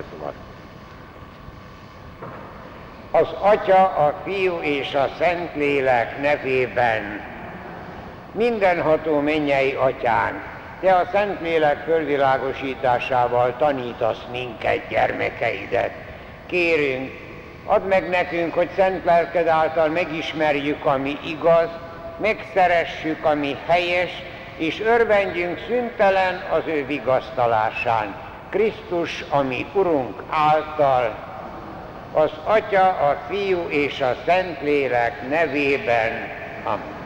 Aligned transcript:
ez 0.00 0.18
van. 0.18 0.32
Az 3.10 3.28
Atya, 3.40 3.84
a 3.84 4.20
Fiú 4.24 4.58
és 4.60 4.94
a 4.94 5.08
Szentlélek 5.18 6.20
nevében 6.20 7.20
mindenható 8.32 9.20
mennyei 9.20 9.72
Atyán, 9.72 10.42
Te 10.80 10.94
a 10.94 11.08
Szentlélek 11.12 11.84
fölvilágosításával 11.84 13.56
tanítasz 13.58 14.24
minket, 14.30 14.88
gyermekeidet. 14.88 15.90
Kérünk, 16.46 17.10
add 17.64 17.82
meg 17.82 18.08
nekünk, 18.08 18.54
hogy 18.54 18.68
szent 18.76 19.04
lelked 19.04 19.46
által 19.46 19.88
megismerjük, 19.88 20.84
ami 20.84 21.18
igaz, 21.24 21.68
megszeressük, 22.16 23.24
ami 23.24 23.56
helyes, 23.66 24.10
és 24.56 24.80
örvendjünk 24.80 25.58
szüntelen 25.68 26.42
az 26.50 26.62
ő 26.66 26.86
vigasztalásán. 26.86 28.29
Krisztus, 28.50 29.24
ami 29.28 29.66
Urunk 29.72 30.22
által, 30.30 31.28
az 32.12 32.30
Atya, 32.44 32.88
a 32.88 33.18
Fiú 33.28 33.66
és 33.68 34.00
a 34.00 34.16
Szentlélek 34.26 35.28
nevében. 35.28 36.28
Amen. 36.64 36.98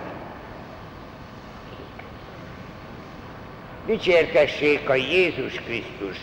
Dicsértessék 3.86 4.88
a 4.88 4.94
Jézus 4.94 5.52
Krisztus! 5.52 6.18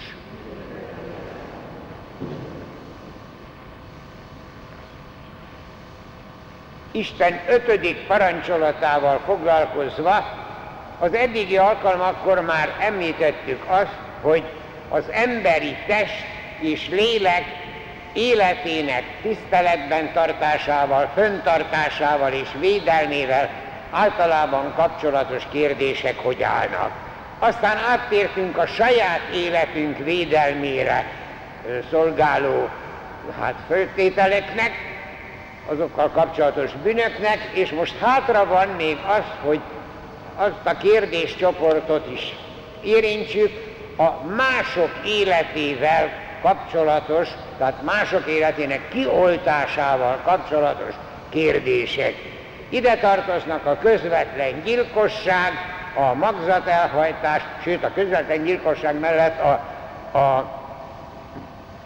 Isten 6.92 7.42
ötödik 7.48 8.08
parancsolatával 8.08 9.20
foglalkozva, 9.26 10.26
az 11.00 11.14
eddigi 11.14 11.58
alkalmakkor 11.58 12.40
már 12.42 12.76
említettük 12.80 13.64
azt, 13.68 13.96
hogy 14.22 14.44
az 14.92 15.04
emberi 15.12 15.76
test 15.88 16.26
és 16.60 16.90
lélek 16.90 17.44
életének 18.14 19.04
tiszteletben 19.22 20.14
tartásával, 20.14 21.12
föntartásával 21.14 22.32
és 22.32 22.50
védelmével 22.60 23.50
általában 23.92 24.74
kapcsolatos 24.76 25.44
kérdések 25.52 26.18
hogy 26.18 26.44
állnak. 26.44 26.92
Aztán 27.40 27.78
áttértünk 27.78 28.58
a 28.58 28.68
saját 28.68 29.22
életünk 29.34 29.98
védelmére 29.98 31.06
szolgáló 31.90 32.70
hát, 33.40 33.56
föltételeknek, 33.68 34.72
azokkal 35.68 36.10
kapcsolatos 36.10 36.72
bűnöknek, 36.84 37.50
és 37.54 37.72
most 37.72 37.98
hátra 38.02 38.46
van 38.46 38.68
még 38.68 38.98
az, 39.08 39.24
hogy 39.44 39.60
azt 40.36 40.66
a 40.66 40.78
kérdéscsoportot 40.78 42.12
is 42.12 42.36
érintsük, 42.84 43.71
a 43.98 44.26
mások 44.36 44.92
életével 45.06 46.12
kapcsolatos, 46.42 47.28
tehát 47.58 47.82
mások 47.84 48.28
életének 48.28 48.90
kioltásával 48.90 50.20
kapcsolatos 50.24 50.94
kérdések. 51.30 52.16
Ide 52.70 52.98
tartoznak 52.98 53.66
a 53.66 53.78
közvetlen 53.82 54.62
gyilkosság, 54.64 55.52
a 55.96 56.14
magzatelhajtás, 56.14 57.42
sőt 57.64 57.84
a 57.84 57.94
közvetlen 57.94 58.44
gyilkosság 58.44 59.00
mellett 59.00 59.40
a, 59.40 59.52
a 60.18 60.60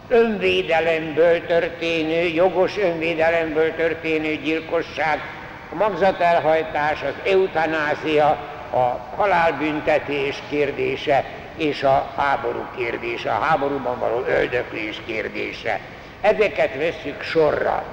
önvédelemből 0.08 1.46
történő, 1.46 2.22
jogos 2.22 2.78
önvédelemből 2.78 3.74
történő 3.74 4.36
gyilkosság, 4.36 5.20
a 5.72 5.74
magzatelhajtás, 5.74 7.02
az 7.02 7.30
eutanázia, 7.32 8.26
a 8.72 8.98
halálbüntetés 9.16 10.42
kérdése 10.48 11.24
és 11.56 11.82
a 11.82 12.12
háború 12.16 12.66
kérdése, 12.76 13.30
a 13.30 13.38
háborúban 13.38 13.98
való 13.98 14.24
öldöklés 14.28 15.00
kérdése. 15.06 15.80
Ezeket 16.20 16.76
veszük 16.76 17.22
sorra. 17.22 17.84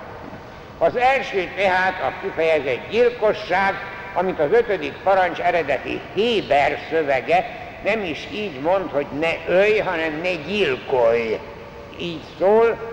Az 0.78 0.96
első 0.96 1.52
tehát 1.56 2.02
a 2.02 2.14
kifejezett 2.22 2.90
gyilkosság, 2.90 3.74
amit 4.14 4.40
az 4.40 4.52
ötödik 4.52 4.94
parancs 5.04 5.40
eredeti 5.40 6.02
Héber 6.14 6.80
szövege 6.90 7.46
nem 7.84 8.04
is 8.04 8.28
így 8.32 8.60
mond, 8.60 8.90
hogy 8.92 9.06
ne 9.20 9.32
ölj, 9.48 9.78
hanem 9.78 10.20
ne 10.22 10.34
gyilkolj. 10.34 11.40
Így 11.98 12.24
szól, 12.40 12.92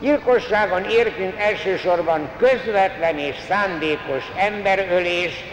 Gyilkosságon 0.00 0.84
értünk 0.84 1.38
elsősorban 1.38 2.28
közvetlen 2.38 3.18
és 3.18 3.36
szándékos 3.48 4.24
emberölést, 4.36 5.44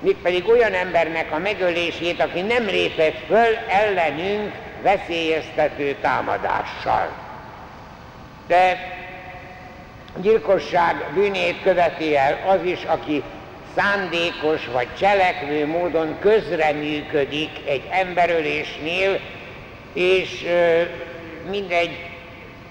mégpedig 0.00 0.48
olyan 0.48 0.72
embernek 0.72 1.32
a 1.32 1.38
megölését, 1.38 2.20
aki 2.20 2.40
nem 2.40 2.64
lépett 2.64 3.16
föl 3.26 3.56
ellenünk 3.68 4.52
veszélyeztető 4.82 5.96
támadással. 6.00 7.08
De 8.46 8.78
gyilkosság 10.16 11.04
bűnét 11.14 11.62
követi 11.62 12.16
el 12.16 12.38
az 12.46 12.64
is, 12.64 12.84
aki 12.84 13.22
szándékos 13.76 14.66
vagy 14.72 14.88
cselekvő 14.98 15.66
módon 15.66 16.16
közreműködik 16.20 17.50
egy 17.66 17.88
emberölésnél, 17.90 19.20
és 19.92 20.46
mindegy 21.50 22.10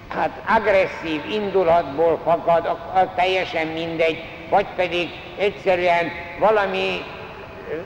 hát 0.08 0.30
agresszív 0.48 1.20
indulatból 1.30 2.20
fakad, 2.24 2.66
a, 2.66 2.98
a 2.98 3.12
teljesen 3.16 3.66
mindegy, 3.66 4.24
vagy 4.48 4.66
pedig 4.76 5.08
egyszerűen 5.38 6.12
valami, 6.38 7.02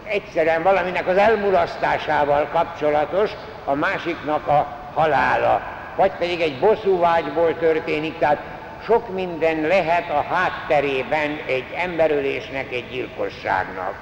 egyszerűen 0.05 0.62
valaminek 0.62 1.09
az 1.09 1.17
elmulasztásával 1.17 2.49
kapcsolatos, 2.53 3.31
a 3.65 3.75
másiknak 3.75 4.47
a 4.47 4.67
halála, 4.95 5.61
vagy 5.97 6.12
pedig 6.19 6.41
egy 6.41 6.59
bosszúvágyból 6.59 7.59
történik, 7.59 8.19
tehát 8.19 8.43
sok 8.84 9.15
minden 9.15 9.61
lehet 9.61 10.11
a 10.11 10.25
hátterében 10.34 11.39
egy 11.47 11.65
emberölésnek, 11.77 12.73
egy 12.73 12.89
gyilkosságnak. 12.91 13.94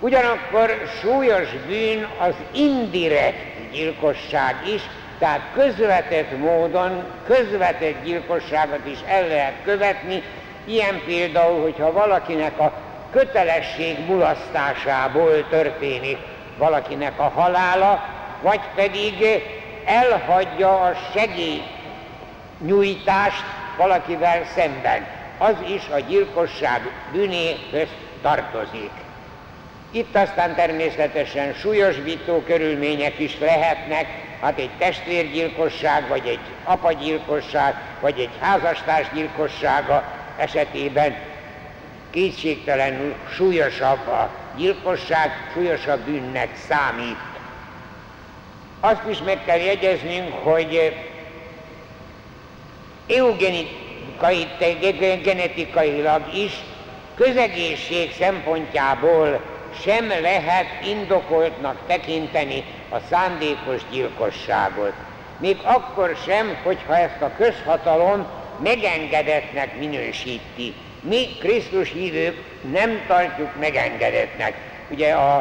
Ugyanakkor 0.00 0.82
súlyos 1.00 1.48
bűn 1.66 2.06
az 2.18 2.34
indirekt 2.52 3.70
gyilkosság 3.72 4.54
is, 4.74 4.82
tehát 5.18 5.40
közvetett 5.54 6.38
módon, 6.38 7.04
közvetett 7.26 8.04
gyilkosságot 8.04 8.86
is 8.86 8.98
el 9.06 9.28
lehet 9.28 9.62
követni, 9.64 10.22
ilyen 10.64 11.02
például, 11.04 11.62
hogyha 11.62 11.92
valakinek 11.92 12.58
a 12.58 12.72
kötelesség 13.10 14.06
mulasztásából 14.06 15.48
történik 15.48 16.18
valakinek 16.58 17.18
a 17.18 17.28
halála, 17.28 18.04
vagy 18.42 18.60
pedig 18.74 19.42
elhagyja 19.84 20.80
a 20.80 20.94
segély 21.14 21.62
nyújtást 22.58 23.44
valakivel 23.76 24.44
szemben. 24.54 25.06
Az 25.38 25.54
is 25.66 25.82
a 25.92 25.98
gyilkosság 25.98 26.80
bűnéhöz 27.12 27.88
tartozik. 28.22 28.90
Itt 29.90 30.16
aztán 30.16 30.54
természetesen 30.54 31.54
súlyosbító 31.54 32.42
körülmények 32.46 33.18
is 33.18 33.38
lehetnek, 33.38 34.06
hát 34.40 34.58
egy 34.58 34.70
testvérgyilkosság, 34.78 36.08
vagy 36.08 36.26
egy 36.26 36.40
apagyilkosság, 36.64 37.74
vagy 38.00 38.20
egy 38.20 38.30
házastárs 38.40 39.06
gyilkossága 39.12 40.04
esetében 40.36 41.16
kétségtelenül 42.10 43.14
súlyosabb 43.34 44.06
a 44.06 44.30
gyilkosság, 44.56 45.30
súlyosabb 45.52 46.00
bűnnek 46.00 46.48
számít. 46.68 47.16
Azt 48.80 49.02
is 49.10 49.18
meg 49.24 49.44
kell 49.44 49.58
jegyeznünk, 49.58 50.32
hogy 50.32 50.94
eugenikai, 53.08 54.46
genetikailag 55.22 56.34
is 56.34 56.52
közegészség 57.14 58.12
szempontjából 58.12 59.40
sem 59.82 60.08
lehet 60.08 60.66
indokoltnak 60.84 61.78
tekinteni 61.86 62.64
a 62.88 62.96
szándékos 63.10 63.82
gyilkosságot. 63.90 64.92
Még 65.38 65.56
akkor 65.62 66.16
sem, 66.24 66.56
hogyha 66.62 66.96
ezt 66.96 67.20
a 67.20 67.32
közhatalom 67.36 68.26
megengedetnek 68.62 69.78
minősíti. 69.78 70.74
Mi 71.00 71.26
Krisztus 71.38 71.92
hívők 71.92 72.44
nem 72.72 73.00
tartjuk 73.06 73.50
megengedetnek. 73.60 74.54
Ugye 74.90 75.12
a, 75.12 75.36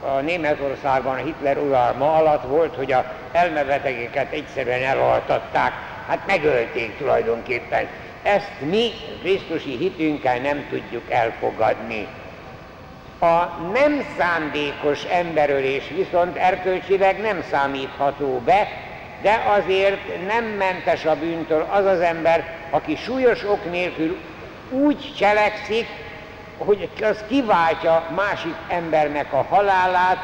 a 0.00 0.20
Németországban 0.20 1.14
a 1.14 1.22
Hitler 1.24 1.58
uralma 1.58 2.16
alatt 2.16 2.42
volt, 2.42 2.74
hogy 2.74 2.92
a 2.92 3.14
elmebetegeket 3.32 4.32
egyszerűen 4.32 4.82
elaltatták, 4.82 5.72
hát 6.06 6.26
megölték 6.26 6.96
tulajdonképpen. 6.96 7.88
Ezt 8.22 8.52
mi 8.70 8.90
Krisztusi 9.20 9.76
hitünkkel 9.76 10.38
nem 10.38 10.66
tudjuk 10.70 11.10
elfogadni. 11.10 12.06
A 13.18 13.44
nem 13.72 14.06
szándékos 14.18 15.04
emberölés 15.04 15.82
viszont 15.88 16.36
erkölcsileg 16.36 17.20
nem 17.20 17.44
számítható 17.50 18.42
be, 18.44 18.68
de 19.22 19.42
azért 19.56 20.26
nem 20.26 20.44
mentes 20.44 21.04
a 21.04 21.16
bűntől 21.16 21.66
az 21.70 21.84
az 21.84 22.00
ember, 22.00 22.58
aki 22.70 22.96
súlyos 22.96 23.44
ok 23.44 23.70
nélkül 23.70 24.16
úgy 24.72 25.14
cselekszik, 25.18 25.86
hogy 26.58 26.88
az 27.02 27.24
kiváltja 27.28 28.04
másik 28.16 28.54
embernek 28.68 29.32
a 29.32 29.46
halálát, 29.48 30.18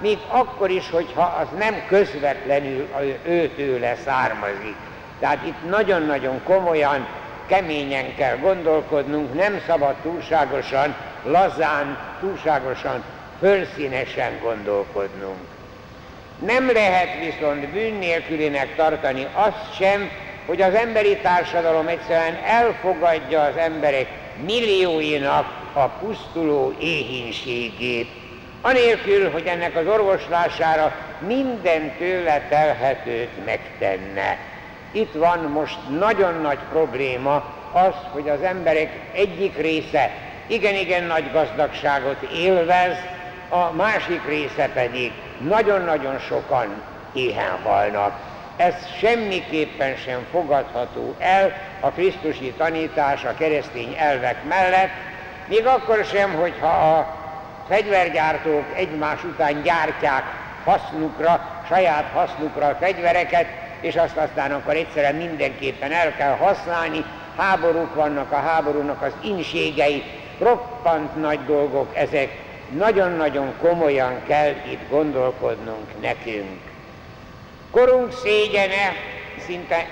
még 0.00 0.18
akkor 0.28 0.70
is, 0.70 0.90
hogyha 0.90 1.36
az 1.40 1.58
nem 1.58 1.74
közvetlenül 1.86 2.88
őtőle 3.24 3.96
származik. 4.04 4.76
Tehát 5.20 5.46
itt 5.46 5.68
nagyon-nagyon 5.70 6.42
komolyan, 6.44 7.06
keményen 7.46 8.14
kell 8.16 8.36
gondolkodnunk, 8.36 9.34
nem 9.34 9.60
szabad 9.66 9.94
túlságosan, 10.02 10.96
lazán, 11.24 11.98
túlságosan, 12.20 13.04
fölszínesen 13.38 14.38
gondolkodnunk. 14.42 15.38
Nem 16.38 16.70
lehet 16.72 17.18
viszont 17.18 17.68
bűn 17.68 17.94
nélkülinek 17.94 18.76
tartani 18.76 19.26
azt 19.32 19.74
sem, 19.76 20.10
hogy 20.46 20.60
az 20.60 20.74
emberi 20.74 21.16
társadalom 21.16 21.86
egyszerűen 21.86 22.38
elfogadja 22.46 23.42
az 23.42 23.56
emberek 23.56 24.06
millióinak 24.46 25.46
a 25.72 25.88
pusztuló 25.88 26.74
éhínségét, 26.80 28.08
anélkül, 28.60 29.30
hogy 29.30 29.46
ennek 29.46 29.76
az 29.76 29.86
orvoslására 29.86 30.92
minden 31.26 31.96
tőle 31.98 32.46
telhetőt 32.48 33.44
megtenne. 33.44 34.38
Itt 34.92 35.12
van 35.12 35.38
most 35.38 35.78
nagyon 35.98 36.40
nagy 36.40 36.58
probléma 36.70 37.44
az, 37.72 37.94
hogy 38.12 38.28
az 38.28 38.42
emberek 38.42 39.00
egyik 39.12 39.56
része 39.56 40.10
igen-igen 40.46 41.04
nagy 41.04 41.32
gazdagságot 41.32 42.22
élvez, 42.22 42.96
a 43.48 43.72
másik 43.72 44.26
része 44.26 44.68
pedig 44.74 45.12
nagyon-nagyon 45.38 46.18
sokan 46.18 46.82
éhen 47.12 47.58
halnak. 47.62 48.33
Ez 48.56 48.74
semmiképpen 48.98 49.96
sem 49.96 50.26
fogadható 50.30 51.14
el 51.18 51.52
a 51.80 51.90
Krisztusi 51.90 52.52
tanítás 52.52 53.24
a 53.24 53.34
keresztény 53.34 53.94
elvek 53.98 54.44
mellett, 54.44 54.92
még 55.46 55.66
akkor 55.66 56.04
sem, 56.04 56.34
hogyha 56.34 56.66
a 56.66 57.16
fegyvergyártók 57.68 58.64
egymás 58.76 59.24
után 59.24 59.62
gyártják 59.62 60.24
hasznukra, 60.64 61.62
saját 61.66 62.10
hasznukra 62.12 62.66
a 62.66 62.76
fegyvereket, 62.80 63.46
és 63.80 63.96
azt 63.96 64.16
aztán 64.16 64.52
akkor 64.52 64.74
egyszerűen 64.74 65.14
mindenképpen 65.14 65.92
el 65.92 66.14
kell 66.16 66.36
használni, 66.36 67.04
háborúk 67.36 67.94
vannak, 67.94 68.32
a 68.32 68.36
háborúnak 68.36 69.02
az 69.02 69.12
inségei, 69.22 70.04
roppant 70.38 71.16
nagy 71.20 71.44
dolgok 71.44 71.96
ezek, 71.96 72.42
nagyon-nagyon 72.68 73.54
komolyan 73.60 74.22
kell 74.26 74.50
itt 74.70 74.88
gondolkodnunk 74.88 76.00
nekünk. 76.00 76.73
Korunk 77.74 78.12
szégyene 78.12 78.96
szinte 79.46 79.86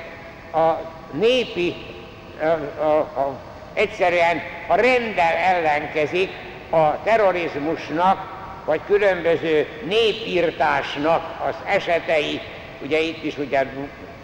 a 0.52 0.70
népi, 1.12 1.76
a, 2.40 2.44
a, 2.82 2.98
a, 2.98 3.38
egyszerűen 3.74 4.42
a 4.66 4.74
rendel 4.74 5.34
ellenkezik 5.34 6.30
a 6.70 7.02
terrorizmusnak, 7.02 8.30
vagy 8.64 8.80
különböző 8.86 9.66
népírtásnak 9.84 11.22
az 11.48 11.54
esetei, 11.66 12.40
ugye 12.82 13.00
itt 13.00 13.24
is 13.24 13.38
ugye 13.38 13.66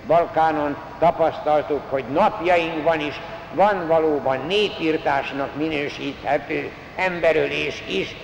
Balkánon 0.07 0.77
tapasztaltuk, 0.99 1.83
hogy 1.91 2.05
napjainkban 2.13 3.01
is 3.01 3.21
van 3.53 3.87
valóban 3.87 4.47
népírtásnak 4.47 5.55
minősíthető 5.57 6.71
emberölés 6.97 7.83
is, 7.89 8.17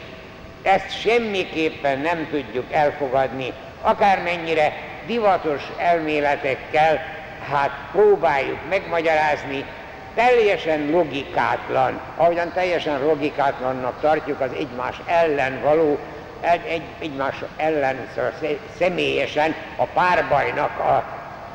ezt 0.62 1.00
semmiképpen 1.00 1.98
nem 1.98 2.28
tudjuk 2.30 2.72
elfogadni, 2.72 3.52
akármennyire 3.82 4.92
divatos 5.06 5.62
elméletekkel, 5.78 7.00
hát 7.50 7.70
próbáljuk 7.92 8.58
megmagyarázni, 8.68 9.64
teljesen 10.14 10.90
logikátlan, 10.90 12.00
ahogyan 12.16 12.52
teljesen 12.52 13.04
logikátlannak 13.04 14.00
tartjuk 14.00 14.40
az 14.40 14.50
egymás 14.58 15.00
ellen 15.06 15.60
való, 15.62 15.98
egy, 16.40 16.82
egymás 16.98 17.34
ellen 17.56 18.08
szóval 18.14 18.32
személyesen 18.78 19.54
a 19.76 19.84
párbajnak 19.84 20.78
a, 20.78 21.04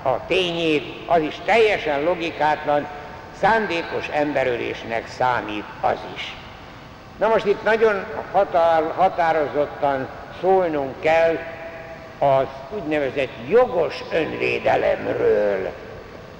a 0.09 0.25
tényét, 0.27 1.03
az 1.07 1.21
is 1.21 1.35
teljesen 1.45 2.03
logikátlan, 2.03 2.87
szándékos 3.39 4.07
emberölésnek 4.11 5.07
számít 5.07 5.63
az 5.81 5.97
is. 6.15 6.35
Na 7.17 7.27
most 7.27 7.45
itt 7.45 7.63
nagyon 7.63 8.05
határ, 8.31 8.83
határozottan 8.95 10.07
szólnunk 10.41 11.01
kell 11.01 11.37
az 12.19 12.47
úgynevezett 12.69 13.31
jogos 13.49 14.03
önvédelemről. 14.11 15.71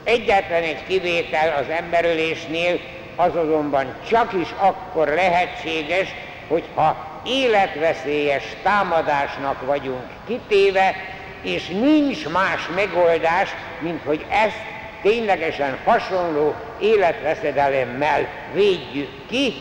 Egyetlen 0.04 0.64
egy 0.64 0.86
kivétel 0.88 1.56
az 1.60 1.70
emberölésnél, 1.70 2.80
az 3.16 3.36
azonban 3.36 3.94
csak 4.10 4.34
is 4.42 4.48
akkor 4.58 5.08
lehetséges, 5.08 6.08
hogyha 6.48 7.22
életveszélyes 7.26 8.44
támadásnak 8.64 9.66
vagyunk 9.66 10.04
kitéve, 10.28 10.96
és 11.42 11.68
nincs 11.68 12.30
más 12.30 12.68
megoldás, 12.76 13.56
mint 13.80 14.02
hogy 14.06 14.26
ezt 14.30 14.62
ténylegesen 15.02 15.78
hasonló 15.86 16.56
életveszedelemmel 16.80 18.28
védjük 18.54 19.10
ki, 19.30 19.54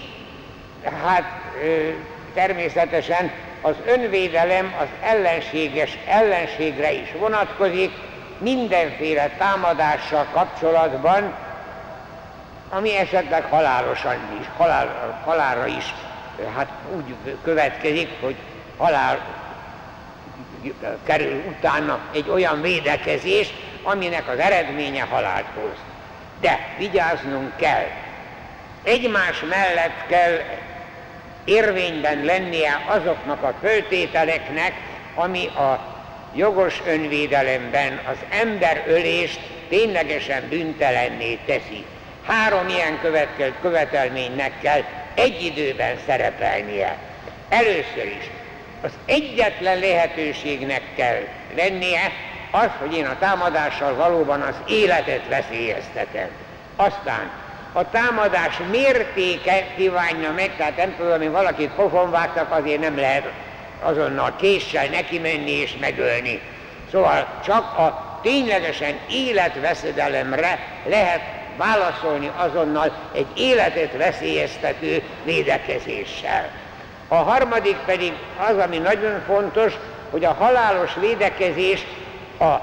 hát 1.02 1.24
természetesen 2.34 3.30
az 3.60 3.74
önvédelem 3.86 4.74
az 4.80 4.86
ellenséges 5.02 5.98
ellenségre 6.08 6.92
is 6.92 7.12
vonatkozik, 7.18 7.90
mindenféle 8.38 9.28
támadással 9.38 10.26
kapcsolatban, 10.32 11.34
ami 12.70 12.96
esetleg 12.96 13.44
halálosan 13.44 14.16
is, 14.40 14.46
halál, 14.56 15.20
halálra 15.24 15.66
is 15.66 15.94
hát 16.56 16.68
úgy 16.96 17.36
következik, 17.42 18.08
hogy 18.20 18.34
halál 18.76 19.18
kerül 21.04 21.42
utána 21.48 21.98
egy 22.12 22.28
olyan 22.28 22.60
védekezés, 22.60 23.48
aminek 23.82 24.28
az 24.28 24.38
eredménye 24.38 25.02
halált 25.02 25.46
hoz. 25.54 25.78
De 26.40 26.58
vigyáznunk 26.78 27.56
kell. 27.56 27.86
Egymás 28.82 29.40
mellett 29.48 30.06
kell 30.08 30.40
érvényben 31.48 32.24
lennie 32.24 32.84
azoknak 32.86 33.42
a 33.42 33.54
föltételeknek, 33.60 34.72
ami 35.14 35.46
a 35.46 35.96
jogos 36.34 36.82
önvédelemben 36.86 38.00
az 38.10 38.16
emberölést 38.30 39.40
ténylegesen 39.68 40.48
büntelenné 40.48 41.38
teszi. 41.46 41.84
Három 42.26 42.68
ilyen 42.68 43.00
követkel, 43.00 43.54
követelménynek 43.60 44.60
kell 44.60 44.82
egy 45.14 45.42
időben 45.42 45.96
szerepelnie. 46.06 46.96
Először 47.48 48.06
is 48.18 48.30
az 48.82 48.90
egyetlen 49.06 49.78
lehetőségnek 49.78 50.82
kell 50.96 51.20
lennie 51.56 52.12
az, 52.50 52.68
hogy 52.78 52.94
én 52.94 53.06
a 53.06 53.18
támadással 53.18 53.94
valóban 53.94 54.40
az 54.40 54.54
életet 54.66 55.28
veszélyeztetem. 55.28 56.28
Aztán 56.76 57.30
a 57.78 57.90
támadás 57.90 58.60
mértéke 58.70 59.66
kívánja 59.76 60.32
meg, 60.32 60.56
tehát 60.56 60.76
nem 60.76 60.94
tudom, 60.96 61.18
hogy 61.18 61.30
valakit 61.30 61.70
pofon 61.70 62.10
vágtak, 62.10 62.52
azért 62.52 62.80
nem 62.80 62.96
lehet 62.96 63.32
azonnal 63.82 64.36
késsel 64.36 64.86
neki 64.86 65.18
menni 65.18 65.50
és 65.50 65.76
megölni. 65.80 66.40
Szóval 66.90 67.26
csak 67.44 67.78
a 67.78 68.18
ténylegesen 68.22 68.98
életveszedelemre 69.10 70.58
lehet 70.86 71.20
válaszolni 71.56 72.30
azonnal 72.36 72.92
egy 73.14 73.26
életet 73.36 73.96
veszélyeztető 73.96 75.02
védekezéssel. 75.24 76.50
A 77.08 77.14
harmadik 77.14 77.76
pedig 77.76 78.12
az, 78.50 78.56
ami 78.56 78.78
nagyon 78.78 79.22
fontos, 79.26 79.72
hogy 80.10 80.24
a 80.24 80.36
halálos 80.38 80.90
védekezés 81.00 81.86
a 82.38 82.54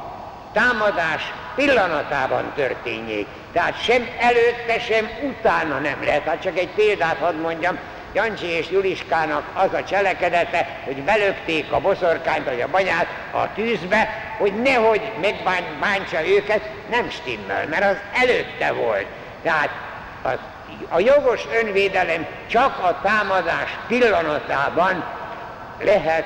támadás 0.53 1.33
pillanatában 1.55 2.51
történjék. 2.55 3.27
Tehát 3.51 3.83
sem 3.83 4.07
előtte, 4.19 4.79
sem 4.79 5.09
utána 5.23 5.79
nem 5.79 6.03
lehet. 6.03 6.23
Hát 6.23 6.41
csak 6.41 6.57
egy 6.57 6.69
példát 6.69 7.17
hadd 7.17 7.35
mondjam, 7.35 7.79
Jancsi 8.15 8.45
és 8.45 8.69
Juliskának 8.69 9.43
az 9.53 9.73
a 9.73 9.83
cselekedete, 9.83 10.79
hogy 10.83 10.95
belökték 10.95 11.71
a 11.71 11.79
boszorkányt 11.79 12.45
vagy 12.45 12.61
a 12.61 12.67
banyát 12.67 13.07
a 13.31 13.53
tűzbe, 13.53 14.09
hogy 14.37 14.53
nehogy 14.61 15.01
megbántsa 15.21 16.27
őket, 16.27 16.69
nem 16.89 17.09
stimmel, 17.09 17.67
mert 17.67 17.83
az 17.83 17.97
előtte 18.13 18.71
volt. 18.71 19.05
Tehát 19.43 19.69
a, 20.23 20.29
a 20.89 20.99
jogos 20.99 21.41
önvédelem 21.61 22.25
csak 22.47 22.79
a 22.79 22.99
támadás 23.03 23.77
pillanatában 23.87 25.03
lehet 25.83 26.25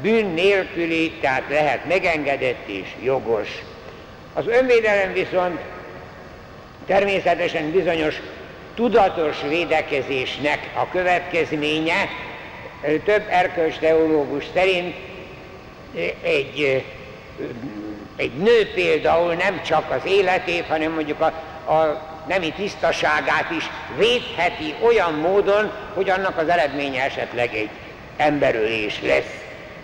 bűn 0.00 0.26
nélküli, 0.26 1.18
tehát 1.20 1.44
lehet 1.48 1.84
megengedett 1.84 2.66
és 2.66 2.88
jogos. 3.02 3.48
Az 4.36 4.46
önvédelem 4.46 5.12
viszont 5.12 5.60
természetesen 6.86 7.70
bizonyos 7.70 8.20
tudatos 8.74 9.36
védekezésnek 9.48 10.70
a 10.74 10.88
következménye, 10.88 12.08
több 13.04 13.22
erkölcs 13.28 13.78
teológus 13.78 14.44
szerint 14.54 14.94
egy, 16.22 16.84
egy 18.16 18.32
nő 18.32 18.72
például 18.74 19.34
nem 19.34 19.62
csak 19.62 19.90
az 19.90 20.10
életét, 20.10 20.66
hanem 20.66 20.92
mondjuk 20.92 21.20
a, 21.20 21.26
a 21.72 22.02
nemi 22.28 22.52
tisztaságát 22.52 23.50
is 23.56 23.70
védheti 23.96 24.74
olyan 24.82 25.14
módon, 25.14 25.72
hogy 25.94 26.10
annak 26.10 26.38
az 26.38 26.48
eredménye 26.48 27.02
esetleg 27.02 27.54
egy 27.54 27.70
emberölés 28.16 29.00
lesz. 29.02 29.42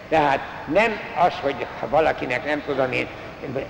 Tehát 0.08 0.40
nem 0.72 1.00
az, 1.16 1.32
hogy 1.40 1.66
valakinek 1.88 2.44
nem 2.44 2.62
tudom 2.66 2.92
én, 2.92 3.06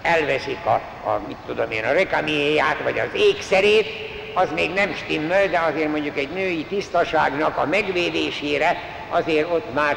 elveszik 0.02 0.58
a, 0.64 0.80
a 1.08 1.20
mit 1.26 1.36
tudom 1.46 1.70
én, 1.70 1.84
a 1.84 1.92
rekamiéját, 1.92 2.76
vagy 2.82 2.98
az 2.98 3.20
ékszerét, 3.20 3.86
az 4.34 4.48
még 4.54 4.72
nem 4.72 4.94
stimmel, 4.94 5.48
de 5.48 5.58
azért 5.58 5.90
mondjuk 5.90 6.18
egy 6.18 6.30
női 6.30 6.64
tisztaságnak 6.64 7.56
a 7.56 7.66
megvédésére 7.66 8.76
azért 9.08 9.52
ott 9.52 9.74
már 9.74 9.96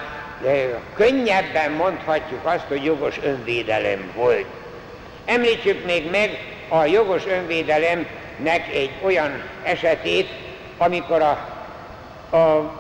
könnyebben 0.96 1.72
mondhatjuk 1.72 2.46
azt, 2.46 2.66
hogy 2.68 2.84
jogos 2.84 3.20
önvédelem 3.24 4.12
volt. 4.16 4.46
Említsük 5.26 5.86
még 5.86 6.10
meg 6.10 6.40
a 6.68 6.86
jogos 6.86 7.26
önvédelemnek 7.26 8.68
egy 8.74 8.92
olyan 9.02 9.44
esetét, 9.64 10.30
amikor 10.78 11.22
a, 11.22 11.32
a 12.38 12.72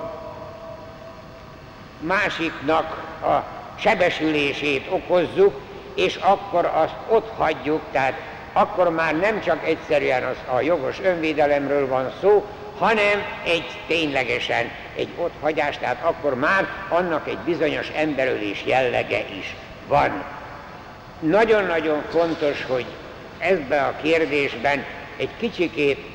másiknak 1.99 2.85
a 3.23 3.45
sebesülését 3.79 4.87
okozzuk, 4.89 5.61
és 5.95 6.15
akkor 6.15 6.71
azt 6.73 6.95
ott 7.07 7.31
hagyjuk, 7.37 7.81
tehát 7.91 8.13
akkor 8.53 8.89
már 8.89 9.15
nem 9.15 9.41
csak 9.41 9.67
egyszerűen 9.67 10.23
az 10.23 10.35
a 10.55 10.61
jogos 10.61 10.99
önvédelemről 10.99 11.87
van 11.87 12.11
szó, 12.21 12.45
hanem 12.77 13.23
egy 13.45 13.79
ténylegesen 13.87 14.71
egy 14.95 15.09
otthagyás, 15.17 15.77
tehát 15.77 16.03
akkor 16.03 16.35
már 16.35 16.67
annak 16.89 17.27
egy 17.27 17.37
bizonyos 17.37 17.89
emberölés 17.95 18.63
jellege 18.65 19.19
is 19.39 19.55
van. 19.87 20.23
Nagyon-nagyon 21.19 22.03
fontos, 22.09 22.65
hogy 22.67 22.85
ebben 23.37 23.83
a 23.83 23.95
kérdésben 24.01 24.85
egy 25.17 25.29
kicsikét 25.37 26.05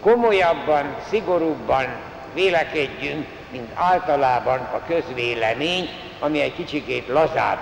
komolyabban, 0.00 0.96
szigorúbban 1.08 1.86
vélekedjünk, 2.34 3.26
mint 3.50 3.70
általában 3.74 4.58
a 4.58 4.80
közvélemény, 4.86 5.88
ami 6.18 6.40
egy 6.40 6.54
kicsikét 6.54 7.08
lazább. 7.08 7.58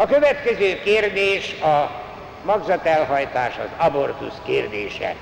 A 0.00 0.06
következő 0.06 0.80
kérdés 0.84 1.54
a 1.60 1.90
magzatelhajtás, 2.44 3.54
az 3.58 3.86
abortusz 3.86 4.36
kérdése. 4.44 5.14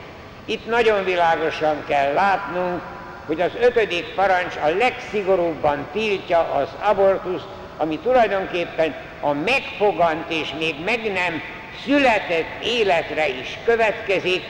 Itt 0.45 0.67
nagyon 0.67 1.05
világosan 1.05 1.85
kell 1.89 2.13
látnunk, 2.13 2.83
hogy 3.27 3.41
az 3.41 3.51
ötödik 3.61 4.15
parancs 4.15 4.57
a 4.57 4.69
legszigorúbban 4.79 5.87
tiltja 5.93 6.39
az 6.39 6.69
abortuszt, 6.89 7.47
ami 7.77 7.99
tulajdonképpen 7.99 8.95
a 9.21 9.33
megfogant 9.33 10.31
és 10.33 10.55
még 10.59 10.75
meg 10.85 11.13
nem 11.13 11.43
született 11.85 12.65
életre 12.65 13.29
is 13.29 13.59
következik, 13.65 14.43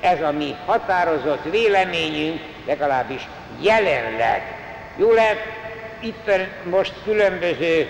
ez 0.00 0.20
a 0.20 0.32
mi 0.32 0.56
határozott 0.66 1.50
véleményünk, 1.50 2.40
legalábbis 2.66 3.28
jelenleg. 3.60 4.42
Jó 4.96 5.12
lehet, 5.12 5.38
itt 6.00 6.30
most 6.70 6.92
különböző 7.04 7.88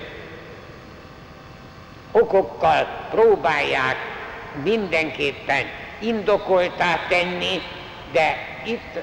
okokkal 2.13 2.87
próbálják 3.11 3.97
mindenképpen 4.63 5.67
indokoltá 6.01 7.01
tenni, 7.09 7.63
de 8.13 8.37
itt 8.65 8.99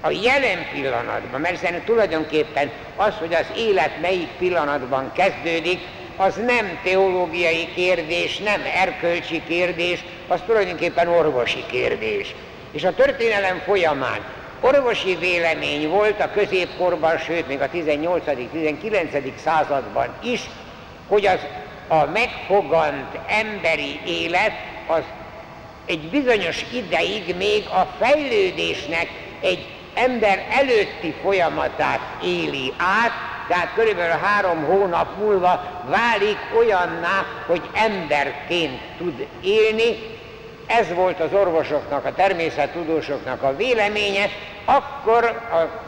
a 0.00 0.10
jelen 0.10 0.66
pillanatban, 0.72 1.40
mert 1.40 1.58
hiszen 1.60 1.84
tulajdonképpen 1.84 2.70
az, 2.96 3.14
hogy 3.18 3.34
az 3.34 3.46
élet 3.56 4.00
melyik 4.00 4.28
pillanatban 4.38 5.12
kezdődik, 5.12 5.80
az 6.16 6.34
nem 6.36 6.78
teológiai 6.82 7.68
kérdés, 7.74 8.38
nem 8.38 8.60
erkölcsi 8.74 9.42
kérdés, 9.44 10.04
az 10.28 10.40
tulajdonképpen 10.46 11.08
orvosi 11.08 11.64
kérdés. 11.66 12.34
És 12.72 12.84
a 12.84 12.94
történelem 12.94 13.58
folyamán 13.58 14.20
orvosi 14.60 15.14
vélemény 15.14 15.88
volt 15.88 16.20
a 16.20 16.30
középkorban, 16.30 17.18
sőt 17.18 17.48
még 17.48 17.60
a 17.60 17.68
18.-19. 17.68 19.36
században 19.36 20.08
is, 20.22 20.40
hogy 21.08 21.26
az 21.26 21.38
a 21.88 22.04
megfogant 22.04 23.18
emberi 23.26 24.00
élet 24.06 24.52
az 24.86 25.02
egy 25.86 26.10
bizonyos 26.10 26.64
ideig 26.72 27.36
még 27.36 27.66
a 27.68 27.86
fejlődésnek 27.98 29.08
egy 29.40 29.66
ember 29.94 30.46
előtti 30.50 31.14
folyamatát 31.22 32.00
éli 32.22 32.72
át, 32.76 33.12
tehát 33.48 33.72
körülbelül 33.74 34.18
három 34.22 34.64
hónap 34.64 35.18
múlva 35.18 35.82
válik 35.88 36.38
olyanná, 36.56 37.26
hogy 37.46 37.62
emberként 37.74 38.80
tud 38.98 39.26
élni. 39.42 39.96
Ez 40.66 40.94
volt 40.94 41.20
az 41.20 41.32
orvosoknak, 41.32 42.04
a 42.04 42.14
természettudósoknak 42.14 43.42
a 43.42 43.56
véleménye, 43.56 44.28
akkor 44.64 45.24
a 45.52 45.82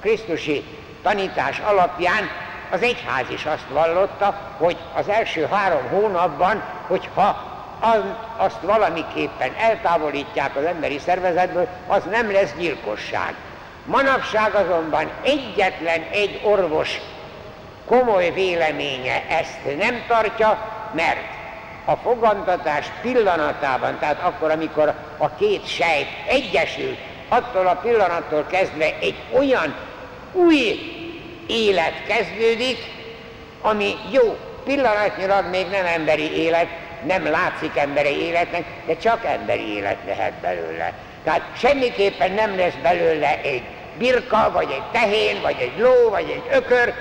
Krisztusi 0.00 0.64
tanítás 1.02 1.58
alapján 1.58 2.30
az 2.70 2.82
egyház 2.82 3.30
is 3.30 3.46
azt 3.46 3.66
vallotta, 3.72 4.54
hogy 4.58 4.76
az 4.94 5.08
első 5.08 5.48
három 5.50 5.88
hónapban, 5.88 6.62
hogyha 6.86 7.48
azt 8.36 8.60
valamiképpen 8.60 9.54
eltávolítják 9.58 10.56
az 10.56 10.64
emberi 10.64 10.98
szervezetből, 10.98 11.68
az 11.86 12.02
nem 12.10 12.32
lesz 12.32 12.54
gyilkosság. 12.58 13.34
Manapság 13.84 14.54
azonban 14.54 15.10
egyetlen 15.22 16.02
egy 16.10 16.40
orvos 16.42 17.00
komoly 17.86 18.30
véleménye 18.30 19.22
ezt 19.28 19.78
nem 19.78 20.02
tartja, 20.08 20.58
mert 20.92 21.38
a 21.84 21.96
fogantatás 21.96 22.86
pillanatában, 23.00 23.98
tehát 23.98 24.20
akkor, 24.22 24.50
amikor 24.50 24.94
a 25.18 25.34
két 25.34 25.66
sejt 25.66 26.08
egyesül, 26.26 26.96
attól 27.28 27.66
a 27.66 27.74
pillanattól 27.74 28.46
kezdve 28.50 28.84
egy 29.00 29.16
olyan 29.32 29.74
új 30.32 30.98
élet 31.50 31.94
kezdődik, 32.06 32.78
ami 33.60 33.94
jó, 34.10 34.38
pillanatnyilag 34.64 35.44
még 35.50 35.66
nem 35.66 35.86
emberi 35.86 36.36
élet, 36.36 36.66
nem 37.06 37.30
látszik 37.30 37.76
emberi 37.76 38.20
életnek, 38.20 38.64
de 38.86 38.96
csak 38.96 39.24
emberi 39.24 39.74
élet 39.74 39.98
lehet 40.06 40.32
belőle. 40.32 40.92
Tehát 41.24 41.42
semmiképpen 41.56 42.32
nem 42.32 42.56
lesz 42.56 42.76
belőle 42.82 43.40
egy 43.42 43.62
birka, 43.98 44.50
vagy 44.52 44.70
egy 44.70 45.00
tehén, 45.00 45.40
vagy 45.42 45.56
egy 45.60 45.78
ló, 45.78 46.10
vagy 46.10 46.30
egy 46.30 46.56
ökör, 46.56 46.94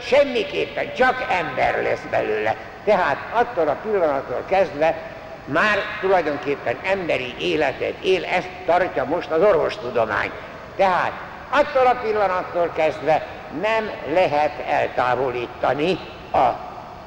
semmiképpen 0.00 0.94
csak 0.94 1.26
ember 1.30 1.82
lesz 1.82 2.02
belőle. 2.10 2.56
Tehát 2.84 3.16
attól 3.32 3.68
a 3.68 3.76
pillanattól 3.82 4.44
kezdve 4.48 4.96
már 5.44 5.78
tulajdonképpen 6.00 6.76
emberi 6.82 7.34
életet 7.38 7.94
él, 8.02 8.24
ezt 8.24 8.48
tartja 8.66 9.04
most 9.04 9.30
az 9.30 9.42
orvostudomány. 9.42 10.30
Tehát 10.76 11.12
attól 11.54 11.86
a 11.86 12.00
pillanattól 12.02 12.72
kezdve 12.76 13.26
nem 13.60 13.90
lehet 14.12 14.52
eltávolítani 14.68 15.98
a 16.32 16.48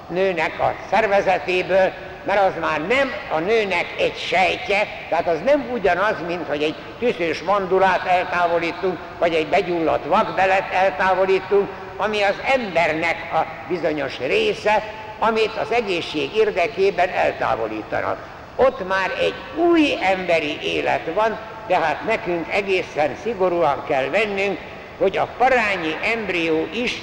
nőnek 0.07 0.59
a 0.59 0.75
szervezetéből, 0.89 1.91
mert 2.23 2.39
az 2.39 2.53
már 2.61 2.81
nem 2.87 3.13
a 3.31 3.39
nőnek 3.39 3.85
egy 3.97 4.17
sejtje, 4.17 4.87
tehát 5.09 5.27
az 5.27 5.39
nem 5.45 5.69
ugyanaz, 5.71 6.15
mint 6.27 6.47
hogy 6.47 6.63
egy 6.63 6.75
tüszős 6.99 7.41
mandulát 7.41 8.05
eltávolítunk, 8.05 8.97
vagy 9.19 9.33
egy 9.33 9.47
begyulladt 9.47 10.05
vakbelet 10.05 10.73
eltávolítunk, 10.73 11.69
ami 11.97 12.21
az 12.21 12.35
embernek 12.53 13.33
a 13.33 13.45
bizonyos 13.67 14.17
része, 14.17 14.83
amit 15.19 15.57
az 15.61 15.71
egészség 15.71 16.35
érdekében 16.35 17.09
eltávolítanak. 17.09 18.17
Ott 18.55 18.87
már 18.87 19.11
egy 19.19 19.35
új 19.55 19.97
emberi 20.03 20.59
élet 20.61 21.13
van, 21.13 21.37
tehát 21.67 22.05
nekünk 22.05 22.53
egészen 22.53 23.15
szigorúan 23.23 23.83
kell 23.87 24.09
vennünk, 24.09 24.59
hogy 24.97 25.17
a 25.17 25.27
parányi 25.37 25.97
embrió 26.13 26.67
is 26.73 27.01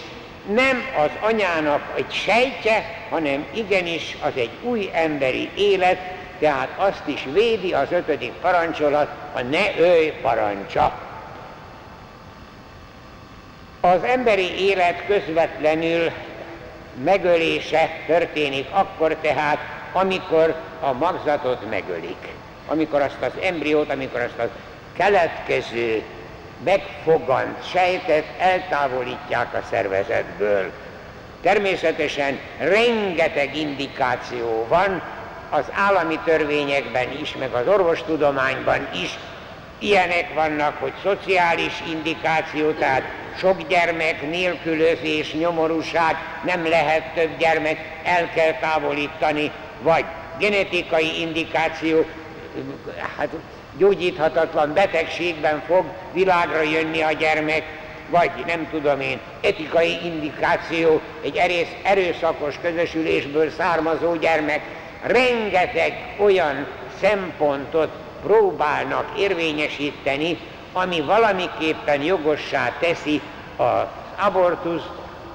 nem 0.52 0.82
az 0.96 1.10
anyának 1.20 1.92
egy 1.96 2.12
sejtje, 2.12 2.84
hanem 3.10 3.46
igenis 3.54 4.16
az 4.20 4.32
egy 4.34 4.50
új 4.62 4.90
emberi 4.92 5.50
élet, 5.54 5.98
tehát 6.38 6.68
azt 6.76 7.02
is 7.04 7.26
védi 7.32 7.72
az 7.72 7.92
ötödik 7.92 8.32
parancsolat, 8.32 9.08
a 9.34 9.40
ne 9.40 9.78
ölj 9.78 10.12
parancsa. 10.22 10.92
Az 13.80 14.02
emberi 14.02 14.68
élet 14.68 15.06
közvetlenül 15.06 16.10
megölése 17.04 17.90
történik 18.06 18.66
akkor 18.70 19.16
tehát, 19.20 19.58
amikor 19.92 20.54
a 20.80 20.92
magzatot 20.92 21.70
megölik. 21.70 22.33
Amikor 22.66 23.00
azt 23.00 23.16
az 23.20 23.42
embriót, 23.42 23.90
amikor 23.90 24.20
azt 24.20 24.38
az 24.38 24.48
keletkező 24.96 26.02
megfogant 26.64 27.68
sejtet 27.70 28.24
eltávolítják 28.38 29.54
a 29.54 29.62
szervezetből. 29.70 30.72
Természetesen 31.42 32.38
rengeteg 32.58 33.56
indikáció 33.56 34.66
van, 34.68 35.02
az 35.50 35.64
állami 35.72 36.18
törvényekben 36.24 37.20
is, 37.20 37.34
meg 37.38 37.52
az 37.52 37.66
orvostudományban 37.66 38.88
is 39.02 39.18
ilyenek 39.78 40.34
vannak, 40.34 40.76
hogy 40.80 40.92
szociális 41.02 41.82
indikáció, 41.90 42.70
tehát 42.70 43.02
sok 43.38 43.68
gyermek, 43.68 44.30
nélkülözés, 44.30 45.32
nyomorúság, 45.32 46.16
nem 46.44 46.68
lehet 46.68 47.14
több 47.14 47.36
gyermek, 47.38 47.78
el 48.04 48.30
kell 48.30 48.52
távolítani, 48.52 49.50
vagy 49.82 50.04
genetikai 50.38 51.20
indikáció, 51.20 52.04
hát 53.16 53.28
gyógyíthatatlan 53.76 54.72
betegségben 54.72 55.62
fog 55.66 55.84
világra 56.12 56.62
jönni 56.62 57.02
a 57.02 57.12
gyermek, 57.12 57.62
vagy 58.08 58.30
nem 58.46 58.68
tudom 58.70 59.00
én, 59.00 59.20
etikai 59.40 59.98
indikáció, 60.04 61.00
egy 61.22 61.36
erész, 61.36 61.72
erőszakos 61.82 62.54
közösülésből 62.62 63.50
származó 63.50 64.14
gyermek, 64.14 64.60
rengeteg 65.02 66.14
olyan 66.18 66.66
szempontot 67.00 67.90
próbálnak 68.22 69.18
érvényesíteni, 69.18 70.38
ami 70.72 71.00
valamiképpen 71.00 72.02
jogossá 72.02 72.72
teszi 72.80 73.20
az 73.56 73.84
abortuszt, 74.26 74.90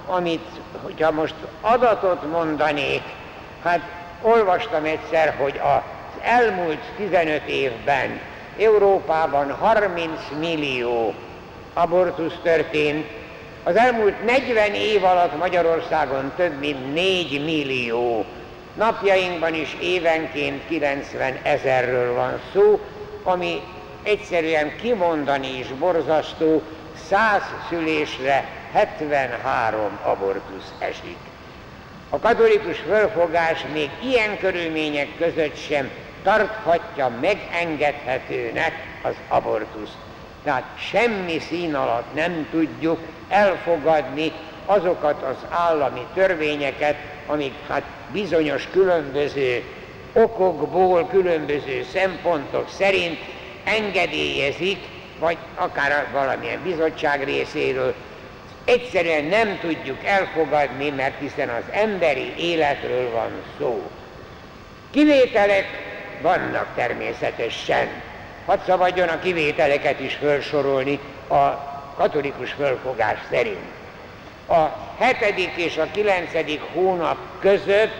amit, 0.07 0.47
hogyha 0.81 1.11
most 1.11 1.35
adatot 1.61 2.31
mondanék, 2.31 3.01
hát 3.63 3.81
olvastam 4.21 4.83
egyszer, 4.83 5.35
hogy 5.39 5.59
az 5.63 5.81
elmúlt 6.23 6.81
15 6.97 7.41
évben 7.47 8.19
Európában 8.59 9.51
30 9.51 10.19
millió 10.39 11.13
abortusz 11.73 12.35
történt, 12.43 13.05
az 13.63 13.75
elmúlt 13.75 14.25
40 14.25 14.73
év 14.73 15.03
alatt 15.03 15.38
Magyarországon 15.38 16.31
több 16.35 16.59
mint 16.59 16.93
4 16.93 17.43
millió. 17.45 18.25
Napjainkban 18.73 19.53
is 19.53 19.77
évenként 19.81 20.67
90 20.67 21.38
ezerről 21.43 22.13
van 22.13 22.39
szó, 22.53 22.79
ami 23.23 23.61
egyszerűen 24.03 24.75
kimondani 24.81 25.57
is 25.59 25.67
borzasztó, 25.67 26.61
100 27.07 27.41
szülésre 27.69 28.45
73 28.73 29.99
abortusz 30.03 30.73
esik. 30.79 31.17
A 32.09 32.19
katolikus 32.19 32.77
fölfogás 32.77 33.65
még 33.73 33.89
ilyen 34.03 34.38
körülmények 34.38 35.07
között 35.17 35.57
sem 35.57 35.89
tarthatja 36.23 37.11
megengedhetőnek 37.21 38.73
az 39.01 39.13
abortuszt. 39.27 39.97
Tehát 40.43 40.63
semmi 40.77 41.39
szín 41.39 41.75
alatt 41.75 42.13
nem 42.13 42.47
tudjuk 42.51 42.99
elfogadni 43.29 44.31
azokat 44.65 45.23
az 45.23 45.35
állami 45.49 46.05
törvényeket, 46.13 46.95
amik 47.27 47.53
hát 47.67 47.83
bizonyos 48.11 48.67
különböző 48.71 49.63
okokból, 50.13 51.07
különböző 51.07 51.85
szempontok 51.93 52.69
szerint 52.69 53.19
engedélyezik, 53.63 54.77
vagy 55.19 55.38
akár 55.55 56.07
valamilyen 56.11 56.61
bizottság 56.63 57.23
részéről, 57.23 57.93
egyszerűen 58.65 59.23
nem 59.23 59.59
tudjuk 59.61 60.05
elfogadni, 60.05 60.89
mert 60.89 61.19
hiszen 61.19 61.49
az 61.49 61.63
emberi 61.71 62.33
életről 62.38 63.11
van 63.11 63.31
szó. 63.59 63.89
Kivételek 64.91 65.88
vannak 66.21 66.67
természetesen. 66.75 67.88
Hadd 68.45 68.59
szabadjon 68.65 69.07
a 69.07 69.19
kivételeket 69.19 69.99
is 69.99 70.13
felsorolni 70.13 70.99
a 71.27 71.67
katolikus 71.95 72.51
fölfogás 72.51 73.17
szerint. 73.31 73.77
A 74.47 74.67
hetedik 74.97 75.51
és 75.55 75.77
a 75.77 75.88
kilencedik 75.91 76.61
hónap 76.73 77.17
között 77.39 77.93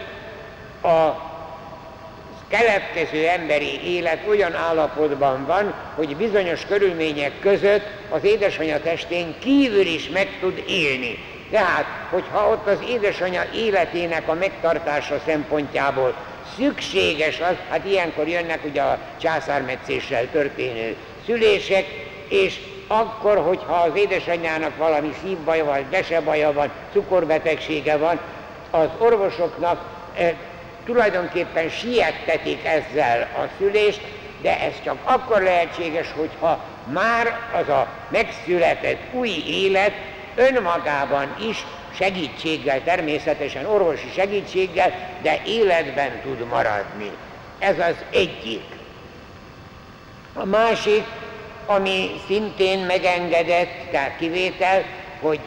a 0.82 1.28
keletkező 2.48 3.26
emberi 3.26 3.94
élet 3.94 4.26
olyan 4.28 4.54
állapotban 4.54 5.46
van, 5.46 5.74
hogy 5.94 6.16
bizonyos 6.16 6.66
körülmények 6.66 7.32
között 7.40 7.86
az 8.08 8.24
édesanyja 8.24 8.80
testén 8.80 9.34
kívül 9.38 9.86
is 9.86 10.08
meg 10.08 10.28
tud 10.40 10.64
élni. 10.68 11.18
Tehát, 11.50 11.84
hogyha 12.10 12.48
ott 12.50 12.66
az 12.66 12.78
édesanyja 12.88 13.42
életének 13.54 14.28
a 14.28 14.34
megtartása 14.34 15.20
szempontjából 15.26 16.14
szükséges 16.56 17.40
az, 17.40 17.54
hát 17.68 17.84
ilyenkor 17.84 18.28
jönnek 18.28 18.64
ugye 18.64 18.82
a 18.82 18.98
császármetszéssel 19.20 20.30
történő 20.30 20.96
szülések, 21.26 21.86
és 22.28 22.60
akkor, 22.86 23.38
hogyha 23.38 23.74
az 23.74 23.90
édesanyjának 23.94 24.76
valami 24.76 25.10
szívbaja 25.22 25.64
van, 25.64 25.86
besebaja 25.90 26.52
van, 26.52 26.70
cukorbetegsége 26.92 27.96
van, 27.96 28.20
az 28.70 28.88
orvosoknak 28.98 29.84
e, 30.16 30.34
tulajdonképpen 30.84 31.68
siettetik 31.68 32.64
ezzel 32.64 33.28
a 33.36 33.50
szülést, 33.58 34.00
de 34.42 34.60
ez 34.60 34.72
csak 34.84 34.96
akkor 35.04 35.42
lehetséges, 35.42 36.12
hogyha 36.16 36.64
már 36.84 37.38
az 37.60 37.68
a 37.68 37.88
megszületett 38.08 39.00
új 39.12 39.42
élet 39.46 39.92
önmagában 40.34 41.36
is 41.48 41.64
segítséggel, 41.94 42.82
természetesen 42.82 43.66
orvosi 43.66 44.10
segítséggel, 44.14 45.18
de 45.22 45.40
életben 45.46 46.20
tud 46.22 46.46
maradni. 46.48 47.10
Ez 47.58 47.78
az 47.78 47.94
egyik. 48.10 48.64
A 50.34 50.44
másik, 50.44 51.04
ami 51.66 52.10
szintén 52.26 52.78
megengedett, 52.78 53.90
tehát 53.90 54.16
kivétel, 54.18 54.84
hogy 55.20 55.40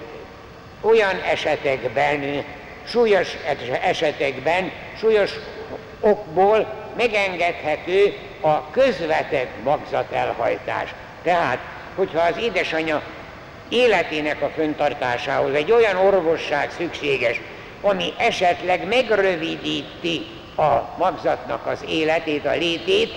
olyan 0.82 1.22
esetekben, 1.32 2.44
súlyos 2.88 3.38
esetekben, 3.84 4.72
súlyos 4.98 5.32
okból 6.00 6.74
megengedhető 6.98 8.18
a 8.42 8.70
közvetett 8.70 9.64
magzatelhajtás. 9.64 10.94
Tehát, 11.24 11.58
hogyha 11.96 12.22
az 12.22 12.38
édesanyja 12.38 13.02
életének 13.70 14.42
a 14.42 14.50
föntartásához 14.56 15.54
egy 15.54 15.72
olyan 15.72 15.96
orvosság 15.96 16.72
szükséges, 16.72 17.42
ami 17.82 18.14
esetleg 18.18 18.88
megrövidíti 18.88 20.26
a 20.56 20.96
magzatnak 20.98 21.68
az 21.68 21.80
életét, 21.88 22.46
a 22.46 22.52
létét, 22.52 23.14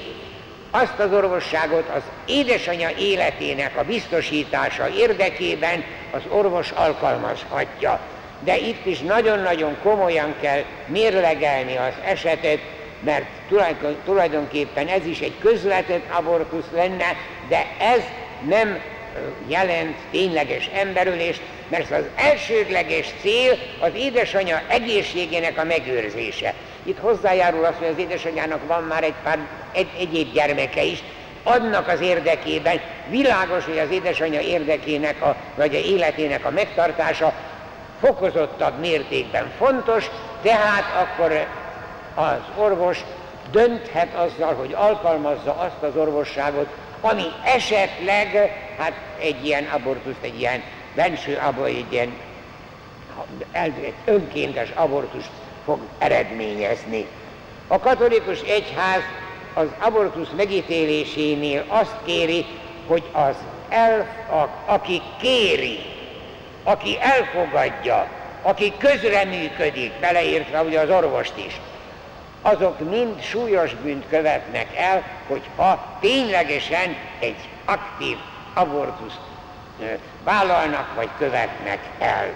azt 0.71 0.99
az 0.99 1.13
orvosságot 1.13 1.89
az 1.89 2.03
édesanyja 2.27 2.91
életének 2.99 3.77
a 3.77 3.85
biztosítása 3.85 4.89
érdekében 4.89 5.85
az 6.11 6.23
orvos 6.29 6.71
alkalmazhatja. 6.71 8.01
De 8.41 8.57
itt 8.57 8.87
is 8.87 9.01
nagyon-nagyon 9.01 9.77
komolyan 9.83 10.35
kell 10.41 10.63
mérlegelni 10.87 11.77
az 11.77 11.93
esetet, 12.05 12.61
mert 13.01 13.25
tulajdonképpen 14.05 14.87
ez 14.87 15.07
is 15.07 15.21
egy 15.21 15.39
közvetett 15.39 16.11
abortusz 16.11 16.71
lenne, 16.73 17.17
de 17.49 17.67
ez 17.79 18.01
nem 18.49 18.81
jelent 19.47 19.97
tényleges 20.11 20.71
emberülést, 20.75 21.41
mert 21.69 21.91
az 21.91 22.05
elsődleges 22.17 23.07
cél 23.21 23.59
az 23.81 23.91
édesanyja 23.97 24.63
egészségének 24.69 25.59
a 25.59 25.65
megőrzése. 25.65 26.55
Itt 26.83 26.99
hozzájárul 26.99 27.65
az, 27.65 27.75
hogy 27.79 27.89
az 27.93 27.99
édesanyjának 27.99 28.67
van 28.67 28.83
már 28.83 29.03
egy 29.03 29.15
pár 29.23 29.39
egy, 29.73 29.89
egyéb 29.99 30.33
gyermeke 30.33 30.83
is, 30.83 31.03
annak 31.43 31.89
az 31.89 32.01
érdekében 32.01 32.81
világos, 33.09 33.65
hogy 33.65 33.79
az 33.79 33.91
édesanyja 33.91 34.41
érdekének, 34.41 35.23
a, 35.23 35.37
vagy 35.55 35.75
a 35.75 35.79
életének 35.79 36.45
a 36.45 36.51
megtartása 36.51 37.33
fokozottabb 38.01 38.79
mértékben 38.81 39.53
fontos, 39.59 40.11
tehát 40.43 40.85
akkor 41.01 41.47
az 42.15 42.39
orvos 42.57 42.99
dönthet 43.51 44.15
azzal, 44.15 44.55
hogy 44.55 44.73
alkalmazza 44.73 45.55
azt 45.59 45.83
az 45.93 46.01
orvosságot, 46.01 46.67
ami 47.01 47.25
esetleg, 47.45 48.53
hát 48.79 48.93
egy 49.21 49.45
ilyen 49.45 49.65
abortuszt, 49.65 50.23
egy 50.23 50.39
ilyen 50.39 50.63
benső 50.95 51.37
abor, 51.37 51.67
egy 51.67 51.93
ilyen 51.93 52.13
önkéntes 54.05 54.71
abortust 54.75 55.31
fog 55.65 55.81
eredményezni. 55.99 57.07
A 57.67 57.79
katolikus 57.79 58.41
egyház 58.41 59.03
az 59.55 59.67
abortusz 59.79 60.31
megítélésénél 60.37 61.65
azt 61.69 61.95
kéri, 62.05 62.47
hogy 62.87 63.03
az 63.13 63.35
el, 63.69 64.01
a, 64.31 64.73
aki 64.73 65.03
kéri, 65.21 65.79
aki 66.63 66.99
elfogadja, 67.01 68.09
aki 68.43 68.73
közreműködik, 68.79 69.93
beleértve 70.01 70.63
ugye 70.63 70.81
az 70.81 70.91
orvost 70.91 71.37
is, 71.47 71.61
azok 72.43 72.91
mind 72.91 73.23
súlyos 73.23 73.75
bűnt 73.75 74.09
követnek 74.09 74.77
el, 74.77 75.03
hogyha 75.29 75.99
ténylegesen 76.01 76.97
egy 77.19 77.49
aktív 77.65 78.17
abortuszt 78.57 79.21
vállalnak 80.25 80.95
vagy 80.95 81.09
követnek 81.19 81.79
el. 81.99 82.27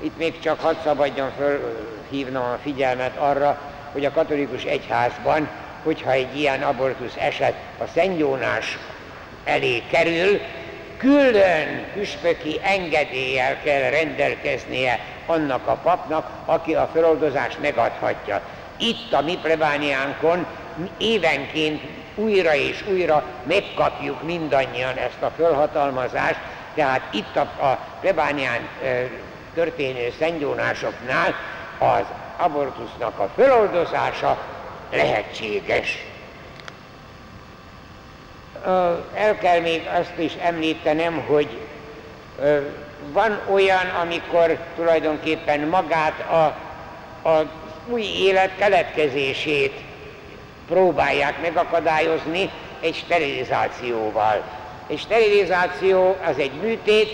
Itt 0.00 0.18
még 0.18 0.40
csak 0.40 0.60
hadd 0.60 0.74
szabadjon 0.84 1.30
fölhívnom 1.36 2.42
a 2.42 2.58
figyelmet 2.62 3.16
arra, 3.16 3.58
hogy 3.92 4.04
a 4.04 4.10
katolikus 4.10 4.62
egyházban, 4.62 5.48
hogyha 5.82 6.10
egy 6.10 6.38
ilyen 6.38 6.62
abortusz 6.62 7.16
eset 7.18 7.54
a 7.78 7.84
Szentjónás 7.94 8.78
elé 9.44 9.82
kerül, 9.90 10.40
külön 10.96 11.84
püspöki 11.92 12.60
engedéllyel 12.62 13.60
kell 13.62 13.90
rendelkeznie 13.90 14.98
annak 15.26 15.66
a 15.66 15.80
papnak, 15.82 16.30
aki 16.44 16.74
a 16.74 16.90
feloldozást 16.92 17.60
megadhatja. 17.60 18.40
Itt 18.76 19.12
a 19.12 19.22
mi 19.22 19.38
plebániánkon 19.42 20.46
évenként 20.98 21.82
újra 22.14 22.54
és 22.54 22.84
újra 22.90 23.24
megkapjuk 23.42 24.22
mindannyian 24.22 24.96
ezt 24.96 25.22
a 25.22 25.32
fölhatalmazást, 25.36 26.38
tehát 26.74 27.02
itt 27.10 27.36
a, 27.36 27.40
a 27.40 27.78
plebánián 28.00 28.68
e, 28.82 29.08
történő 29.54 30.12
szentgyónásoknál 30.18 31.34
az 31.78 32.04
abortusznak 32.36 33.18
a 33.18 33.30
föloldozása 33.34 34.38
lehetséges. 34.92 35.98
El 39.14 39.38
kell 39.38 39.60
még 39.60 39.88
azt 40.00 40.18
is 40.18 40.32
említenem, 40.42 41.24
hogy 41.26 41.58
Van 43.12 43.40
olyan, 43.50 43.88
amikor 44.02 44.58
tulajdonképpen 44.76 45.60
magát 45.60 46.20
a, 46.30 46.44
a 47.28 47.50
új 47.86 48.02
élet 48.02 48.50
keletkezését 48.58 49.72
próbálják 50.68 51.40
megakadályozni 51.40 52.50
egy 52.80 52.94
sterilizációval. 52.94 54.44
Egy 54.86 54.98
sterilizáció 54.98 56.16
az 56.24 56.38
egy 56.38 56.52
műtét, 56.62 57.08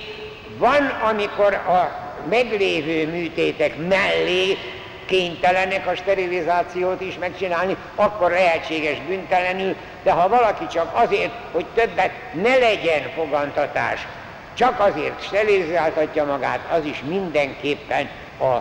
van, 0.59 0.87
amikor 1.09 1.53
a 1.55 2.03
meglévő 2.29 3.11
műtétek 3.11 3.77
mellé 3.89 4.59
kénytelenek 5.07 5.87
a 5.87 5.95
sterilizációt 5.95 7.01
is 7.01 7.19
megcsinálni, 7.19 7.77
akkor 7.95 8.31
lehetséges 8.31 8.99
büntelenül, 9.07 9.77
de 10.03 10.11
ha 10.11 10.29
valaki 10.29 10.67
csak 10.67 10.91
azért, 10.95 11.33
hogy 11.53 11.67
többet 11.75 12.13
ne 12.33 12.57
legyen 12.57 13.11
fogantatás, 13.15 14.07
csak 14.55 14.81
azért 14.81 15.23
sterilizáltatja 15.23 16.25
magát, 16.25 16.61
az 16.71 16.85
is 16.85 17.03
mindenképpen 17.09 18.11
a 18.41 18.59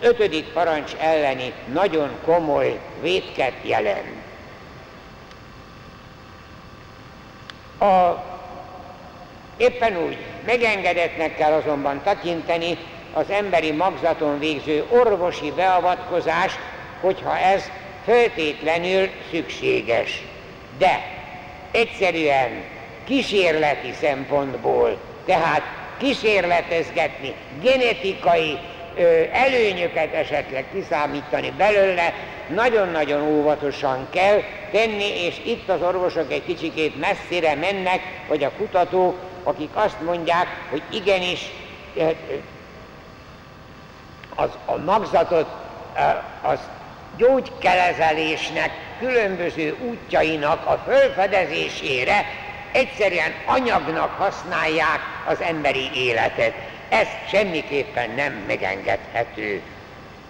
ötödik 0.00 0.52
parancs 0.52 0.94
elleni 1.00 1.52
nagyon 1.72 2.10
komoly 2.24 2.80
védket 3.00 3.54
jelent. 3.62 4.23
A, 7.78 8.22
éppen 9.56 9.96
úgy 9.96 10.18
megengedetnek 10.46 11.36
kell 11.36 11.52
azonban 11.52 12.02
tekinteni 12.02 12.78
az 13.12 13.30
emberi 13.30 13.70
magzaton 13.70 14.38
végző 14.38 14.84
orvosi 14.88 15.52
beavatkozás, 15.56 16.58
hogyha 17.00 17.38
ez 17.38 17.70
föltétlenül 18.04 19.08
szükséges. 19.30 20.22
De 20.78 21.00
egyszerűen 21.70 22.64
kísérleti 23.04 23.92
szempontból, 24.00 24.98
tehát 25.26 25.62
kísérletezgetni, 25.98 27.34
genetikai 27.60 28.58
ö, 28.96 29.22
előnyöket 29.32 30.14
esetleg 30.14 30.64
kiszámítani 30.72 31.52
belőle, 31.56 32.14
nagyon-nagyon 32.48 33.22
óvatosan 33.22 34.06
kell 34.10 34.42
tenni, 34.70 35.24
és 35.24 35.40
itt 35.44 35.68
az 35.68 35.82
orvosok 35.82 36.32
egy 36.32 36.44
kicsikét 36.44 37.00
messzire 37.00 37.54
mennek, 37.54 38.00
vagy 38.28 38.44
a 38.44 38.50
kutatók, 38.56 39.16
akik 39.42 39.70
azt 39.72 40.00
mondják, 40.00 40.46
hogy 40.70 40.82
igenis 40.90 41.50
az, 44.34 44.48
a 44.64 44.76
magzatot 44.76 45.46
az 46.42 46.58
gyógykelezelésnek 47.16 48.70
különböző 48.98 49.76
útjainak 49.88 50.66
a 50.66 50.82
fölfedezésére 50.86 52.24
egyszerűen 52.72 53.32
anyagnak 53.46 54.10
használják 54.10 55.00
az 55.26 55.40
emberi 55.40 55.90
életet. 55.94 56.54
Ez 56.88 57.06
semmiképpen 57.28 58.10
nem 58.10 58.32
megengedhető. 58.46 59.62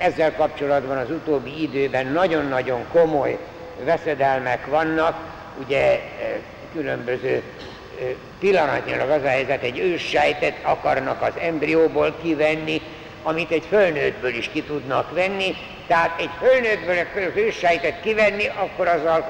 Ezzel 0.04 0.34
kapcsolatban 0.34 0.96
az 0.96 1.10
utóbbi 1.10 1.62
időben 1.62 2.06
nagyon-nagyon 2.06 2.84
komoly 2.92 3.38
veszedelmek 3.84 4.66
vannak, 4.66 5.16
ugye 5.64 6.00
különböző 6.72 7.42
pillanatnyilag 8.38 9.10
az 9.10 9.22
a 9.22 9.28
helyzet, 9.28 9.62
egy 9.62 9.78
őssejtet 9.78 10.58
akarnak 10.62 11.22
az 11.22 11.32
embrióból 11.40 12.16
kivenni, 12.22 12.80
amit 13.22 13.50
egy 13.50 13.64
fölnőttből 13.68 14.34
is 14.34 14.48
ki 14.48 14.62
tudnak 14.62 15.14
venni, 15.14 15.54
tehát 15.86 16.20
egy 16.20 16.30
fölnőttből 16.38 16.94
egy 16.94 17.36
őssejtet 17.36 18.00
kivenni, 18.00 18.46
akkor 18.46 18.88
azzal, 18.88 19.28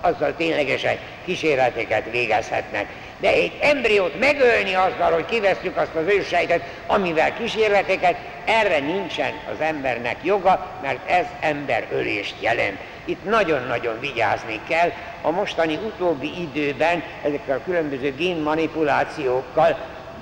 azzal 0.00 0.36
ténylegesen 0.36 0.98
kísérleteket 1.24 2.10
végezhetnek. 2.10 2.86
De 3.20 3.28
egy 3.28 3.58
embriót 3.60 4.18
megölni 4.18 4.74
azzal, 4.74 5.12
hogy 5.12 5.24
kivesztjük 5.24 5.76
azt 5.76 5.94
az 5.94 6.06
őssejtet, 6.06 6.62
amivel 6.86 7.34
kísérleteket, 7.34 8.16
erre 8.44 8.78
nincsen 8.78 9.32
az 9.52 9.60
embernek 9.60 10.16
joga, 10.22 10.78
mert 10.82 11.10
ez 11.10 11.26
emberölést 11.40 12.42
jelent. 12.42 12.78
Itt 13.04 13.24
nagyon-nagyon 13.24 14.00
vigyázni 14.00 14.60
kell. 14.68 14.92
A 15.20 15.30
mostani 15.30 15.74
utóbbi 15.76 16.40
időben 16.40 17.02
ezekkel 17.22 17.56
a 17.56 17.64
különböző 17.64 18.14
génmanipulációkkal 18.14 19.78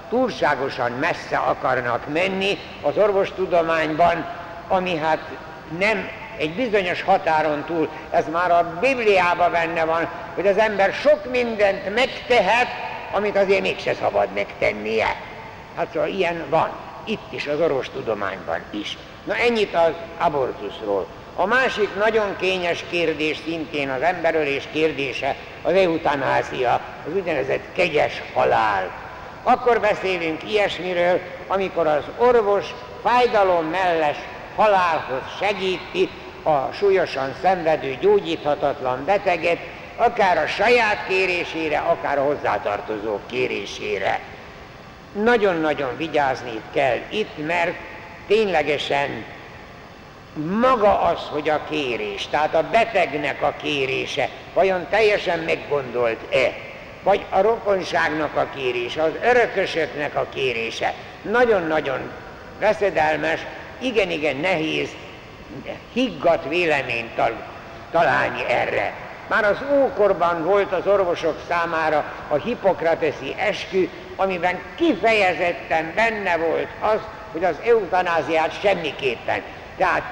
túlságosan 0.08 0.92
messze 0.92 1.36
akarnak 1.36 2.12
menni 2.12 2.58
az 2.80 2.98
orvostudományban, 2.98 4.26
ami 4.68 4.96
hát 4.96 5.28
nem 5.78 6.08
egy 6.36 6.54
bizonyos 6.54 7.02
határon 7.02 7.64
túl, 7.64 7.88
ez 8.10 8.24
már 8.32 8.50
a 8.50 8.78
Bibliában 8.80 9.52
benne 9.52 9.84
van, 9.84 10.08
hogy 10.34 10.46
az 10.46 10.58
ember 10.58 10.92
sok 10.92 11.30
mindent 11.30 11.94
megtehet, 11.94 12.68
amit 13.12 13.36
azért 13.36 13.60
mégse 13.60 13.94
szabad 13.94 14.28
megtennie. 14.34 15.16
Hát 15.76 15.86
szóval 15.92 16.08
ilyen 16.08 16.44
van, 16.48 16.70
itt 17.04 17.32
is, 17.32 17.46
az 17.46 17.60
orvostudományban 17.60 18.58
is. 18.70 18.98
Na 19.24 19.34
ennyit 19.36 19.74
az 19.74 19.92
abortuszról. 20.18 21.06
A 21.36 21.46
másik 21.46 21.96
nagyon 21.96 22.36
kényes 22.36 22.84
kérdés 22.90 23.40
szintén 23.44 23.90
az 23.90 24.02
emberölés 24.02 24.68
kérdése, 24.72 25.36
az 25.62 25.72
eutanázia, 25.72 26.80
az 27.06 27.14
úgynevezett 27.14 27.64
kegyes 27.72 28.22
halál. 28.34 28.90
Akkor 29.42 29.80
beszélünk 29.80 30.50
ilyesmiről, 30.50 31.20
amikor 31.46 31.86
az 31.86 32.04
orvos 32.16 32.74
fájdalom 33.02 33.64
melles 33.64 34.16
halálhoz 34.56 35.22
segíti 35.38 36.10
a 36.44 36.72
súlyosan 36.72 37.34
szenvedő, 37.42 37.96
gyógyíthatatlan 38.00 39.04
beteget, 39.04 39.58
akár 39.96 40.38
a 40.38 40.46
saját 40.46 41.06
kérésére, 41.08 41.78
akár 41.78 42.18
a 42.18 42.24
hozzátartozók 42.24 43.26
kérésére. 43.26 44.20
Nagyon-nagyon 45.12 45.96
vigyázni 45.96 46.60
kell 46.72 46.98
itt, 47.10 47.46
mert 47.46 47.74
ténylegesen 48.26 49.24
maga 50.60 51.00
az, 51.00 51.18
hogy 51.30 51.48
a 51.48 51.64
kérés, 51.70 52.26
tehát 52.30 52.54
a 52.54 52.68
betegnek 52.70 53.42
a 53.42 53.54
kérése 53.62 54.28
vajon 54.54 54.86
teljesen 54.90 55.38
meggondolt-e, 55.38 56.52
vagy 57.02 57.24
a 57.30 57.40
rokonságnak 57.40 58.36
a 58.36 58.48
kérése, 58.56 59.02
az 59.02 59.12
örökösöknek 59.22 60.16
a 60.16 60.26
kérése 60.34 60.94
nagyon-nagyon 61.22 62.10
veszedelmes, 62.60 63.40
igen-igen 63.78 64.36
nehéz, 64.36 64.88
higgadt 65.92 66.48
véleményt 66.48 67.20
találni 67.90 68.44
erre. 68.48 68.92
Már 69.26 69.44
az 69.44 69.56
ókorban 69.72 70.44
volt 70.44 70.72
az 70.72 70.86
orvosok 70.86 71.40
számára 71.48 72.04
a 72.28 72.34
hipokrateszi 72.34 73.34
eskü, 73.38 73.88
amiben 74.16 74.58
kifejezetten 74.76 75.92
benne 75.94 76.36
volt 76.36 76.68
az, 76.80 77.00
hogy 77.32 77.44
az 77.44 77.56
eutanáziát 77.66 78.60
semmiképpen. 78.60 79.42
Tehát 79.76 80.02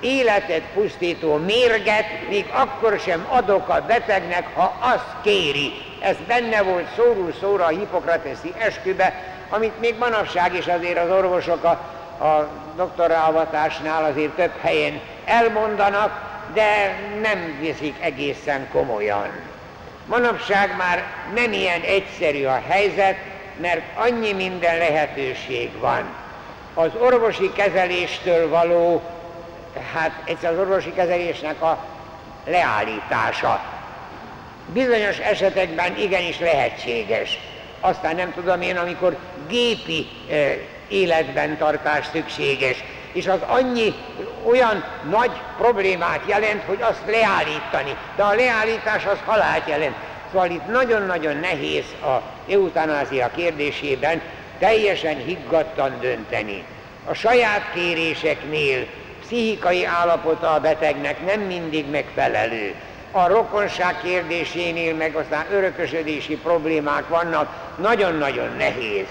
életet 0.00 0.62
pusztító 0.74 1.36
mérget 1.36 2.28
még 2.28 2.50
akkor 2.52 3.00
sem 3.04 3.26
adok 3.28 3.68
a 3.68 3.84
betegnek, 3.86 4.54
ha 4.54 4.78
azt 4.80 5.14
kéri. 5.22 5.72
Ez 6.00 6.16
benne 6.26 6.62
volt 6.62 6.94
szórul 6.96 7.34
szóra 7.40 7.64
a 7.64 7.68
hipokrateszi 7.68 8.52
eskübe, 8.58 9.22
amit 9.48 9.80
még 9.80 9.98
manapság 9.98 10.54
is 10.54 10.66
azért 10.66 10.98
az 10.98 11.10
orvosok 11.10 11.64
a, 11.64 11.99
a 12.20 12.48
doktorálvatásnál 12.76 14.04
azért 14.04 14.30
több 14.30 14.52
helyen 14.60 15.00
elmondanak, 15.24 16.28
de 16.54 16.98
nem 17.22 17.58
viszik 17.60 17.94
egészen 18.00 18.68
komolyan. 18.72 19.28
Manapság 20.06 20.76
már 20.76 21.04
nem 21.34 21.52
ilyen 21.52 21.80
egyszerű 21.80 22.44
a 22.44 22.62
helyzet, 22.68 23.16
mert 23.60 23.82
annyi 23.94 24.32
minden 24.32 24.78
lehetőség 24.78 25.78
van. 25.78 26.02
Az 26.74 26.90
orvosi 26.98 27.52
kezeléstől 27.52 28.48
való 28.48 29.02
hát 29.92 30.22
egyszer 30.24 30.52
az 30.52 30.58
orvosi 30.58 30.92
kezelésnek 30.92 31.62
a 31.62 31.84
leállítása. 32.46 33.60
Bizonyos 34.66 35.18
esetekben 35.18 35.96
igenis 35.96 36.38
lehetséges. 36.38 37.38
Aztán 37.80 38.16
nem 38.16 38.32
tudom 38.32 38.60
én, 38.60 38.76
amikor 38.76 39.16
gépi 39.48 40.08
életben 40.90 41.56
tartás 41.58 42.06
szükséges, 42.12 42.84
és 43.12 43.26
az 43.26 43.40
annyi 43.46 43.94
olyan 44.44 44.84
nagy 45.10 45.30
problémát 45.58 46.20
jelent, 46.26 46.62
hogy 46.66 46.82
azt 46.82 47.02
leállítani. 47.06 47.96
De 48.16 48.22
a 48.22 48.34
leállítás 48.34 49.04
az 49.04 49.18
halált 49.24 49.68
jelent. 49.68 49.94
Szóval 50.32 50.50
itt 50.50 50.66
nagyon-nagyon 50.66 51.36
nehéz 51.36 51.84
a 52.02 52.22
eutanázia 52.50 53.30
kérdésében 53.36 54.22
teljesen 54.58 55.16
higgadtan 55.16 55.92
dönteni. 56.00 56.64
A 57.04 57.14
saját 57.14 57.72
kéréseknél 57.74 58.86
pszichikai 59.20 59.84
állapota 59.84 60.52
a 60.52 60.60
betegnek 60.60 61.26
nem 61.26 61.40
mindig 61.40 61.90
megfelelő. 61.90 62.74
A 63.10 63.28
rokonság 63.28 64.00
kérdésénél 64.02 64.94
meg 64.94 65.14
aztán 65.14 65.46
örökösödési 65.52 66.36
problémák 66.36 67.08
vannak, 67.08 67.48
nagyon-nagyon 67.78 68.56
nehéz. 68.56 69.06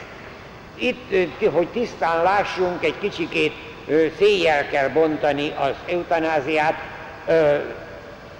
Itt, 0.80 1.46
hogy 1.52 1.68
tisztán 1.68 2.24
lássunk, 2.24 2.84
egy 2.84 2.98
kicsikét 3.00 3.54
széjjel 4.18 4.68
kell 4.68 4.88
bontani 4.88 5.54
az 5.58 5.76
eutanáziát, 5.88 6.76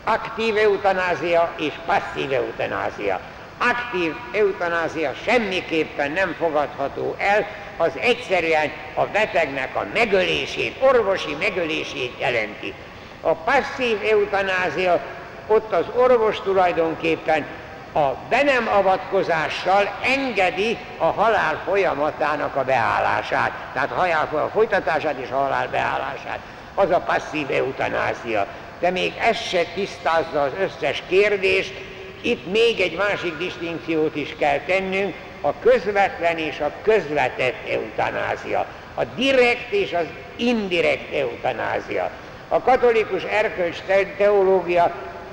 aktív 0.04 0.58
eutanázia 0.58 1.54
és 1.58 1.74
passzív 1.86 2.34
eutanázia. 2.34 3.20
aktív 3.58 4.16
eutanázia 4.34 5.14
semmiképpen 5.26 6.12
nem 6.12 6.36
fogadható 6.38 7.16
el, 7.18 7.48
az 7.78 7.92
egyszerűen 8.02 8.72
a 8.94 9.06
betegnek 9.06 9.76
a 9.76 9.86
megölését, 9.94 10.76
orvosi 10.82 11.36
megölését 11.40 12.14
jelenti. 12.20 12.74
A 13.22 13.34
passzív 13.34 13.98
eutanázia, 14.12 15.02
ott 15.48 15.74
az 15.74 15.86
orvos 15.96 16.42
tulajdonképpen 16.42 17.46
a 17.94 18.16
be 18.30 18.44
nem 18.44 18.68
avatkozással 18.68 19.90
engedi 20.04 20.78
a 20.98 21.06
halál 21.06 21.62
folyamatának 21.66 22.56
a 22.56 22.64
beállását, 22.64 23.52
tehát 23.74 23.90
halál 23.90 24.50
folytatását 24.54 25.18
és 25.18 25.30
a 25.30 25.38
halál 25.38 25.68
beállását. 25.68 26.40
Az 26.74 26.90
a 26.90 27.00
passzív 27.00 27.52
eutanázia. 27.52 28.48
De 28.80 28.90
még 28.90 29.14
ez 29.20 29.38
se 29.38 29.64
tisztázza 29.74 30.42
az 30.42 30.52
összes 30.60 31.04
kérdést, 31.08 31.74
itt 32.22 32.52
még 32.52 32.80
egy 32.80 32.96
másik 32.96 33.38
distinkciót 33.38 34.16
is 34.16 34.36
kell 34.40 34.60
tennünk, 34.60 35.16
a 35.42 35.60
közvetlen 35.60 36.38
és 36.38 36.60
a 36.60 36.72
közvetett 36.82 37.70
eutanázia, 37.70 38.66
a 38.96 39.04
direkt 39.04 39.72
és 39.72 39.94
az 39.94 40.06
indirekt 40.36 41.14
eutanázia. 41.14 42.10
A 42.48 42.62
katolikus 42.62 43.24
erkölcs 43.24 43.78
teológia 44.18 44.92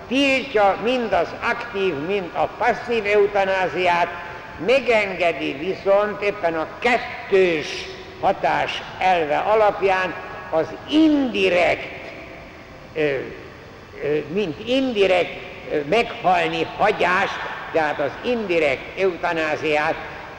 tiltja 0.09 0.79
mind 0.85 1.13
az 1.13 1.29
aktív, 1.43 1.95
mind 1.95 2.31
a 2.35 2.47
passzív 2.47 3.07
eutanáziát, 3.07 4.09
megengedi 4.67 5.53
viszont 5.53 6.23
éppen 6.23 6.55
a 6.55 6.69
kettős 6.79 7.67
hatás 8.21 8.83
elve 8.99 9.37
alapján 9.37 10.15
az 10.51 10.67
indirekt, 10.91 12.13
mint 14.29 14.69
indirekt 14.69 15.41
meghalni 15.89 16.67
hagyást, 16.77 17.39
tehát 17.73 18.01
az 18.01 18.11
indirekt 18.25 18.99
eutanáziát 18.99 19.95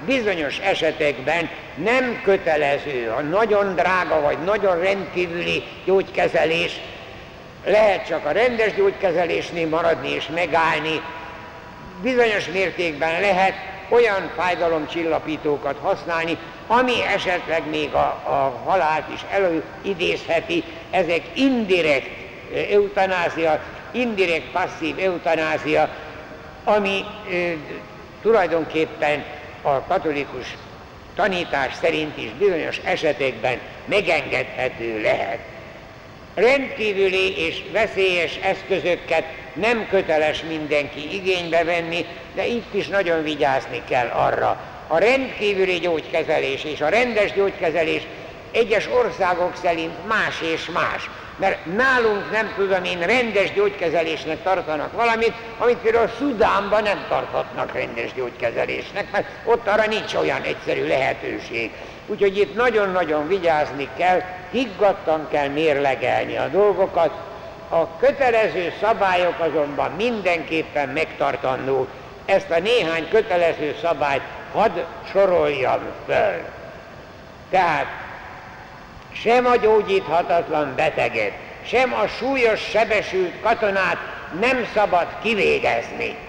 bizonyos 0.06 0.60
esetekben 0.60 1.49
nem 1.75 2.21
kötelező, 2.23 3.13
a 3.17 3.21
nagyon 3.21 3.75
drága 3.75 4.21
vagy 4.21 4.38
nagyon 4.43 4.80
rendkívüli 4.80 5.63
gyógykezelés, 5.86 6.80
lehet 7.67 8.06
csak 8.08 8.25
a 8.25 8.32
rendes 8.32 8.73
gyógykezelésnél 8.73 9.67
maradni 9.67 10.10
és 10.10 10.27
megállni, 10.34 11.01
bizonyos 12.01 12.47
mértékben 12.47 13.21
lehet 13.21 13.53
olyan 13.89 14.32
fájdalomcsillapítókat 14.36 15.77
használni, 15.82 16.38
ami 16.67 17.03
esetleg 17.03 17.69
még 17.69 17.93
a, 17.93 18.21
a 18.25 18.62
halált 18.65 19.13
is 19.13 19.19
előidézheti, 19.32 20.63
ezek 20.89 21.21
indirekt 21.34 22.10
eutanázia, 22.71 23.63
indirekt 23.91 24.51
passzív 24.51 24.99
eutanázia, 24.99 25.89
ami 26.63 27.03
e, 27.32 27.36
tulajdonképpen 28.21 29.23
a 29.62 29.82
katolikus 29.82 30.58
tanítás 31.15 31.73
szerint 31.82 32.17
is 32.17 32.32
bizonyos 32.32 32.77
esetekben 32.84 33.60
megengedhető 33.86 35.01
lehet. 35.01 35.57
Rendkívüli 36.38 37.38
és 37.38 37.63
veszélyes 37.71 38.36
eszközöket 38.36 39.26
nem 39.54 39.88
köteles 39.89 40.43
mindenki 40.43 41.15
igénybe 41.15 41.63
venni, 41.63 42.06
de 42.34 42.45
itt 42.45 42.73
is 42.73 42.88
nagyon 42.88 43.23
vigyázni 43.23 43.84
kell 43.89 44.08
arra. 44.08 44.63
A 44.88 44.97
rendkívüli 44.97 45.80
gyógykezelés 45.80 46.63
és 46.63 46.82
a 46.82 46.89
rendes 46.89 47.34
gyógykezelés 47.34 48.08
egyes 48.52 48.88
országok 48.88 49.56
szerint 49.56 50.08
más 50.08 50.41
és 50.41 50.65
más 50.65 51.10
mert 51.38 51.65
nálunk 51.65 52.32
nem 52.32 52.54
tudom 52.56 52.84
én 52.84 53.00
rendes 53.00 53.54
gyógykezelésnek 53.54 54.43
tartanak 54.43 54.91
valamit, 54.91 55.34
amit 55.58 55.78
például 55.78 56.12
Szudánban 56.17 56.84
nem 56.84 57.06
tarthatnak 57.10 57.73
rendes 57.73 58.13
gyógykezelésnek, 58.13 59.12
mert 59.12 59.28
ott 59.43 59.67
arra 59.67 59.88
nincs 59.88 60.13
olyan 60.13 60.41
egyszerű 60.41 60.88
lehetőség. 60.88 61.71
Úgyhogy 62.08 62.38
itt 62.38 62.56
nagyon-nagyon 62.56 63.28
vigyázni 63.28 63.89
kell, 63.98 64.22
higgadtan 64.52 65.28
kell 65.32 65.48
mérlegelni 65.48 66.38
a 66.38 66.48
dolgokat, 66.48 67.12
a 67.70 67.98
kötelező 67.98 68.74
szabályok 68.82 69.39
azonban 69.39 69.91
mindenképpen 69.91 70.89
megtartandó. 70.89 71.88
Ezt 72.26 72.50
a 72.50 72.60
néhány 72.60 73.08
kötelező 73.10 73.76
szabályt 73.82 74.22
hadd 74.52 74.72
soroljam 75.12 75.80
föl. 76.06 76.41
Tehát 77.50 77.88
sem 79.12 79.46
a 79.46 79.56
gyógyíthatatlan 79.56 80.74
beteget, 80.76 81.34
sem 81.65 81.93
a 81.93 82.08
súlyos 82.08 82.60
sebesült 82.70 83.39
katonát 83.41 83.98
nem 84.39 84.67
szabad 84.74 85.08
kivégezni. 85.22 86.26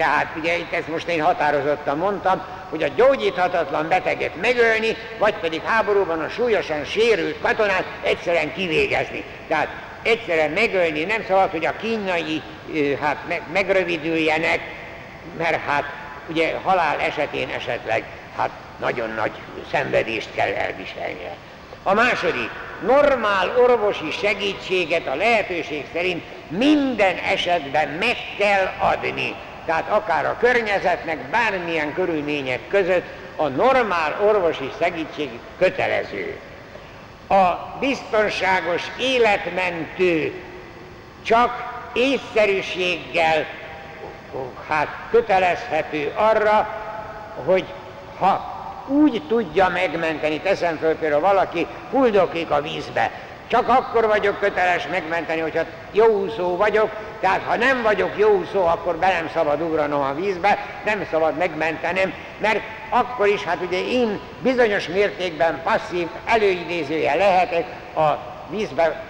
Tehát 0.00 0.36
ugye 0.36 0.56
itt 0.56 0.72
ezt 0.72 0.88
most 0.88 1.08
én 1.08 1.22
határozottan 1.22 1.98
mondtam, 1.98 2.42
hogy 2.68 2.82
a 2.82 2.88
gyógyíthatatlan 2.96 3.88
beteget 3.88 4.40
megölni, 4.40 4.96
vagy 5.18 5.34
pedig 5.34 5.62
háborúban 5.64 6.20
a 6.20 6.28
súlyosan 6.28 6.84
sérült 6.84 7.40
katonát 7.42 7.84
egyszerűen 8.02 8.52
kivégezni. 8.52 9.24
Tehát 9.48 9.68
egyszerűen 10.02 10.50
megölni 10.50 11.04
nem 11.04 11.24
szabad, 11.28 11.50
hogy 11.50 11.66
a 11.66 11.76
kínai 11.76 12.42
hát 13.00 13.16
megrövidüljenek, 13.52 14.60
mert 15.38 15.60
hát 15.66 15.84
ugye 16.28 16.54
halál 16.62 17.00
esetén 17.00 17.48
esetleg 17.48 18.04
hát 18.36 18.50
nagyon 18.78 19.10
nagy 19.10 19.32
szenvedést 19.70 20.28
kell 20.34 20.52
elviselnie. 20.52 21.36
A 21.82 21.94
második, 21.94 22.50
normál 22.86 23.52
orvosi 23.58 24.10
segítséget 24.10 25.06
a 25.06 25.14
lehetőség 25.14 25.84
szerint 25.92 26.24
minden 26.48 27.16
esetben 27.16 27.88
meg 27.88 28.16
kell 28.38 28.72
adni. 28.78 29.34
Tehát 29.70 29.88
akár 29.88 30.26
a 30.26 30.36
környezetnek 30.40 31.18
bármilyen 31.18 31.94
körülmények 31.94 32.68
között 32.68 33.04
a 33.36 33.48
normál 33.48 34.20
orvosi 34.22 34.70
segítség 34.78 35.30
kötelező. 35.58 36.38
A 37.28 37.76
biztonságos 37.80 38.82
életmentő 38.98 40.32
csak 41.22 41.82
észszerűséggel 41.92 43.46
hát 44.68 44.88
kötelezhető 45.10 46.12
arra, 46.14 46.68
hogy 47.44 47.64
ha 48.18 48.58
úgy 48.86 49.22
tudja 49.28 49.68
megmenteni, 49.68 50.40
teszem 50.40 50.76
föl 50.76 50.96
például 50.96 51.20
valaki 51.20 51.66
huldoklik 51.90 52.50
a 52.50 52.60
vízbe, 52.60 53.10
csak 53.50 53.68
akkor 53.68 54.06
vagyok 54.06 54.40
köteles 54.40 54.86
megmenteni, 54.86 55.40
hogyha 55.40 55.62
jó 55.92 56.06
úszó 56.06 56.56
vagyok, 56.56 56.90
tehát 57.20 57.42
ha 57.46 57.56
nem 57.56 57.82
vagyok 57.82 58.10
jó 58.16 58.30
úszó, 58.30 58.66
akkor 58.66 58.96
be 58.96 59.06
nem 59.06 59.30
szabad 59.34 59.60
ugranom 59.60 60.00
a 60.02 60.14
vízbe, 60.14 60.58
nem 60.84 61.06
szabad 61.10 61.36
megmentenem, 61.36 62.12
mert 62.38 62.60
akkor 62.88 63.28
is, 63.28 63.42
hát 63.42 63.58
ugye 63.66 63.80
én 63.80 64.20
bizonyos 64.42 64.88
mértékben 64.88 65.62
passzív 65.62 66.08
előidézője 66.24 67.14
lehetek 67.14 67.64
a 67.96 68.18
vízbe 68.50 69.02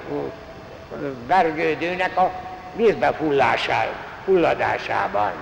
vergődőnek 1.27 2.17
a 2.17 2.31
vízbe 2.75 3.13
fulladásában. 4.25 5.33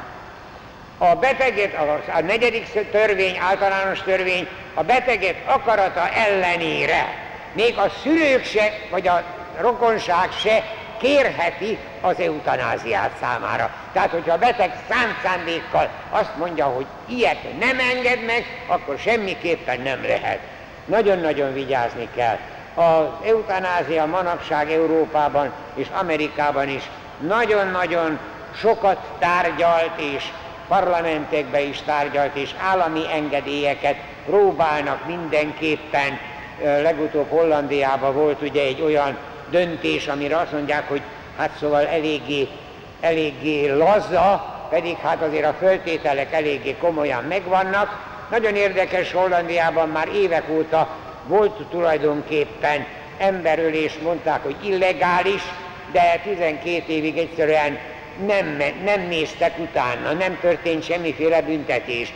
A 0.98 1.14
beteget, 1.14 1.74
a 2.14 2.20
negyedik 2.20 2.90
törvény, 2.90 3.36
általános 3.40 4.02
törvény, 4.02 4.48
a 4.74 4.82
beteget 4.82 5.36
akarata 5.46 6.08
ellenére, 6.08 7.27
még 7.52 7.78
a 7.78 7.90
szülők 8.02 8.44
se, 8.44 8.72
vagy 8.90 9.08
a 9.08 9.22
rokonság 9.60 10.32
se 10.32 10.64
kérheti 11.00 11.78
az 12.00 12.18
eutanáziát 12.18 13.10
számára. 13.20 13.70
Tehát, 13.92 14.10
hogyha 14.10 14.32
a 14.32 14.38
beteg 14.38 14.72
szánt 14.88 15.14
szándékkal 15.22 15.88
azt 16.10 16.36
mondja, 16.36 16.64
hogy 16.66 16.86
ilyet 17.06 17.58
nem 17.58 17.78
enged 17.78 18.24
meg, 18.24 18.44
akkor 18.66 18.98
semmiképpen 18.98 19.80
nem 19.80 20.02
lehet. 20.02 20.38
Nagyon-nagyon 20.84 21.52
vigyázni 21.52 22.08
kell. 22.14 22.38
Az 22.74 23.06
eutanázia 23.26 24.06
manapság 24.06 24.70
Európában 24.72 25.52
és 25.74 25.86
Amerikában 26.00 26.68
is 26.68 26.90
nagyon-nagyon 27.20 28.18
sokat 28.56 28.98
tárgyalt 29.18 30.00
és 30.14 30.24
parlamentekbe 30.68 31.60
is 31.60 31.82
tárgyalt, 31.82 32.36
és 32.36 32.50
állami 32.70 33.00
engedélyeket 33.12 33.96
próbálnak 34.26 35.06
mindenképpen. 35.06 36.18
Legutóbb 36.62 37.28
Hollandiában 37.28 38.14
volt 38.14 38.42
ugye 38.42 38.62
egy 38.62 38.80
olyan 38.82 39.18
döntés, 39.50 40.06
amire 40.06 40.36
azt 40.36 40.52
mondják, 40.52 40.88
hogy 40.88 41.02
hát 41.36 41.56
szóval 41.60 41.86
eléggé, 41.86 42.48
eléggé 43.00 43.70
laza, 43.70 44.56
pedig 44.70 44.96
hát 44.96 45.22
azért 45.22 45.46
a 45.46 45.56
föltételek 45.58 46.32
eléggé 46.32 46.76
komolyan 46.76 47.24
megvannak. 47.24 48.06
Nagyon 48.30 48.54
érdekes 48.54 49.12
Hollandiában 49.12 49.88
már 49.88 50.08
évek 50.14 50.44
óta 50.50 50.96
volt 51.26 51.66
tulajdonképpen 51.70 52.86
emberölés, 53.18 53.98
mondták, 54.02 54.42
hogy 54.42 54.56
illegális, 54.62 55.42
de 55.92 56.20
12 56.24 56.92
évig 56.92 57.18
egyszerűen 57.18 57.78
nem, 58.26 58.62
nem 58.84 59.00
néztek 59.08 59.58
utána, 59.58 60.12
nem 60.12 60.38
történt 60.40 60.82
semmiféle 60.82 61.42
büntetés. 61.42 62.12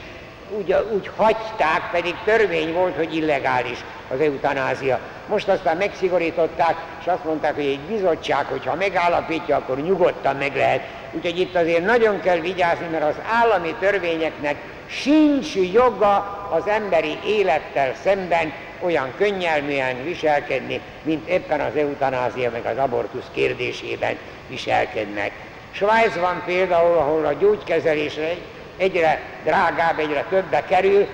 Úgy, 0.57 0.77
úgy 0.93 1.11
hagyták, 1.17 1.91
pedig 1.93 2.15
törvény 2.25 2.73
volt, 2.73 2.97
hogy 2.97 3.17
illegális 3.17 3.79
az 4.09 4.21
eutanázia. 4.21 4.99
Most 5.27 5.49
aztán 5.49 5.77
megszigorították, 5.77 6.77
és 7.01 7.07
azt 7.07 7.25
mondták, 7.25 7.55
hogy 7.55 7.65
egy 7.65 7.81
bizottság, 7.81 8.47
hogyha 8.47 8.75
megállapítja, 8.75 9.57
akkor 9.57 9.79
nyugodtan 9.79 10.37
meg 10.37 10.57
lehet. 10.57 10.83
Úgyhogy 11.12 11.41
itt 11.41 11.55
azért 11.55 11.85
nagyon 11.85 12.21
kell 12.21 12.38
vigyázni, 12.38 12.87
mert 12.91 13.05
az 13.05 13.15
állami 13.43 13.75
törvényeknek 13.81 14.57
sincs 14.87 15.55
joga 15.73 16.17
az 16.51 16.67
emberi 16.67 17.19
élettel 17.27 17.95
szemben 18.03 18.53
olyan 18.81 19.12
könnyelműen 19.17 20.05
viselkedni, 20.05 20.81
mint 21.03 21.29
éppen 21.29 21.61
az 21.61 21.77
eutanázia 21.77 22.51
meg 22.51 22.67
az 22.67 22.79
abortusz 22.79 23.31
kérdésében 23.35 24.17
viselkednek. 24.49 25.33
Svájcban 25.71 26.43
például, 26.47 26.97
ahol 26.97 27.25
a 27.27 27.33
gyógykezelésre 27.33 28.35
egyre 28.77 29.21
drágább, 29.45 29.99
egyre 29.99 30.25
többe 30.29 30.65
kerül, 30.65 31.07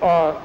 a 0.00 0.40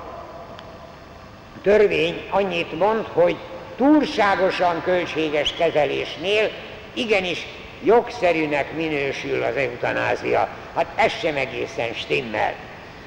törvény 1.62 2.28
annyit 2.30 2.78
mond, 2.78 3.06
hogy 3.14 3.38
túlságosan 3.76 4.82
költséges 4.84 5.54
kezelésnél 5.54 6.52
igenis 6.94 7.48
jogszerűnek 7.84 8.74
minősül 8.74 9.44
az 9.44 9.56
eutanázia. 9.56 10.48
Hát 10.76 10.86
ez 10.96 11.12
sem 11.12 11.36
egészen 11.36 11.94
stimmel. 11.94 12.54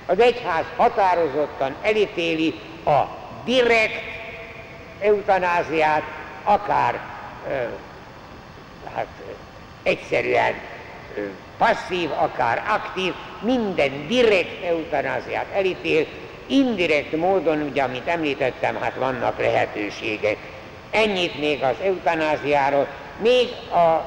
Az 0.06 0.20
egyház 0.20 0.64
határozottan 0.76 1.74
elítéli 1.82 2.60
a 2.84 3.00
direkt 3.44 4.02
eutanáziát, 5.00 6.02
akár 6.44 7.00
hát, 8.94 9.06
egyszerűen 9.82 10.54
passzív, 11.60 12.10
akár 12.18 12.62
aktív, 12.68 13.12
minden 13.40 14.06
direkt 14.06 14.64
eutanáziát 14.64 15.46
elítél, 15.54 16.06
indirekt 16.46 17.16
módon, 17.16 17.62
ugye, 17.62 17.82
amit 17.82 18.06
említettem, 18.06 18.76
hát 18.80 18.94
vannak 18.94 19.38
lehetőségek. 19.38 20.36
Ennyit 20.90 21.38
még 21.38 21.62
az 21.62 21.74
eutanáziáról, 21.84 22.86
még 23.22 23.48
a 23.72 24.04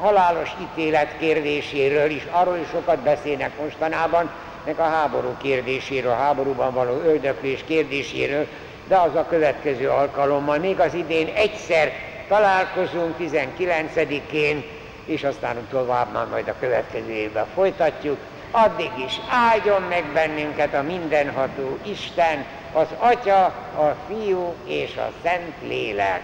halálos 0.00 0.50
ítélet 0.60 1.18
kérdéséről 1.18 2.10
is, 2.10 2.26
arról 2.30 2.56
is 2.56 2.68
sokat 2.68 2.98
beszélnek 2.98 3.60
mostanában, 3.60 4.30
meg 4.64 4.78
a 4.78 4.88
háború 4.88 5.36
kérdéséről, 5.42 6.10
a 6.10 6.16
háborúban 6.16 6.74
való 6.74 7.00
öldöklés 7.00 7.64
kérdéséről, 7.66 8.46
de 8.88 8.96
az 8.96 9.14
a 9.14 9.26
következő 9.28 9.88
alkalommal. 9.88 10.58
Még 10.58 10.80
az 10.80 10.94
idén 10.94 11.28
egyszer 11.34 11.92
találkozunk 12.28 13.14
19-én, 13.20 14.64
és 15.04 15.24
aztán 15.24 15.66
tovább 15.70 16.12
már 16.12 16.26
majd 16.26 16.48
a 16.48 16.54
következő 16.58 17.10
évben 17.10 17.46
folytatjuk. 17.54 18.18
Addig 18.50 18.90
is 19.06 19.20
áldjon 19.28 19.82
meg 19.82 20.04
bennünket 20.12 20.74
a 20.74 20.82
mindenható 20.82 21.78
Isten, 21.82 22.44
az 22.72 22.86
Atya, 22.98 23.44
a 23.76 23.96
Fiú 24.08 24.54
és 24.66 24.96
a 24.96 25.12
Szent 25.22 25.54
Lélek. 25.62 26.22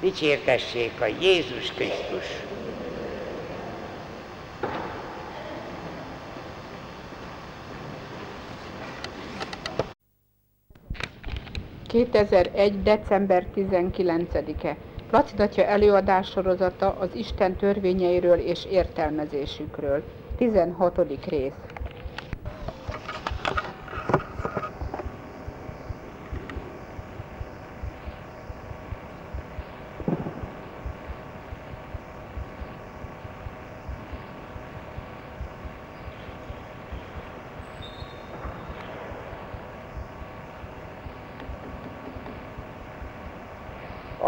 Dicsértessék 0.00 1.00
a 1.00 1.06
Jézus 1.20 1.72
Krisztus! 1.72 2.26
2001. 11.88 12.82
december 12.82 13.46
19-e. 13.54 14.87
Placidatja 15.10 15.64
előadás 15.64 16.28
sorozata 16.30 16.96
az 16.98 17.08
Isten 17.14 17.56
törvényeiről 17.56 18.38
és 18.38 18.64
értelmezésükről. 18.70 20.02
16. 20.36 21.00
rész. 21.28 21.52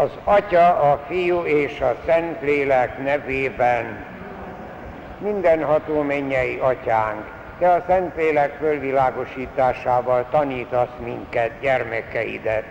az 0.01 0.10
Atya, 0.23 0.91
a 0.91 0.97
Fiú 1.07 1.43
és 1.43 1.79
a 1.79 1.95
Szentlélek 2.05 3.03
nevében. 3.03 4.05
Mindenható 5.17 6.01
mennyei 6.01 6.57
Atyánk, 6.57 7.25
Te 7.59 7.71
a 7.71 7.83
Szentlélek 7.87 8.57
fölvilágosításával 8.59 10.25
tanítasz 10.31 10.95
minket, 11.03 11.51
gyermekeidet. 11.61 12.63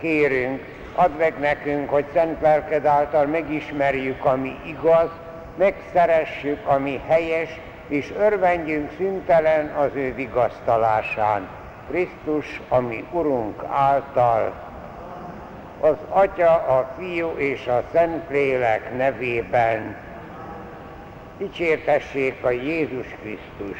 Kérünk, 0.00 0.62
add 0.94 1.10
meg 1.10 1.38
nekünk, 1.40 1.90
hogy 1.90 2.04
szent 2.12 2.40
lelked 2.40 2.86
által 2.86 3.26
megismerjük, 3.26 4.24
ami 4.24 4.56
igaz, 4.64 5.10
megszeressük, 5.56 6.66
ami 6.66 7.00
helyes, 7.08 7.60
és 7.88 8.12
örvendjünk 8.18 8.90
szüntelen 8.96 9.66
az 9.66 9.90
ő 9.94 10.14
vigasztalásán. 10.14 11.48
Krisztus, 11.88 12.60
ami 12.68 13.04
Urunk 13.10 13.64
által, 13.68 14.67
az 15.80 15.96
Atya, 16.08 16.52
a 16.52 16.90
Fiú 16.98 17.32
és 17.36 17.66
a 17.66 17.82
Szentlélek 17.92 18.96
nevében. 18.96 19.96
Dicsértessék 21.38 22.44
a 22.44 22.50
Jézus 22.50 23.06
Krisztus! 23.20 23.78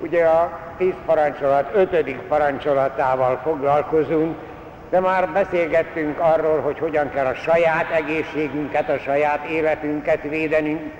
Ugye 0.00 0.24
a 0.24 0.58
tíz 0.76 0.94
parancsolat 1.06 1.70
ötödik 1.74 2.18
parancsolatával 2.18 3.40
foglalkozunk, 3.42 4.36
de 4.90 5.00
már 5.00 5.28
beszélgettünk 5.28 6.18
arról, 6.18 6.60
hogy 6.60 6.78
hogyan 6.78 7.10
kell 7.10 7.26
a 7.26 7.34
saját 7.34 7.90
egészségünket, 7.90 8.88
a 8.88 8.98
saját 8.98 9.44
életünket 9.44 10.22
védenünk, 10.22 10.92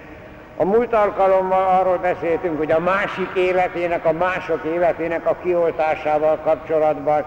a 0.57 0.65
múlt 0.65 0.93
alkalommal 0.93 1.79
arról 1.81 1.99
beszéltünk, 1.99 2.59
hogy 2.59 2.71
a 2.71 2.81
másik 2.81 3.31
életének, 3.35 4.05
a 4.05 4.13
mások 4.13 4.65
életének 4.65 5.27
a 5.27 5.37
kioltásával 5.43 6.37
kapcsolatban 6.37 7.25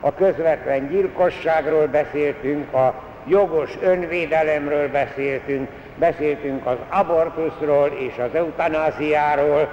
a 0.00 0.14
közvetlen 0.14 0.88
gyilkosságról 0.88 1.86
beszéltünk, 1.86 2.72
a 2.72 2.94
jogos 3.26 3.70
önvédelemről 3.80 4.88
beszéltünk, 4.88 5.68
beszéltünk 5.98 6.66
az 6.66 6.76
abortuszról 6.88 7.88
és 7.88 8.18
az 8.18 8.34
eutanáziáról. 8.34 9.68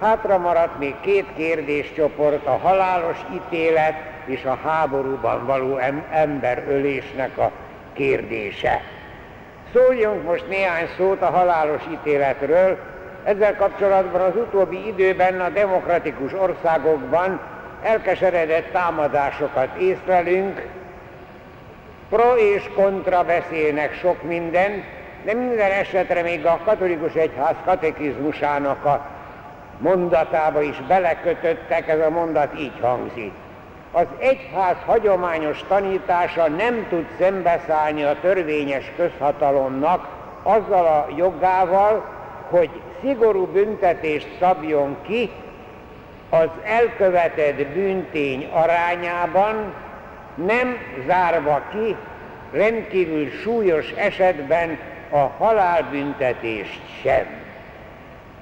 Hátra 0.00 0.38
maradt 0.38 0.78
még 0.78 0.94
két 1.00 1.26
kérdéscsoport, 1.36 2.46
a 2.46 2.58
halálos 2.62 3.18
ítélet 3.34 3.94
és 4.24 4.44
a 4.44 4.58
háborúban 4.64 5.46
való 5.46 5.78
emberölésnek 6.10 7.38
a 7.38 7.50
kérdése. 7.92 8.80
Szóljunk 9.74 10.24
most 10.24 10.48
néhány 10.48 10.88
szót 10.96 11.22
a 11.22 11.30
halálos 11.30 11.82
ítéletről. 11.92 12.78
Ezzel 13.24 13.56
kapcsolatban 13.56 14.20
az 14.20 14.36
utóbbi 14.36 14.86
időben 14.86 15.40
a 15.40 15.48
demokratikus 15.48 16.32
országokban 16.32 17.40
elkeseredett 17.82 18.72
támadásokat 18.72 19.76
észlelünk, 19.76 20.66
pro 22.08 22.36
és 22.36 22.70
kontra 22.74 23.24
beszélnek 23.24 23.94
sok 23.94 24.22
minden, 24.22 24.84
de 25.24 25.34
minden 25.34 25.70
esetre 25.70 26.22
még 26.22 26.46
a 26.46 26.60
katolikus 26.64 27.14
egyház 27.14 27.56
katekizmusának 27.64 28.84
a 28.84 29.06
mondatába 29.78 30.62
is 30.62 30.82
belekötöttek, 30.88 31.88
ez 31.88 32.00
a 32.00 32.10
mondat 32.10 32.58
így 32.58 32.78
hangzik 32.80 33.32
az 33.92 34.06
egyház 34.18 34.76
hagyományos 34.86 35.64
tanítása 35.68 36.48
nem 36.48 36.86
tud 36.88 37.06
szembeszállni 37.18 38.02
a 38.02 38.16
törvényes 38.20 38.92
közhatalomnak 38.96 40.08
azzal 40.42 40.86
a 40.86 41.08
jogával, 41.16 42.04
hogy 42.48 42.70
szigorú 43.00 43.46
büntetést 43.46 44.28
szabjon 44.40 44.96
ki 45.02 45.30
az 46.30 46.48
elkövetett 46.64 47.66
bűntény 47.66 48.48
arányában, 48.52 49.74
nem 50.34 50.76
zárva 51.06 51.62
ki 51.72 51.96
rendkívül 52.52 53.30
súlyos 53.30 53.90
esetben 53.90 54.78
a 55.10 55.18
halálbüntetést 55.18 56.80
sem. 57.02 57.26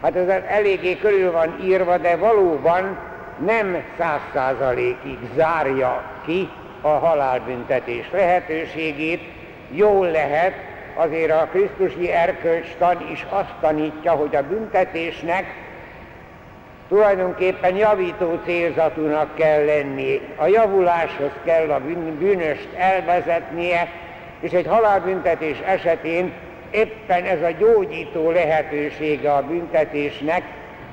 Hát 0.03 0.17
ez 0.17 0.29
eléggé 0.49 0.99
körül 0.99 1.33
van 1.33 1.61
írva, 1.63 1.99
de 1.99 2.17
valóban 2.17 2.99
nem 3.45 3.83
száz 3.99 4.21
százalékig 4.33 5.19
zárja 5.37 6.03
ki 6.25 6.49
a 6.81 6.89
halálbüntetés 6.89 8.11
lehetőségét, 8.13 9.21
jól 9.71 10.11
lehet, 10.11 10.55
azért 10.95 11.31
a 11.31 11.49
Krisztusi 11.51 12.11
erkölcstan 12.13 13.11
is 13.13 13.27
azt 13.29 13.55
tanítja, 13.61 14.13
hogy 14.13 14.37
a 14.37 14.47
büntetésnek 14.49 15.45
tulajdonképpen 16.89 17.77
javító 17.77 18.41
célzatúnak 18.45 19.35
kell 19.35 19.65
lenni. 19.65 20.21
A 20.37 20.47
javuláshoz 20.47 21.31
kell 21.45 21.71
a 21.71 21.81
bűnöst 22.19 22.69
elvezetnie, 22.77 23.89
és 24.41 24.53
egy 24.53 24.67
halálbüntetés 24.67 25.59
esetén 25.67 26.33
éppen 26.71 27.25
ez 27.25 27.43
a 27.43 27.51
gyógyító 27.59 28.31
lehetősége 28.31 29.33
a 29.33 29.43
büntetésnek, 29.43 30.43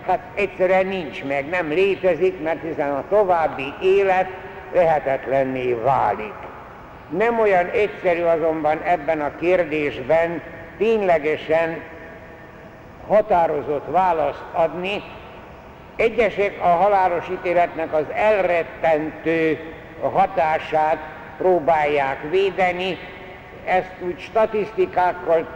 hát 0.08 0.20
egyszerűen 0.34 0.86
nincs 0.86 1.24
meg, 1.24 1.49
nem 1.49 1.70
létezik, 1.70 2.41
mert 2.41 2.62
hiszen 2.62 2.91
a 2.91 3.03
további 3.10 3.74
élet 3.82 4.28
lehetetlenné 4.74 5.74
válik. 5.74 6.34
Nem 7.10 7.39
olyan 7.39 7.66
egyszerű 7.66 8.22
azonban 8.22 8.82
ebben 8.82 9.22
a 9.22 9.36
kérdésben 9.39 10.41
ténylegesen 10.78 11.82
határozott 13.08 13.86
választ 13.89 14.43
adni. 14.51 15.03
Egyesek 15.95 16.53
a 16.62 16.68
halálos 16.68 17.30
ítéletnek 17.32 17.93
az 17.93 18.05
elrettentő 18.14 19.60
hatását 20.01 20.97
próbálják 21.38 22.18
védeni, 22.30 22.97
ezt 23.66 23.91
úgy 23.99 24.20
statisztikákkal 24.20 25.47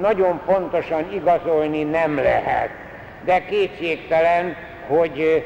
nagyon 0.00 0.40
pontosan 0.46 1.12
igazolni 1.12 1.82
nem 1.82 2.16
lehet. 2.16 2.83
De 3.24 3.44
kétségtelen, 3.44 4.56
hogy 4.86 5.44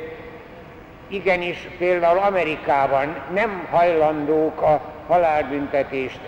igenis 1.08 1.68
például 1.78 2.18
Amerikában 2.18 3.16
nem 3.34 3.66
hajlandók 3.70 4.62
a 4.62 4.80
halálbüntetést 5.06 6.20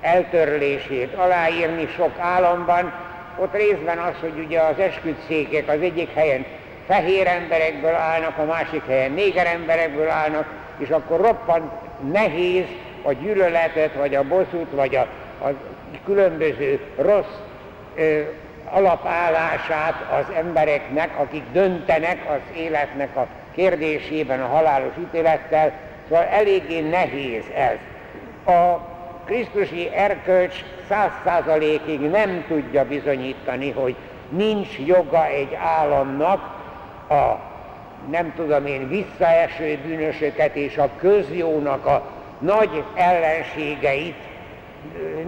eltörlését 0.00 1.14
aláírni 1.14 1.88
sok 1.96 2.18
államban, 2.18 2.92
ott 3.36 3.54
részben 3.54 3.98
az, 3.98 4.14
hogy 4.20 4.44
ugye 4.46 4.60
az 4.60 4.78
esküdszékek 4.78 5.68
az 5.68 5.80
egyik 5.80 6.14
helyen 6.14 6.44
fehér 6.86 7.26
emberekből 7.26 7.94
állnak, 7.94 8.38
a 8.38 8.44
másik 8.44 8.86
helyen 8.86 9.12
néger 9.12 9.46
emberekből 9.46 10.08
állnak, 10.08 10.46
és 10.78 10.88
akkor 10.88 11.20
roppant 11.20 11.72
nehéz 12.12 12.66
a 13.02 13.12
gyűlöletet, 13.12 13.94
vagy 13.94 14.14
a 14.14 14.22
bosszút, 14.22 14.70
vagy 14.70 14.96
a, 14.96 15.06
a 15.44 15.48
különböző 16.04 16.80
rossz 16.96 17.36
ö, 17.96 18.20
alapállását 18.72 19.94
az 20.20 20.34
embereknek, 20.34 21.18
akik 21.18 21.42
döntenek 21.52 22.30
az 22.30 22.56
életnek 22.56 23.16
a 23.16 23.26
kérdésében 23.54 24.40
a 24.40 24.46
halálos 24.46 24.92
ítélettel, 25.00 25.72
szóval 26.08 26.24
eléggé 26.24 26.80
nehéz 26.80 27.44
ez. 27.54 27.76
A 28.54 28.88
Krisztusi 29.24 29.90
erkölcs 29.94 30.64
száz 30.88 31.10
százalékig 31.24 32.00
nem 32.00 32.44
tudja 32.48 32.84
bizonyítani, 32.84 33.70
hogy 33.70 33.96
nincs 34.28 34.78
joga 34.86 35.26
egy 35.26 35.54
államnak 35.54 36.40
a 37.08 37.48
nem 38.10 38.32
tudom 38.36 38.66
én 38.66 38.88
visszaeső 38.88 39.78
bűnösöket 39.86 40.54
és 40.54 40.76
a 40.76 40.90
közjónak 40.96 41.86
a 41.86 42.02
nagy 42.38 42.84
ellenségeit 42.94 44.29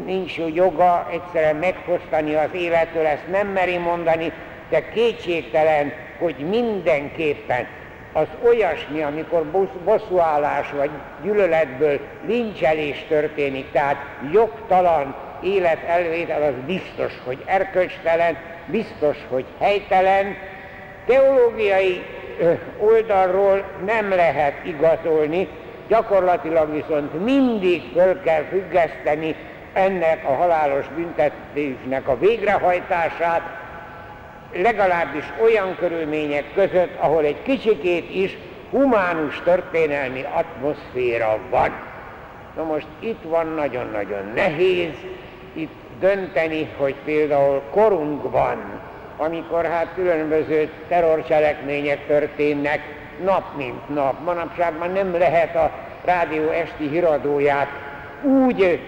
nincs 0.04 0.38
joga 0.54 1.08
egyszerűen 1.12 1.56
megfosztani 1.56 2.34
az 2.34 2.48
élettől, 2.52 3.06
ezt 3.06 3.28
nem 3.30 3.46
meri 3.46 3.76
mondani, 3.76 4.32
de 4.68 4.88
kétségtelen, 4.88 5.92
hogy 6.18 6.36
mindenképpen 6.50 7.66
az 8.12 8.26
olyasmi, 8.44 9.02
amikor 9.02 9.44
bosszúállás 9.84 10.70
vagy 10.70 10.90
gyűlöletből 11.22 12.00
lincselés 12.26 13.04
történik, 13.08 13.70
tehát 13.72 13.96
jogtalan 14.32 15.14
élet 15.42 15.84
elvétel, 15.86 16.42
az 16.42 16.54
biztos, 16.66 17.12
hogy 17.24 17.42
erkölcstelen, 17.46 18.36
biztos, 18.66 19.16
hogy 19.28 19.44
helytelen. 19.60 20.36
Teológiai 21.06 22.02
oldalról 22.78 23.64
nem 23.86 24.08
lehet 24.08 24.54
igazolni, 24.64 25.48
gyakorlatilag 25.88 26.72
viszont 26.72 27.24
mindig 27.24 27.82
föl 27.92 28.20
kell 28.20 28.42
függeszteni 28.42 29.36
ennek 29.72 30.24
a 30.28 30.32
halálos 30.32 30.86
büntetésnek 30.94 32.08
a 32.08 32.18
végrehajtását, 32.18 33.42
legalábbis 34.52 35.24
olyan 35.42 35.76
körülmények 35.78 36.44
között, 36.54 36.98
ahol 36.98 37.24
egy 37.24 37.42
kicsikét 37.42 38.14
is 38.14 38.38
humánus 38.70 39.40
történelmi 39.44 40.24
atmoszféra 40.34 41.38
van. 41.50 41.70
Na 42.56 42.62
most 42.62 42.86
itt 42.98 43.22
van 43.22 43.46
nagyon-nagyon 43.46 44.32
nehéz 44.34 44.94
itt 45.52 45.74
dönteni, 46.00 46.68
hogy 46.76 46.94
például 47.04 47.62
korunkban, 47.70 48.80
amikor 49.16 49.64
hát 49.64 49.88
különböző 49.94 50.70
terrorcselekmények 50.88 52.06
történnek 52.06 52.80
nap 53.24 53.56
mint 53.56 53.88
nap, 53.94 54.24
manapság 54.24 54.78
már 54.78 54.92
nem 54.92 55.12
lehet 55.18 55.56
a 55.56 55.70
rádió 56.04 56.48
esti 56.48 56.88
híradóját 56.88 57.68
úgy, 58.22 58.80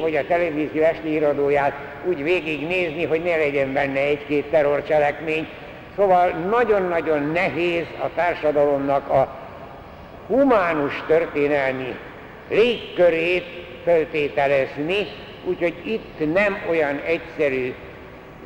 vagy 0.00 0.16
a 0.16 0.26
televízió 0.26 0.82
esti 0.82 1.08
híradóját 1.08 1.72
úgy 2.04 2.22
végignézni, 2.22 3.04
hogy 3.04 3.22
ne 3.22 3.36
legyen 3.36 3.72
benne 3.72 4.00
egy-két 4.00 4.44
terrorcselekmény. 4.44 5.48
Szóval 5.96 6.28
nagyon-nagyon 6.28 7.30
nehéz 7.32 7.86
a 8.02 8.08
társadalomnak 8.14 9.08
a 9.08 9.38
humánus 10.26 11.02
történelmi 11.06 11.96
légkörét 12.48 13.46
feltételezni, 13.84 15.06
úgyhogy 15.44 15.74
itt 15.84 16.34
nem 16.34 16.58
olyan 16.70 17.00
egyszerű 17.06 17.74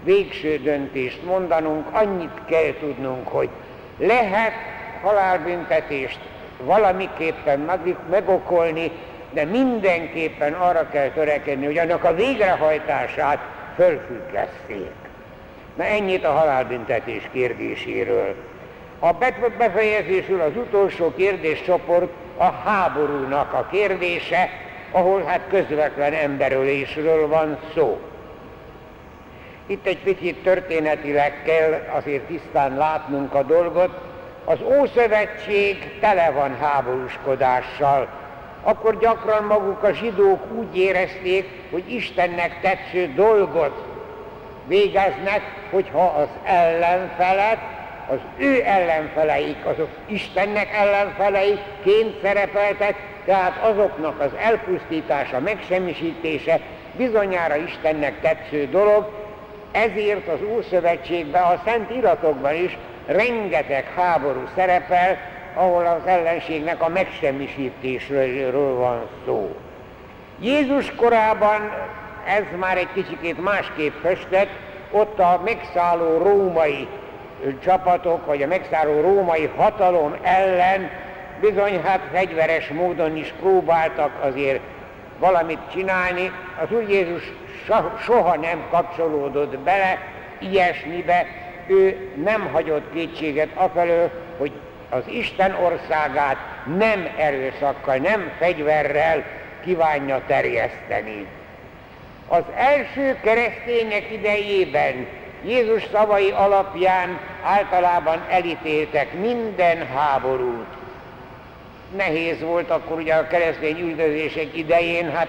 végső 0.05 0.57
döntést 0.63 1.25
mondanunk, 1.25 1.87
annyit 1.93 2.41
kell 2.49 2.75
tudnunk, 2.81 3.29
hogy 3.29 3.49
lehet 3.99 4.53
halálbüntetést 5.05 6.19
valamiképpen 6.59 7.71
megokolni, 8.11 8.91
de 9.33 9.45
mindenképpen 9.45 10.53
arra 10.53 10.89
kell 10.89 11.09
törekedni, 11.09 11.65
hogy 11.65 11.79
annak 11.79 12.05
a 12.05 12.15
végrehajtását 12.15 13.39
fölfüggesszék. 13.75 14.93
Na 15.75 15.85
ennyit 15.85 16.25
a 16.25 16.33
halálbüntetés 16.33 17.29
kérdéséről. 17.33 18.35
A 18.99 19.13
befejezésül 19.59 20.41
az 20.41 20.57
utolsó 20.57 21.13
kérdéscsoport 21.17 22.13
a 22.37 22.45
háborúnak 22.45 23.53
a 23.53 23.69
kérdése, 23.71 24.51
ahol 24.91 25.23
hát 25.23 25.41
közvetlen 25.49 26.13
emberölésről 26.13 27.29
van 27.29 27.59
szó. 27.75 28.01
Itt 29.67 29.87
egy 29.87 29.99
picit 29.99 30.43
történetileg 30.43 31.43
kell 31.45 31.87
azért 31.97 32.23
tisztán 32.23 32.77
látnunk 32.77 33.35
a 33.35 33.43
dolgot. 33.43 34.14
Az 34.45 34.59
Ószövetség 34.81 35.99
tele 36.01 36.31
van 36.31 36.57
háborúskodással, 36.61 38.09
akkor 38.63 38.99
gyakran 38.99 39.45
maguk 39.45 39.83
a 39.83 39.93
zsidók 39.93 40.53
úgy 40.53 40.77
érezték, 40.77 41.51
hogy 41.71 41.93
Istennek 41.93 42.61
tetsző 42.61 43.13
dolgot 43.15 43.85
végeznek, 44.67 45.43
hogyha 45.71 46.05
az 46.05 46.29
ellenfelet, 46.45 47.59
az 48.11 48.19
ő 48.37 48.63
ellenfeleik, 48.65 49.65
azok 49.65 49.89
Istennek 50.07 50.73
ellenfeleiként 50.73 52.21
szerepeltek, 52.23 52.95
tehát 53.25 53.65
azoknak 53.65 54.21
az 54.21 54.31
elpusztítása, 54.39 55.41
megsemmisítése 55.41 56.61
bizonyára 56.97 57.57
Istennek 57.57 58.21
tetsző 58.21 58.69
dolog, 58.71 59.13
ezért 59.73 60.29
az 60.29 60.39
Ószövetségben, 60.57 61.43
a 61.43 61.61
Szent 61.65 61.91
Iratokban 61.91 62.55
is 62.55 62.79
rengeteg 63.07 63.85
háború 63.97 64.49
szerepel, 64.55 65.19
ahol 65.55 65.87
az 65.87 66.07
ellenségnek 66.07 66.83
a 66.83 66.89
megsemmisítésről 66.89 68.77
van 68.77 69.07
szó. 69.25 69.57
Jézus 70.41 70.95
korában 70.95 71.73
ez 72.27 72.45
már 72.59 72.77
egy 72.77 72.93
kicsikét 72.95 73.43
másképp 73.43 73.93
festett, 74.03 74.51
ott 74.91 75.19
a 75.19 75.41
megszálló 75.45 76.19
római 76.19 76.89
csapatok, 77.65 78.27
vagy 78.27 78.43
a 78.43 78.47
megszálló 78.47 79.01
római 79.01 79.51
hatalom 79.57 80.15
ellen 80.23 80.91
bizony 81.41 81.81
hát 81.83 82.01
fegyveres 82.13 82.69
módon 82.69 83.17
is 83.17 83.35
próbáltak 83.41 84.11
azért 84.21 84.61
valamit 85.19 85.59
csinálni. 85.73 86.33
Az 86.63 86.73
Úr 86.73 86.89
Jézus 86.89 87.33
soha 87.99 88.37
nem 88.37 88.63
kapcsolódott 88.71 89.59
bele 89.59 89.99
ilyesmibe, 90.39 91.27
ő 91.67 92.11
nem 92.25 92.49
hagyott 92.53 92.93
kétséget 92.93 93.49
afelől, 93.55 94.11
hogy 94.39 94.53
az 94.91 95.03
Isten 95.07 95.55
országát 95.55 96.37
nem 96.77 97.09
erőszakkal, 97.19 97.97
nem 97.97 98.31
fegyverrel 98.39 99.25
kívánja 99.65 100.23
terjeszteni. 100.27 101.27
Az 102.29 102.43
első 102.57 103.19
keresztények 103.23 104.13
idejében 104.13 105.07
Jézus 105.45 105.83
szavai 105.93 106.31
alapján 106.31 107.19
általában 107.45 108.25
elítéltek 108.31 109.13
minden 109.13 109.87
háborút. 109.87 110.67
Nehéz 111.97 112.41
volt 112.41 112.71
akkor 112.71 112.99
ugye 112.99 113.15
a 113.15 113.27
keresztény 113.27 113.81
üldözések 113.81 114.57
idején, 114.57 115.11
hát 115.11 115.29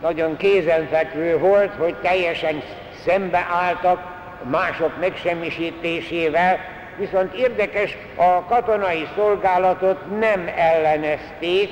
nagyon 0.00 0.36
kézenfekvő 0.36 1.38
volt, 1.38 1.72
hogy 1.78 1.94
teljesen 1.94 2.62
szembe 3.04 3.46
álltak 3.50 4.11
mások 4.50 5.00
megsemmisítésével, 5.00 6.58
viszont 6.96 7.34
érdekes, 7.34 7.96
a 8.16 8.44
katonai 8.44 9.08
szolgálatot 9.16 10.18
nem 10.18 10.50
ellenezték, 10.56 11.70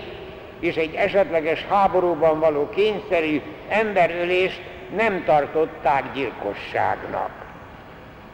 és 0.61 0.77
egy 0.77 0.95
esetleges 0.95 1.67
háborúban 1.69 2.41
való 2.41 2.69
kényszerű 2.69 3.43
emberölést 3.69 4.61
nem 4.97 5.25
tartották 5.25 6.13
gyilkosságnak. 6.13 7.31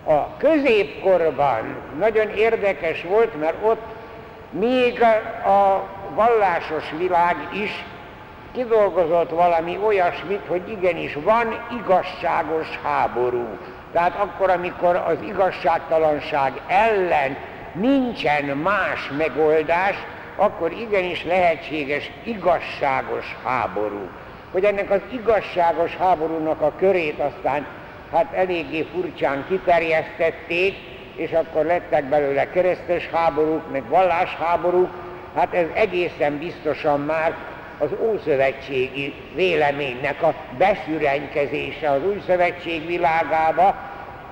A 0.05 0.37
középkorban 0.37 1.77
nagyon 1.99 2.29
érdekes 2.31 3.03
volt, 3.03 3.41
mert 3.41 3.57
ott 3.63 3.85
még 4.51 5.03
a 5.45 5.89
vallásos 6.15 6.85
világ 6.99 7.37
is 7.53 7.85
kidolgozott 8.53 9.31
valami 9.31 9.79
olyasmit, 9.85 10.41
hogy 10.49 10.71
igenis 10.71 11.15
van 11.15 11.59
igazságos 11.81 12.67
háború. 12.83 13.47
Tehát 13.97 14.17
akkor, 14.17 14.51
amikor 14.51 14.97
az 14.97 15.17
igazságtalanság 15.21 16.61
ellen 16.67 17.37
nincsen 17.73 18.45
más 18.45 19.11
megoldás, 19.17 19.97
akkor 20.35 20.73
igenis 20.73 21.25
lehetséges 21.25 22.11
igazságos 22.25 23.37
háború. 23.45 24.09
Hogy 24.53 24.65
ennek 24.65 24.91
az 24.91 25.01
igazságos 25.11 25.97
háborúnak 25.97 26.61
a 26.61 26.73
körét 26.79 27.19
aztán 27.19 27.67
hát 28.13 28.33
eléggé 28.33 28.87
furcsán 28.95 29.45
kiterjesztették, 29.49 30.75
és 31.15 31.33
akkor 31.33 31.65
lettek 31.65 32.05
belőle 32.05 32.51
keresztes 32.51 33.09
háborúk, 33.09 33.71
meg 33.73 33.89
vallásháborúk, 33.89 34.91
hát 35.35 35.55
ez 35.55 35.67
egészen 35.75 36.39
biztosan 36.39 37.01
már 37.01 37.35
az 37.79 37.91
ószövetségi 37.99 39.15
véleménynek 39.35 40.23
a 40.23 40.35
beszürenkezése 40.59 41.91
az 41.91 42.05
új 42.05 42.23
szövetség 42.27 42.87
világába, 42.87 43.75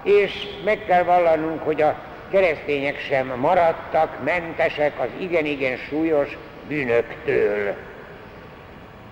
és 0.03 0.47
meg 0.65 0.85
kell 0.87 1.03
vallanunk, 1.03 1.63
hogy 1.63 1.83
a 1.83 1.97
keresztények 2.31 2.99
sem 2.99 3.27
maradtak 3.27 4.25
mentesek 4.25 5.01
az 5.01 5.09
igen-igen 5.19 5.77
súlyos 5.77 6.39
bűnöktől. 6.69 7.75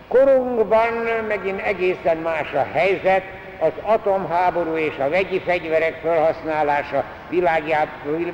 Korunkban 0.09 0.93
megint 1.28 1.61
egészen 1.61 2.16
más 2.16 2.53
a 2.53 2.66
helyzet, 2.72 3.22
az 3.59 3.72
atomháború 3.83 4.76
és 4.76 4.99
a 4.99 5.09
vegyi 5.09 5.41
fegyverek 5.41 5.99
felhasználása 6.03 7.05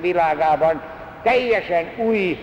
világában 0.01 0.83
teljesen 1.23 1.85
új 1.97 2.39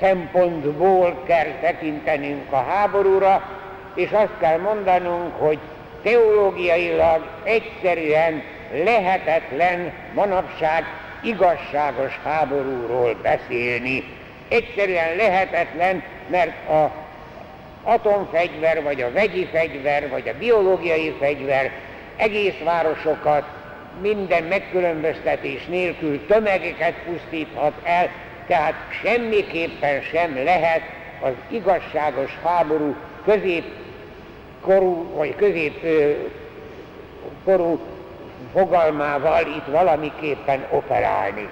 szempontból 0.00 1.22
kell 1.26 1.50
tekintenünk 1.60 2.52
a 2.52 2.62
háborúra, 2.62 3.42
és 3.94 4.10
azt 4.10 4.38
kell 4.40 4.58
mondanunk, 4.58 5.34
hogy 5.38 5.58
teológiailag 6.02 7.28
egyszerűen 7.42 8.42
lehetetlen 8.84 9.92
manapság 10.14 10.84
igazságos 11.20 12.18
háborúról 12.24 13.16
beszélni. 13.22 14.04
Egyszerűen 14.48 15.16
lehetetlen, 15.16 16.02
mert 16.26 16.68
a 16.68 16.92
atomfegyver, 17.82 18.82
vagy 18.82 19.02
a 19.02 19.12
vegyi 19.12 19.48
fegyver, 19.52 20.08
vagy 20.08 20.28
a 20.28 20.38
biológiai 20.38 21.16
fegyver 21.18 21.70
egész 22.16 22.58
városokat 22.64 23.44
minden 24.00 24.42
megkülönböztetés 24.44 25.66
nélkül 25.66 26.26
tömegeket 26.26 26.94
pusztíthat 27.04 27.72
el, 27.84 28.10
tehát 28.50 28.74
semmiképpen 29.02 30.02
sem 30.02 30.44
lehet 30.44 30.82
az 31.20 31.32
igazságos 31.48 32.38
háború 32.44 32.96
középkorú, 33.24 35.14
vagy 35.14 35.34
középkorú 35.36 36.20
fogalmával 38.52 39.46
itt 39.46 39.66
valamiképpen 39.66 40.66
operálni. 40.70 41.48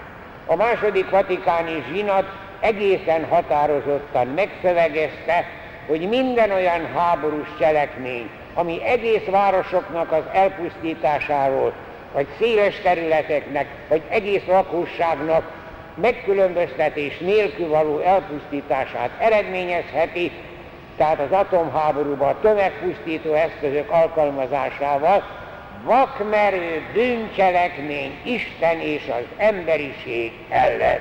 A 0.47 0.57
második 0.57 1.11
vatikáni 1.11 1.85
zsinat 1.93 2.25
egészen 2.61 3.25
határozottan 3.25 4.27
megszövegezte, 4.27 5.47
hogy 5.87 6.09
minden 6.09 6.51
olyan 6.51 6.87
háborús 6.95 7.49
cselekmény, 7.59 8.31
ami 8.55 8.85
egész 8.85 9.25
városoknak 9.31 10.13
az 10.13 10.23
elpusztításáról, 10.33 11.73
vagy 12.13 12.27
széles 12.39 12.81
területeknek, 12.81 13.67
vagy 13.89 14.03
egész 14.09 14.47
lakosságnak 14.47 15.58
megkülönböztetés 16.01 17.19
nélkül 17.19 17.69
való 17.69 17.99
elpusztítását 17.99 19.11
eredményezheti, 19.19 20.33
tehát 20.97 21.21
az 21.21 21.33
atomháborúban 21.33 22.29
a 22.29 22.41
tömegpusztító 22.41 23.33
eszközök 23.33 23.91
alkalmazásával 23.91 25.25
vakmerő 25.85 26.83
bűncselekmény 26.93 28.19
Isten 28.25 28.81
és 28.81 29.03
az 29.09 29.25
emberiség 29.37 30.33
ellen. 30.49 31.01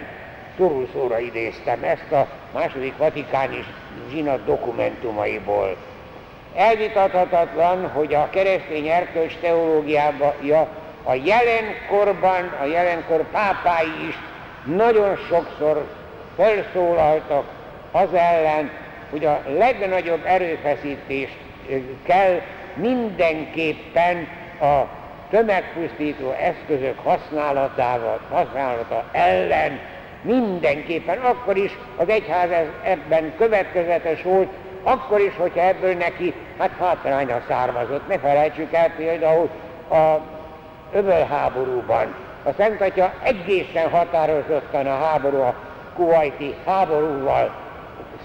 Turul 0.56 0.88
szóra 0.94 1.20
idéztem 1.20 1.84
ezt 1.84 2.12
a 2.12 2.28
második 2.54 2.98
vatikáni 2.98 3.66
zsinat 4.12 4.46
dokumentumaiból. 4.46 5.76
Elvitathatatlan, 6.56 7.90
hogy 7.90 8.14
a 8.14 8.30
keresztény 8.30 8.88
erkölcs 8.88 9.38
teológiája 9.42 10.68
a 11.04 11.14
jelenkorban, 11.14 12.54
a 12.62 12.66
jelenkor 12.66 13.26
pápái 13.32 14.08
is 14.08 14.18
nagyon 14.76 15.16
sokszor 15.16 15.88
felszólaltak 16.36 17.46
az 17.92 18.14
ellen, 18.14 18.70
hogy 19.10 19.26
a 19.26 19.42
legnagyobb 19.58 20.22
erőfeszítést 20.26 21.38
kell 22.04 22.42
mindenképpen 22.76 24.28
a 24.62 24.82
tömegpusztító 25.30 26.32
eszközök 26.32 27.00
használatával, 27.04 28.20
használata 28.32 29.04
ellen 29.12 29.80
mindenképpen, 30.22 31.18
akkor 31.18 31.58
is 31.58 31.78
az 31.96 32.10
egyház 32.10 32.50
ebben 32.84 33.34
következetes 33.38 34.22
volt, 34.22 34.50
akkor 34.84 35.20
is, 35.20 35.36
hogyha 35.38 35.62
ebből 35.62 35.94
neki 35.94 36.34
hát 36.58 36.72
hátránya 36.80 37.42
származott. 37.48 38.08
Ne 38.08 38.20
felejtsük 38.20 38.74
el 38.74 38.92
például 38.98 39.50
a 39.90 40.18
öbölháborúban. 40.94 42.27
A 42.48 42.54
Szent 42.58 42.82
Atya 42.82 43.14
egészen 43.24 43.90
határozottan 43.90 44.86
a 44.86 44.98
háború, 44.98 45.38
a 45.42 45.56
kuwaiti 45.96 46.56
háborúval 46.66 47.52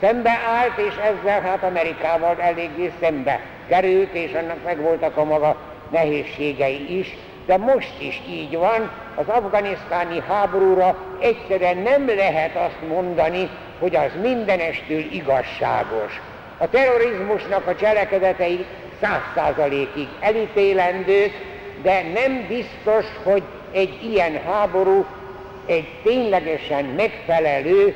szembe 0.00 0.30
állt, 0.30 0.78
és 0.78 0.94
ezzel 0.96 1.40
hát 1.40 1.62
Amerikával 1.62 2.36
eléggé 2.40 2.92
szembe 3.00 3.40
került, 3.68 4.12
és 4.12 4.32
annak 4.32 4.64
megvoltak 4.64 5.16
a 5.16 5.24
maga 5.24 5.56
nehézségei 5.90 6.98
is, 6.98 7.16
de 7.46 7.56
most 7.56 8.00
is 8.00 8.22
így 8.28 8.56
van, 8.56 8.90
az 9.14 9.28
afganisztáni 9.28 10.22
háborúra 10.28 10.96
egyszerűen 11.20 11.76
nem 11.76 12.06
lehet 12.06 12.56
azt 12.56 12.88
mondani, 12.88 13.48
hogy 13.78 13.96
az 13.96 14.10
mindenestől 14.20 15.04
igazságos. 15.12 16.20
A 16.58 16.68
terrorizmusnak 16.68 17.66
a 17.66 17.74
cselekedetei 17.74 18.66
száz 19.00 19.22
százalékig 19.34 20.08
elítélendők, 20.20 21.32
de 21.82 22.02
nem 22.14 22.46
biztos, 22.48 23.06
hogy 23.24 23.42
egy 23.72 23.98
ilyen 24.02 24.40
háború 24.42 25.06
egy 25.66 25.88
ténylegesen 26.02 26.84
megfelelő 26.84 27.94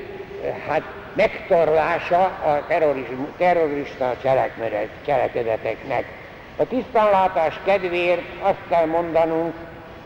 hát, 0.69 0.83
megtorlása 1.15 2.25
a 2.25 2.67
terrorista 3.37 4.17
cselekedeteknek. 5.05 6.05
A 6.57 6.67
tisztánlátás 6.67 7.61
kedvéért 7.65 8.23
azt 8.41 8.69
kell 8.69 8.87
mondanunk, 8.87 9.55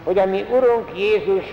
hogy 0.05 0.19
a 0.19 0.27
mi 0.27 0.45
Urunk 0.51 0.89
Jézus 0.97 1.45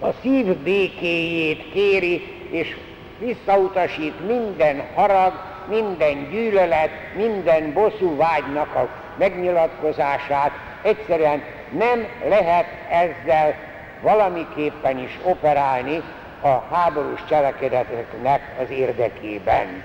a 0.00 0.08
szív 0.22 0.56
békéjét 0.56 1.72
kéri, 1.72 2.22
és 2.50 2.76
visszautasít 3.18 4.26
minden 4.26 4.82
harag, 4.94 5.32
minden 5.68 6.28
gyűlölet, 6.30 6.90
minden 7.16 7.72
bosszú 7.72 8.16
vágynak 8.16 8.74
a 8.74 8.88
megnyilatkozását. 9.18 10.50
Egyszerűen 10.82 11.42
nem 11.70 12.06
lehet 12.28 12.66
ezzel 12.90 13.54
valamiképpen 14.00 14.98
is 14.98 15.18
operálni 15.22 16.02
a 16.40 16.74
háborús 16.74 17.24
cselekedeteknek 17.28 18.40
az 18.62 18.70
érdekében. 18.70 19.82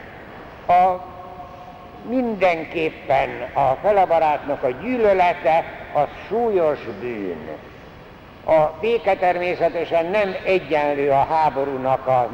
A 0.68 1.12
mindenképpen 2.10 3.30
a 3.54 3.78
felebarátnak 3.82 4.64
a 4.64 4.70
gyűlölete 4.70 5.64
az 5.94 6.08
súlyos 6.28 6.80
bűn. 7.00 7.50
A 8.46 8.72
béke 8.82 9.16
természetesen 9.16 10.06
nem 10.06 10.36
egyenlő 10.46 11.10
a 11.12 11.26
háborúnak 11.30 12.08
a 12.08 12.30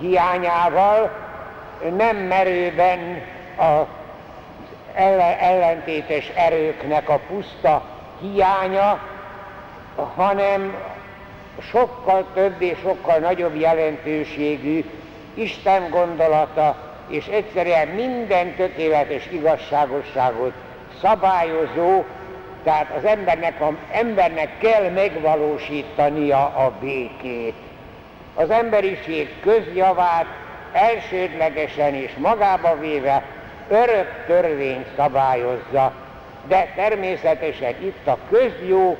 hiányával, 0.00 1.10
nem 1.96 2.16
merőben 2.16 3.22
a 3.58 3.86
ellentétes 5.40 6.28
erőknek 6.34 7.08
a 7.08 7.20
puszta 7.28 7.82
hiánya, 8.20 9.00
hanem 10.14 10.76
sokkal 11.60 12.26
több 12.34 12.62
és 12.62 12.78
sokkal 12.82 13.18
nagyobb 13.18 13.56
jelentőségű 13.56 14.84
Isten 15.34 15.90
gondolata 15.90 16.76
és 17.08 17.26
egyszerűen 17.26 17.88
minden 17.88 18.54
tökéletes 18.54 19.26
igazságosságot 19.30 20.52
szabályozó, 21.00 22.04
tehát 22.64 22.96
az 22.96 23.04
embernek, 23.04 23.60
a, 23.60 23.76
embernek 23.92 24.58
kell 24.58 24.90
megvalósítania 24.90 26.44
a 26.44 26.72
békét. 26.80 27.54
Az 28.34 28.50
emberiség 28.50 29.40
közjavát 29.40 30.26
elsődlegesen 30.72 31.94
és 31.94 32.10
magába 32.16 32.78
véve 32.78 33.22
örök 33.68 34.24
törvény 34.26 34.86
szabályozza, 34.96 35.92
de 36.48 36.72
természetesen 36.76 37.74
itt 37.82 38.06
a 38.06 38.18
közjó 38.30 38.96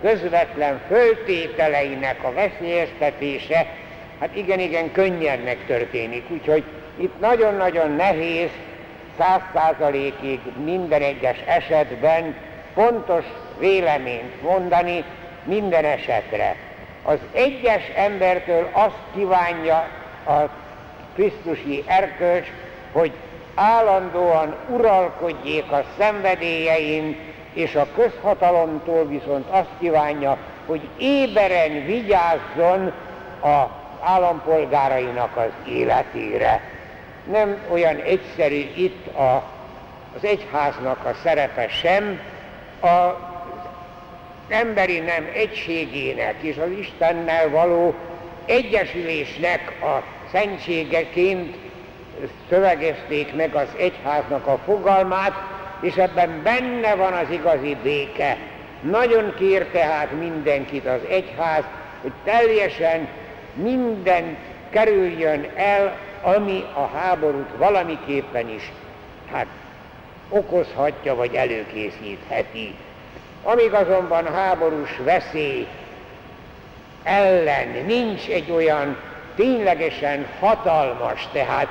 közvetlen 0.00 0.80
föltételeinek 0.88 2.24
a 2.24 2.32
veszélyeztetése, 2.32 3.66
hát 4.20 4.36
igen-igen 4.36 4.92
könnyen 4.92 5.38
megtörténik. 5.38 6.30
Úgyhogy 6.30 6.64
itt 6.96 7.20
nagyon-nagyon 7.20 7.90
nehéz 7.90 8.50
száz 9.18 9.40
százalékig 9.54 10.40
minden 10.64 11.02
egyes 11.02 11.38
esetben 11.46 12.34
pontos 12.74 13.24
véleményt 13.58 14.42
mondani 14.42 15.04
minden 15.44 15.84
esetre. 15.84 16.56
Az 17.02 17.18
egyes 17.32 17.82
embertől 17.96 18.68
azt 18.72 19.00
kívánja 19.14 19.88
a 20.26 20.50
Krisztusi 21.14 21.84
erkölcs, 21.86 22.46
hogy 22.92 23.12
állandóan 23.54 24.54
uralkodjék 24.68 25.72
a 25.72 25.84
szenvedélyein, 25.98 27.16
és 27.52 27.74
a 27.74 27.86
közhatalomtól 27.94 29.06
viszont 29.06 29.48
azt 29.48 29.70
kívánja, 29.78 30.36
hogy 30.66 30.80
éberen 30.98 31.84
vigyázzon 31.84 32.92
a 33.42 33.66
állampolgárainak 34.00 35.36
az 35.36 35.72
életére. 35.72 36.60
Nem 37.30 37.58
olyan 37.70 37.96
egyszerű 37.96 38.70
itt 38.74 39.06
a, 39.06 39.42
az 40.16 40.24
egyháznak 40.24 41.04
a 41.04 41.14
szerepe 41.22 41.68
sem, 41.68 42.20
a 42.82 43.28
emberi 44.48 44.98
nem 44.98 45.28
egységének 45.34 46.34
és 46.40 46.56
az 46.56 46.70
Istennel 46.78 47.48
való 47.48 47.94
egyesülésnek 48.46 49.72
a 49.82 50.02
szentségeként 50.32 51.56
szövegezték 52.48 53.34
meg 53.34 53.54
az 53.54 53.68
egyháznak 53.78 54.46
a 54.46 54.58
fogalmát, 54.64 55.32
és 55.80 55.96
ebben 55.96 56.40
benne 56.42 56.94
van 56.94 57.12
az 57.12 57.30
igazi 57.30 57.76
béke. 57.82 58.36
Nagyon 58.80 59.34
kér 59.38 59.66
tehát 59.66 60.12
mindenkit 60.18 60.86
az 60.86 61.00
egyház, 61.08 61.64
hogy 62.02 62.12
teljesen 62.24 63.08
mindent 63.54 64.38
kerüljön 64.70 65.46
el, 65.56 65.96
ami 66.22 66.64
a 66.74 66.86
háborút 66.96 67.48
valamiképpen 67.56 68.48
is 68.48 68.72
hát, 69.32 69.46
okozhatja 70.28 71.14
vagy 71.14 71.34
előkészítheti. 71.34 72.74
Amíg 73.42 73.72
azonban 73.72 74.34
háborús 74.34 74.96
veszély 75.04 75.66
ellen 77.02 77.68
nincs 77.86 78.28
egy 78.28 78.50
olyan 78.50 78.96
ténylegesen 79.36 80.26
hatalmas, 80.40 81.28
tehát 81.32 81.68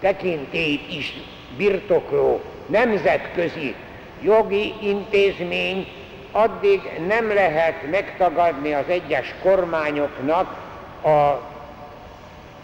tekintélyt 0.00 0.92
is 0.92 1.14
birtokló 1.56 2.40
nemzetközi 2.66 3.74
jogi 4.22 4.74
intézmény, 4.80 5.86
addig 6.32 6.80
nem 7.06 7.34
lehet 7.34 7.90
megtagadni 7.90 8.72
az 8.72 8.84
egyes 8.88 9.34
kormányoknak 9.42 10.56
a 11.04 11.40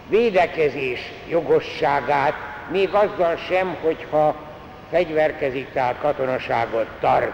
védekezés 0.09 1.13
jogosságát, 1.29 2.35
még 2.71 2.95
azzal 2.95 3.37
sem, 3.37 3.77
hogyha 3.83 4.37
fegyverkezik, 4.91 5.73
tehát 5.73 5.99
katonaságot 6.01 6.87
tart. 7.01 7.33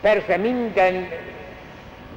Persze 0.00 0.36
minden 0.36 1.08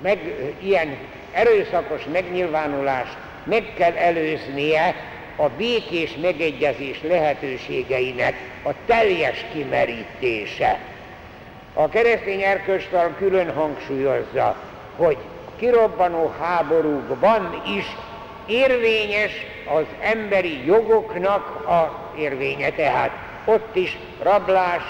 meg, 0.02 0.20
ilyen 0.60 0.98
erőszakos 1.32 2.02
megnyilvánulást 2.12 3.18
meg 3.50 3.74
kell 3.76 3.94
előznie 3.94 4.96
a 5.36 5.50
békés 5.50 6.16
megegyezés 6.22 7.02
lehetőségeinek 7.02 8.34
a 8.64 8.70
teljes 8.86 9.46
kimerítése. 9.54 10.80
A 11.74 11.90
keresztény 11.90 12.42
erkölcstal 12.42 13.16
külön 13.18 13.54
hangsúlyozza, 13.54 14.56
hogy 14.96 15.18
kirobbanó 15.60 16.34
háborúkban 16.40 17.62
is 17.78 17.86
érvényes 18.48 19.32
az 19.66 19.86
emberi 20.02 20.66
jogoknak 20.66 21.68
a 21.68 22.12
érvénye, 22.18 22.70
tehát 22.70 23.12
ott 23.46 23.76
is 23.76 23.98
rablás, 24.24 24.84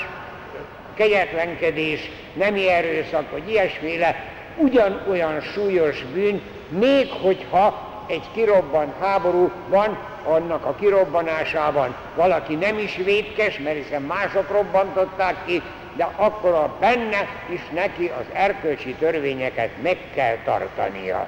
kegyetlenkedés, 0.93 2.10
nemi 2.34 2.70
erőszak, 2.70 3.32
vagy 3.32 3.49
ilyesféle 3.49 4.16
ugyanolyan 4.57 5.41
súlyos 5.41 6.03
bűn, 6.14 6.41
még 6.70 7.12
hogyha 7.12 7.89
egy 8.10 8.32
kirobbant 8.34 8.93
háborúban, 8.99 9.97
annak 10.24 10.66
a 10.66 10.76
kirobbanásában 10.76 11.95
valaki 12.16 12.55
nem 12.55 12.78
is 12.78 12.95
védkes, 12.95 13.57
mert 13.57 13.76
hiszen 13.76 14.01
mások 14.01 14.51
robbantották 14.51 15.45
ki, 15.45 15.62
de 15.93 16.10
akkor 16.16 16.53
a 16.53 16.76
benne 16.80 17.28
is 17.49 17.62
neki 17.74 18.12
az 18.20 18.26
erkölcsi 18.34 18.93
törvényeket 18.93 19.70
meg 19.82 19.97
kell 20.16 20.36
tartania. 20.43 21.28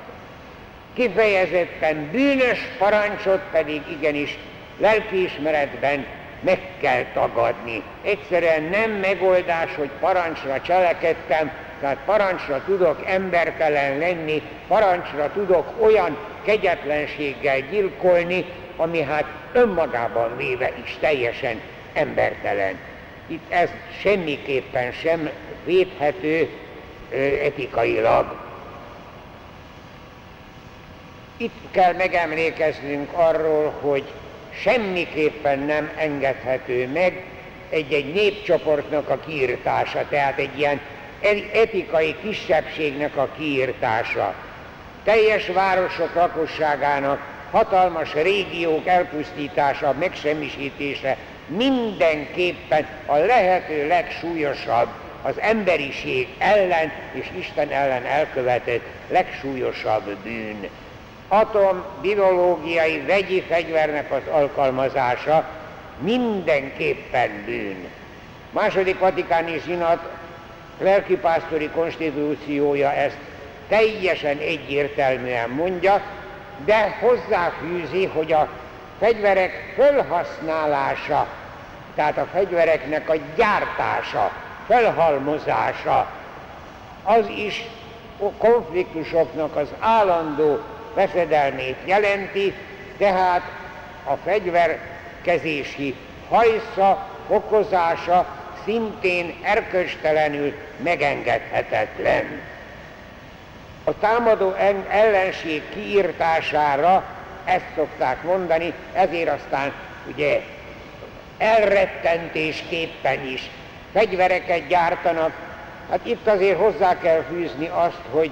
Kifejezetten 0.94 2.10
bűnös 2.12 2.60
parancsot 2.78 3.42
pedig 3.52 3.82
igenis 3.90 4.38
lelkiismeretben 4.78 6.06
meg 6.40 6.60
kell 6.82 7.04
tagadni. 7.14 7.84
Egyszerűen 8.02 8.64
nem 8.64 8.92
megoldás, 8.92 9.76
hogy 9.76 9.90
parancsra 10.00 10.62
cselekedtem, 10.62 11.52
tehát 11.80 11.98
parancsra 12.06 12.62
tudok 12.66 13.04
embertelen 13.06 13.98
lenni, 13.98 14.42
parancsra 14.68 15.32
tudok 15.34 15.74
olyan 15.80 16.18
kegyetlenséggel 16.44 17.60
gyilkolni, 17.60 18.46
ami 18.76 19.02
hát 19.02 19.26
önmagában 19.54 20.38
véve 20.38 20.72
is 20.84 20.98
teljesen 21.00 21.62
embertelen. 21.94 22.80
Itt 23.28 23.52
ez 23.52 23.70
semmiképpen 24.02 24.92
sem 24.92 25.30
védhető 25.66 26.50
etikailag. 27.44 28.36
Itt 31.38 31.72
kell 31.72 31.94
megemlékeznünk 31.94 33.14
arról, 33.14 33.74
hogy 33.82 34.04
semmiképpen 34.54 35.60
nem 35.60 35.92
engedhető 35.98 36.88
meg 36.88 37.24
egy-egy 37.70 38.14
népcsoportnak 38.14 39.10
a 39.10 39.20
kiirtása, 39.20 40.06
tehát 40.10 40.40
egy 40.40 40.58
ilyen 40.60 40.82
etikai 41.54 42.16
kisebbségnek 42.22 43.18
a 43.18 43.30
kiirtása. 43.38 44.36
Teljes 45.04 45.48
városok 45.48 46.14
lakosságának 46.16 47.20
hatalmas 47.52 48.14
régiók 48.14 48.88
elpusztítása, 48.88 49.96
megsemmisítése 50.00 51.18
mindenképpen 51.46 52.88
a 53.06 53.18
lehető 53.18 53.88
legsúlyosabb 53.88 54.88
az 55.22 55.40
emberiség 55.40 56.28
ellen 56.40 56.92
és 57.12 57.32
Isten 57.38 57.70
ellen 57.70 58.06
elkövetett 58.06 58.84
legsúlyosabb 59.08 60.18
bűn. 60.24 60.70
Atom, 61.28 61.84
biológiai, 62.02 63.00
vegyi 63.00 63.42
fegyvernek 63.42 64.12
az 64.12 64.28
alkalmazása 64.32 65.50
mindenképpen 65.98 67.44
bűn. 67.46 67.90
Második 68.50 69.00
vatikáni 69.00 69.62
zsinat 69.66 70.10
lelkipásztori 70.80 71.70
konstitúciója 71.70 72.94
ezt 72.94 73.18
teljesen 73.72 74.38
egyértelműen 74.38 75.50
mondja, 75.50 76.02
de 76.66 76.98
hozzáfűzi, 77.00 78.06
hogy 78.06 78.32
a 78.32 78.50
fegyverek 79.00 79.74
felhasználása, 79.76 81.28
tehát 81.96 82.18
a 82.18 82.28
fegyvereknek 82.34 83.10
a 83.10 83.16
gyártása, 83.36 84.32
felhalmozása, 84.68 86.08
az 87.04 87.28
is 87.28 87.64
konfliktusoknak 88.38 89.56
az 89.56 89.68
állandó 89.80 90.60
veszedelmét 90.94 91.78
jelenti, 91.86 92.54
tehát 92.98 93.42
a 94.04 94.16
fegyverkezési 94.16 95.96
hajsza, 96.30 97.08
fokozása 97.28 98.26
szintén 98.66 99.36
erköstelenül 99.44 100.54
megengedhetetlen 100.84 102.42
a 103.92 104.00
támadó 104.00 104.54
ellenség 104.90 105.62
kiírtására 105.74 107.04
ezt 107.46 107.66
szokták 107.76 108.24
mondani, 108.24 108.74
ezért 108.94 109.30
aztán 109.30 109.74
ugye 110.14 110.42
elrettentésképpen 111.38 113.26
is 113.28 113.50
fegyvereket 113.94 114.68
gyártanak. 114.68 115.32
Hát 115.90 116.00
itt 116.04 116.28
azért 116.28 116.60
hozzá 116.60 116.98
kell 117.00 117.24
fűzni 117.30 117.68
azt, 117.68 118.02
hogy 118.12 118.32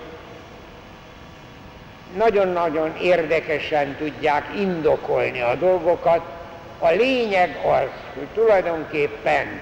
nagyon-nagyon 2.16 2.96
érdekesen 3.02 3.96
tudják 3.96 4.46
indokolni 4.58 5.42
a 5.42 5.56
dolgokat. 5.56 6.22
A 6.80 6.90
lényeg 6.90 7.58
az, 7.66 7.90
hogy 8.18 8.28
tulajdonképpen 8.34 9.62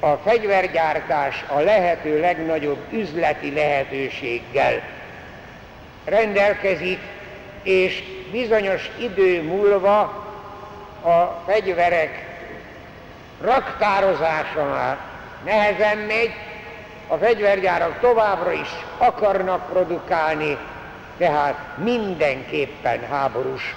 a 0.00 0.12
fegyvergyártás 0.12 1.44
a 1.48 1.58
lehető 1.58 2.20
legnagyobb 2.20 2.78
üzleti 2.90 3.52
lehetőséggel 3.52 4.82
rendelkezik, 6.08 6.98
és 7.62 8.02
bizonyos 8.30 8.90
idő 8.98 9.42
múlva 9.42 10.00
a 11.02 11.42
fegyverek 11.46 12.26
raktározása 13.40 14.64
már 14.64 14.98
nehezen 15.44 15.98
megy, 15.98 16.32
a 17.06 17.16
fegyvergyárak 17.16 18.00
továbbra 18.00 18.52
is 18.52 18.68
akarnak 18.98 19.68
produkálni, 19.72 20.58
tehát 21.18 21.76
mindenképpen 21.76 23.06
háborús 23.10 23.74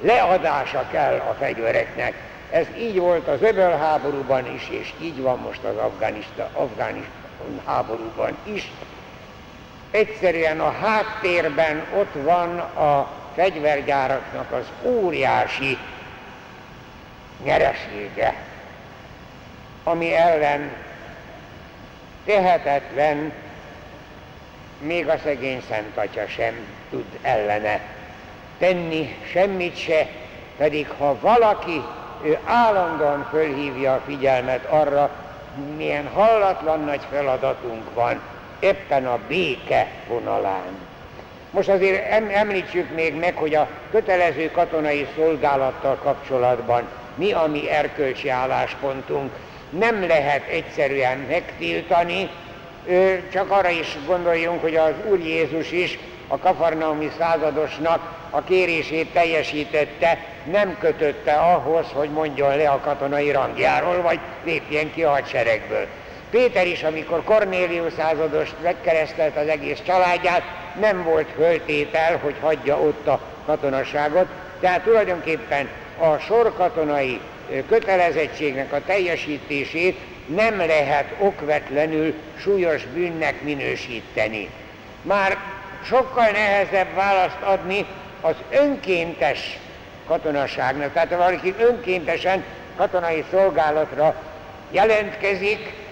leadása 0.00 0.86
kell 0.90 1.18
a 1.18 1.34
fegyvereknek. 1.38 2.14
Ez 2.50 2.66
így 2.78 2.98
volt 2.98 3.28
az 3.28 3.42
öböl 3.42 3.70
háborúban 3.70 4.54
is, 4.54 4.68
és 4.70 4.92
így 5.00 5.20
van 5.20 5.38
most 5.38 5.64
az 5.64 5.76
afgánista 5.76 6.50
háborúban 7.64 8.36
is. 8.42 8.72
Egyszerűen 9.94 10.60
a 10.60 10.70
háttérben 10.70 11.86
ott 11.94 12.12
van 12.14 12.58
a 12.58 13.12
fegyvergyáraknak 13.34 14.52
az 14.52 14.66
óriási 14.82 15.78
nyeresége, 17.44 18.34
ami 19.84 20.14
ellen 20.14 20.76
tehetetlen, 22.24 23.32
még 24.78 25.08
a 25.08 25.18
szegény 25.18 25.62
Szent 25.68 25.96
Atya 25.96 26.26
sem 26.26 26.54
tud 26.90 27.18
ellene 27.22 27.80
tenni 28.58 29.16
semmit 29.32 29.76
se, 29.76 30.08
pedig 30.56 30.88
ha 30.98 31.18
valaki, 31.20 31.82
ő 32.22 32.38
állandóan 32.44 33.26
fölhívja 33.30 33.94
a 33.94 34.02
figyelmet 34.06 34.64
arra, 34.64 35.10
milyen 35.76 36.08
hallatlan 36.08 36.80
nagy 36.80 37.02
feladatunk 37.10 37.94
van 37.94 38.20
éppen 38.64 39.06
a 39.06 39.18
béke 39.28 39.86
vonalán. 40.08 40.78
Most 41.50 41.68
azért 41.68 42.10
említsük 42.32 42.94
még 42.94 43.14
meg, 43.14 43.36
hogy 43.36 43.54
a 43.54 43.68
kötelező 43.90 44.50
katonai 44.50 45.06
szolgálattal 45.16 45.94
kapcsolatban 45.94 46.88
mi 47.14 47.32
a 47.32 47.46
mi 47.46 47.70
erkölcsi 47.70 48.28
álláspontunk. 48.28 49.32
Nem 49.70 50.06
lehet 50.06 50.48
egyszerűen 50.48 51.18
megtiltani, 51.18 52.30
csak 53.32 53.50
arra 53.50 53.68
is 53.68 53.96
gondoljunk, 54.06 54.60
hogy 54.60 54.76
az 54.76 54.92
Úr 55.10 55.18
Jézus 55.18 55.70
is 55.70 55.98
a 56.28 56.38
kafarnaumi 56.38 57.10
századosnak 57.18 58.12
a 58.30 58.42
kérését 58.42 59.12
teljesítette, 59.12 60.18
nem 60.50 60.76
kötötte 60.78 61.32
ahhoz, 61.32 61.86
hogy 61.92 62.10
mondjon 62.10 62.56
le 62.56 62.68
a 62.68 62.80
katonai 62.80 63.30
rangjáról, 63.30 64.02
vagy 64.02 64.18
lépjen 64.44 64.92
ki 64.92 65.02
a 65.02 65.10
hadseregből. 65.10 65.86
Péter 66.34 66.66
is, 66.66 66.82
amikor 66.82 67.24
Kornélius 67.24 67.92
századost 67.92 68.54
megkeresztelt 68.62 69.36
az 69.36 69.46
egész 69.46 69.78
családját, 69.86 70.42
nem 70.80 71.02
volt 71.02 71.28
föltétel, 71.34 72.16
hogy 72.16 72.34
hagyja 72.40 72.80
ott 72.80 73.06
a 73.06 73.20
katonaságot, 73.46 74.26
tehát 74.60 74.82
tulajdonképpen 74.82 75.68
a 75.98 76.18
sorkatonai 76.18 77.20
kötelezettségnek 77.68 78.72
a 78.72 78.84
teljesítését 78.86 79.98
nem 80.26 80.56
lehet 80.58 81.14
okvetlenül 81.18 82.14
súlyos 82.38 82.84
bűnnek 82.84 83.42
minősíteni. 83.42 84.50
Már 85.02 85.38
sokkal 85.84 86.30
nehezebb 86.30 86.94
választ 86.94 87.42
adni 87.42 87.86
az 88.20 88.34
önkéntes 88.50 89.58
katonaságnak. 90.06 90.92
Tehát 90.92 91.10
ha 91.10 91.16
valaki 91.16 91.54
önkéntesen 91.58 92.44
katonai 92.76 93.24
szolgálatra 93.30 94.14
jelentkezik, 94.70 95.82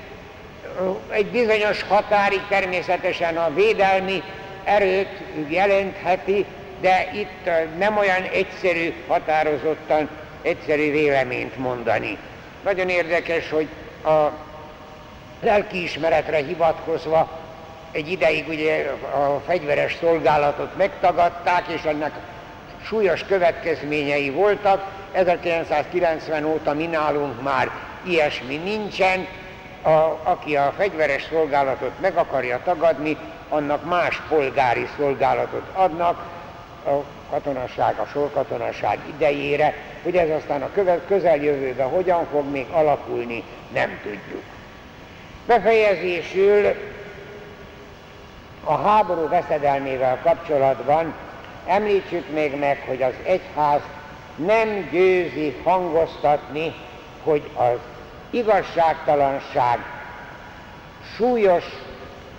egy 1.11 1.27
bizonyos 1.27 1.83
határig 1.83 2.41
természetesen 2.49 3.37
a 3.37 3.55
védelmi 3.55 4.23
erőt 4.65 5.23
jelentheti, 5.49 6.45
de 6.81 7.11
itt 7.15 7.51
nem 7.79 7.97
olyan 7.97 8.23
egyszerű, 8.23 8.95
határozottan 9.07 10.09
egyszerű 10.43 10.91
véleményt 10.91 11.57
mondani. 11.57 12.19
Nagyon 12.65 12.89
érdekes, 12.89 13.51
hogy 13.51 13.69
a 14.05 14.29
lelkiismeretre 15.41 16.37
hivatkozva 16.37 17.41
egy 17.93 18.11
ideig 18.11 18.49
ugye 18.49 18.91
a 19.15 19.43
fegyveres 19.47 19.97
szolgálatot 20.01 20.77
megtagadták, 20.77 21.69
és 21.69 21.83
ennek 21.83 22.13
súlyos 22.85 23.25
következményei 23.25 24.31
voltak. 24.31 24.91
1990 25.13 26.45
óta 26.45 26.75
mi 26.75 26.87
nálunk 26.87 27.43
már 27.43 27.71
ilyesmi 28.07 28.57
nincsen. 28.57 29.27
A, 29.83 30.19
aki 30.23 30.57
a 30.57 30.73
fegyveres 30.77 31.27
szolgálatot 31.31 32.01
meg 32.01 32.17
akarja 32.17 32.61
tagadni, 32.65 33.17
annak 33.49 33.85
más 33.85 34.23
polgári 34.29 34.89
szolgálatot 34.97 35.69
adnak, 35.73 36.31
a 36.87 37.05
katonaság, 37.31 37.99
a 37.99 38.07
sorkatonaság 38.07 38.99
idejére, 39.15 39.75
hogy 40.03 40.17
ez 40.17 40.31
aztán 40.31 40.63
a 40.63 40.71
közeljövőben 41.07 41.89
hogyan 41.89 42.27
fog 42.31 42.51
még 42.51 42.67
alakulni, 42.71 43.45
nem 43.73 43.99
tudjuk. 44.03 44.43
Befejezésül 45.47 46.75
a 48.65 48.77
háború 48.77 49.29
veszedelmével 49.29 50.21
kapcsolatban 50.23 51.15
említsük 51.67 52.29
még 52.33 52.59
meg, 52.59 52.83
hogy 52.87 53.03
az 53.03 53.15
egyház 53.25 53.81
nem 54.35 54.89
győzi 54.91 55.61
hangoztatni, 55.65 56.75
hogy 57.23 57.51
az 57.55 57.79
igazságtalanság 58.33 59.79
súlyos 61.17 61.65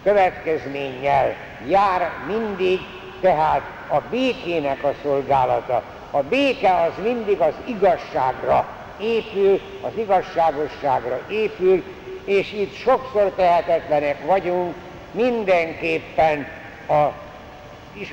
következménnyel 0.04 1.36
jár 1.68 2.12
mindig, 2.28 2.80
tehát 3.22 3.62
a 3.88 4.00
békének 4.00 4.84
a 4.84 4.94
szolgálata. 5.04 5.84
A 6.12 6.22
béke 6.22 6.82
az 6.82 7.04
mindig 7.04 7.39
az 7.39 7.54
igazságra 7.66 8.68
épül, 9.00 9.60
az 9.82 9.91
igazságosságra 9.96 11.20
épül, 11.28 11.84
és 12.26 12.54
itt 12.54 12.76
sokszor 12.76 13.32
tehetetlenek 13.36 14.26
vagyunk, 14.26 14.76
mindenképpen 15.12 16.48
a, 16.88 16.94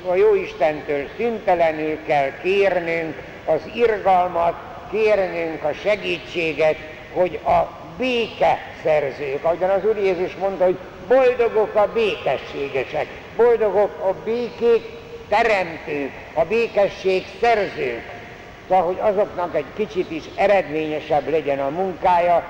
a 0.09 0.15
jó 0.15 0.35
Istentől 0.35 1.07
szüntelenül 1.17 1.97
kell 2.05 2.31
kérnünk 2.41 3.15
az 3.45 3.61
irgalmat, 3.73 4.55
kérnünk 4.91 5.63
a 5.63 5.73
segítséget, 5.73 6.77
hogy 7.13 7.39
a 7.45 7.69
béke 7.97 8.59
szerzők, 8.83 9.43
ahogyan 9.43 9.69
az 9.69 9.85
Úr 9.85 9.97
Jézus 9.97 10.35
mondta, 10.35 10.63
hogy 10.63 10.77
boldogok 11.07 11.75
a 11.75 11.91
békességesek, 11.93 13.07
boldogok 13.35 13.91
a 13.99 14.13
békék 14.23 14.83
teremtők, 15.29 16.11
a 16.33 16.43
békesség 16.43 17.25
szerzők, 17.41 18.03
szóval, 18.67 18.85
hogy 18.85 18.97
azoknak 18.99 19.55
egy 19.55 19.65
kicsit 19.75 20.11
is 20.11 20.23
eredményesebb 20.35 21.29
legyen 21.29 21.59
a 21.59 21.69
munkája, 21.69 22.43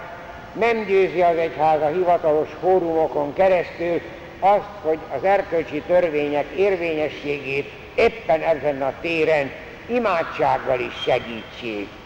nem 0.54 0.86
győzi 0.86 1.22
az 1.22 1.38
egyház 1.38 1.82
a 1.82 1.88
hivatalos 1.88 2.50
fórumokon 2.60 3.34
keresztül 3.34 4.02
azt, 4.40 4.70
hogy 4.82 5.00
az 5.16 5.24
erkölcsi 5.24 5.82
törvények 5.88 6.46
érvényességét 6.56 7.72
éppen 7.96 8.42
ezen 8.42 8.82
a 8.82 8.94
téren 9.02 9.52
imádsággal 9.88 10.80
is 10.80 10.94
segítsék. 11.04 12.01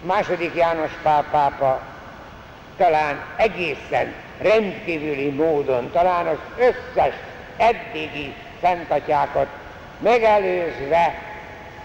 Második 0.00 0.54
János 0.54 0.90
Pál 1.02 1.24
pápa 1.30 1.82
talán 2.76 3.24
egészen 3.36 4.14
rendkívüli 4.38 5.30
módon, 5.30 5.90
talán 5.90 6.26
az 6.26 6.38
összes 6.58 7.14
eddigi 7.56 8.34
szentatyákat 8.60 9.46
megelőzve 9.98 11.22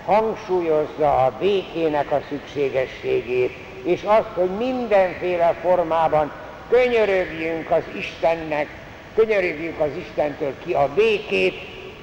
hangsúlyozza 0.06 1.26
a 1.26 1.38
békének 1.40 2.12
a 2.12 2.22
szükségességét, 2.30 3.52
és 3.84 4.04
azt, 4.04 4.30
hogy 4.34 4.50
mindenféle 4.50 5.56
formában 5.62 6.32
könyörögjünk 6.70 7.72
az 7.72 7.84
Istennek, 7.98 8.68
könyörögjük 9.16 9.80
az 9.80 9.92
Istentől 9.96 10.58
ki 10.64 10.74
a 10.74 10.94
békét, 10.96 11.56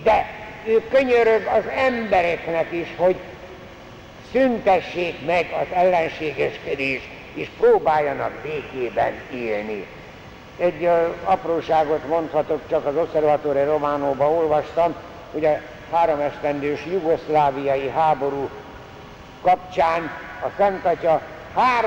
de 0.02 0.26
ő 0.64 0.88
könyörög 0.88 1.46
az 1.46 1.64
embereknek 1.76 2.72
is, 2.72 2.88
hogy 2.96 3.16
szüntessék 4.32 5.26
meg 5.26 5.46
az 5.60 5.76
ellenségeskedést, 5.76 7.08
és 7.34 7.48
próbáljanak 7.58 8.30
békében 8.42 9.12
élni. 9.32 9.86
Egy 10.58 10.82
uh, 10.82 11.14
apróságot 11.24 12.08
mondhatok, 12.08 12.60
csak 12.70 12.86
az 12.86 12.96
Osservatore 12.96 13.64
Románóba 13.64 14.30
olvastam, 14.30 14.94
ugye 15.32 15.60
három 15.92 16.20
esztendős 16.20 16.80
jugoszláviai 16.90 17.88
háború 17.88 18.48
kapcsán 19.42 20.10
a 20.44 20.48
Szent 20.56 20.84
Atya 20.84 21.20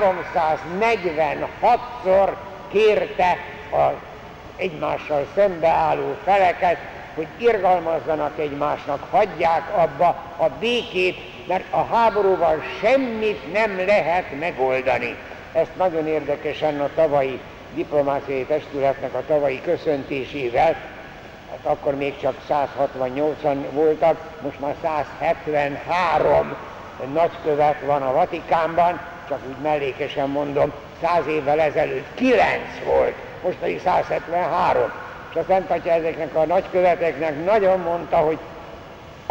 346-szor 0.00 2.34
kérte 2.70 3.36
az 3.70 3.92
egymással 4.56 5.26
szembeálló 5.34 6.16
feleket, 6.24 6.78
hogy 7.14 7.26
irgalmazzanak 7.36 8.38
egymásnak, 8.38 9.06
hagyják 9.10 9.76
abba 9.76 10.06
a 10.36 10.48
békét, 10.60 11.31
mert 11.46 11.64
a 11.70 11.84
háborúval 11.84 12.62
semmit 12.80 13.52
nem 13.52 13.76
lehet 13.86 14.38
megoldani. 14.38 15.16
Ezt 15.52 15.76
nagyon 15.76 16.06
érdekesen 16.06 16.80
a 16.80 16.88
tavalyi 16.94 17.40
diplomáciai 17.74 18.44
testületnek 18.44 19.14
a 19.14 19.22
tavalyi 19.26 19.60
köszöntésével, 19.60 20.76
hát 21.50 21.60
akkor 21.62 21.94
még 21.94 22.20
csak 22.20 22.34
168-an 22.48 23.56
voltak, 23.70 24.18
most 24.42 24.60
már 24.60 24.74
173 24.82 26.56
nagykövet 27.12 27.80
van 27.86 28.02
a 28.02 28.12
Vatikánban, 28.12 29.00
csak 29.28 29.38
úgy 29.48 29.62
mellékesen 29.62 30.28
mondom, 30.28 30.72
száz 31.02 31.26
évvel 31.26 31.60
ezelőtt 31.60 32.14
kilenc 32.14 32.84
volt, 32.84 33.14
most 33.42 33.56
pedig 33.56 33.80
173. 33.80 34.92
És 35.30 35.36
a 35.36 35.44
Szent 35.48 35.70
Atya 35.70 35.90
ezeknek 35.90 36.34
a 36.34 36.44
nagyköveteknek 36.44 37.44
nagyon 37.44 37.80
mondta, 37.80 38.16
hogy 38.16 38.38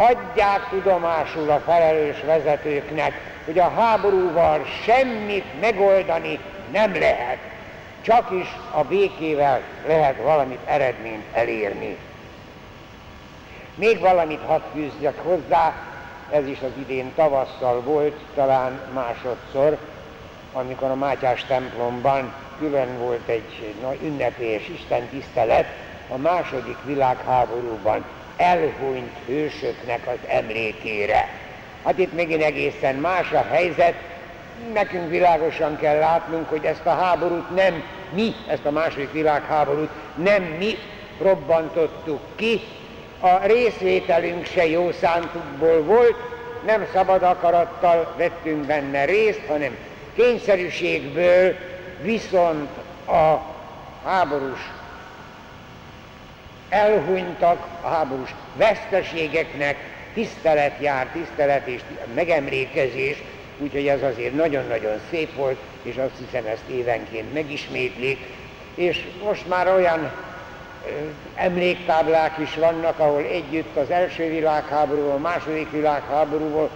adják 0.02 0.70
tudomásul 0.70 1.50
a 1.50 1.60
felelős 1.60 2.22
vezetőknek, 2.26 3.14
hogy 3.46 3.60
a 3.60 3.70
háborúval 3.70 4.66
semmit 4.86 5.60
megoldani 5.60 6.40
nem 6.72 6.94
lehet. 6.94 7.38
Csak 8.02 8.32
is 8.32 8.48
a 8.72 8.84
békével 8.84 9.62
lehet 9.88 10.18
valamit 10.24 10.60
eredményt 10.66 11.26
elérni. 11.34 11.98
Még 13.76 14.00
valamit 14.00 14.42
hadd 14.46 14.62
fűzzek 14.74 15.18
hozzá, 15.24 15.74
ez 16.32 16.48
is 16.48 16.60
az 16.62 16.72
idén 16.80 17.14
tavasszal 17.16 17.82
volt, 17.82 18.20
talán 18.36 18.80
másodszor, 18.94 19.78
amikor 20.54 20.90
a 20.90 20.96
Mátyás 20.96 21.44
templomban 21.44 22.34
külön 22.60 22.98
volt 22.98 23.28
egy 23.28 23.76
nagy 23.82 24.00
ünnepélyes 24.04 24.68
Isten 24.68 25.08
tisztelet 25.08 25.66
a 26.10 26.18
második 26.18 26.78
világháborúban 26.86 28.06
elhunyt 28.42 29.18
hősöknek 29.26 30.08
az 30.08 30.28
emlékére. 30.28 31.28
Hát 31.84 31.98
itt 31.98 32.14
megint 32.14 32.44
egészen 32.44 32.96
más 32.96 33.32
a 33.32 33.46
helyzet, 33.52 33.94
nekünk 34.74 35.10
világosan 35.10 35.78
kell 35.78 35.98
látnunk, 35.98 36.50
hogy 36.50 36.66
ezt 36.66 36.86
a 36.86 36.90
háborút 36.90 37.56
nem 37.56 37.84
mi, 38.14 38.36
ezt 38.48 38.66
a 38.66 38.72
második 38.72 39.12
világháborút 39.12 39.90
nem 40.16 40.44
mi 40.44 40.78
robbantottuk 41.22 42.20
ki, 42.36 42.62
a 43.20 43.46
részvételünk 43.46 44.46
se 44.46 44.68
jó 44.68 44.92
szántukból 44.92 45.84
volt, 45.84 46.16
nem 46.66 46.88
szabad 46.94 47.24
akarattal 47.24 48.14
vettünk 48.18 48.66
benne 48.66 49.06
részt, 49.06 49.42
hanem 49.48 49.78
kényszerűségből 50.16 51.56
viszont 52.02 52.70
a 53.08 53.42
háborús 54.06 54.72
elhunytak, 56.72 57.68
a 57.82 57.88
háborús 57.88 58.36
veszteségeknek 58.56 59.78
tisztelet 60.14 60.74
jár, 60.80 61.08
tisztelet 61.08 61.68
és 61.68 61.82
megemlékezés, 62.14 63.24
úgyhogy 63.58 63.88
ez 63.88 64.02
azért 64.02 64.34
nagyon-nagyon 64.34 65.00
szép 65.10 65.36
volt, 65.36 65.58
és 65.82 65.96
azt 65.96 66.18
hiszem 66.26 66.46
ezt 66.46 66.68
évenként 66.70 67.34
megismétlik, 67.34 68.20
és 68.76 69.08
most 69.24 69.48
már 69.48 69.68
olyan 69.68 70.12
emléktáblák 71.36 72.38
is 72.38 72.56
vannak, 72.56 73.00
ahol 73.00 73.24
együtt 73.24 73.76
az 73.76 73.90
első 73.90 74.30
világháborúval, 74.30 75.16
a 75.16 75.18
második 75.18 75.72
világháborúval, 75.72 76.70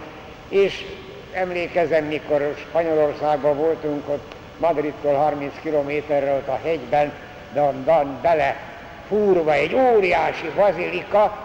és 0.48 0.84
emlékezem, 1.32 2.04
mikor 2.04 2.54
Spanyolországban 2.68 3.56
voltunk, 3.56 4.08
ott 4.08 4.34
Madridtól 4.58 5.14
30 5.14 5.52
kilométerre 5.62 6.32
ott 6.32 6.48
a 6.48 6.60
hegyben, 6.62 7.12
de 7.52 7.60
onnan 7.60 8.18
bele 8.22 8.75
fúrva 9.08 9.52
egy 9.52 9.74
óriási 9.74 10.50
bazilika, 10.56 11.36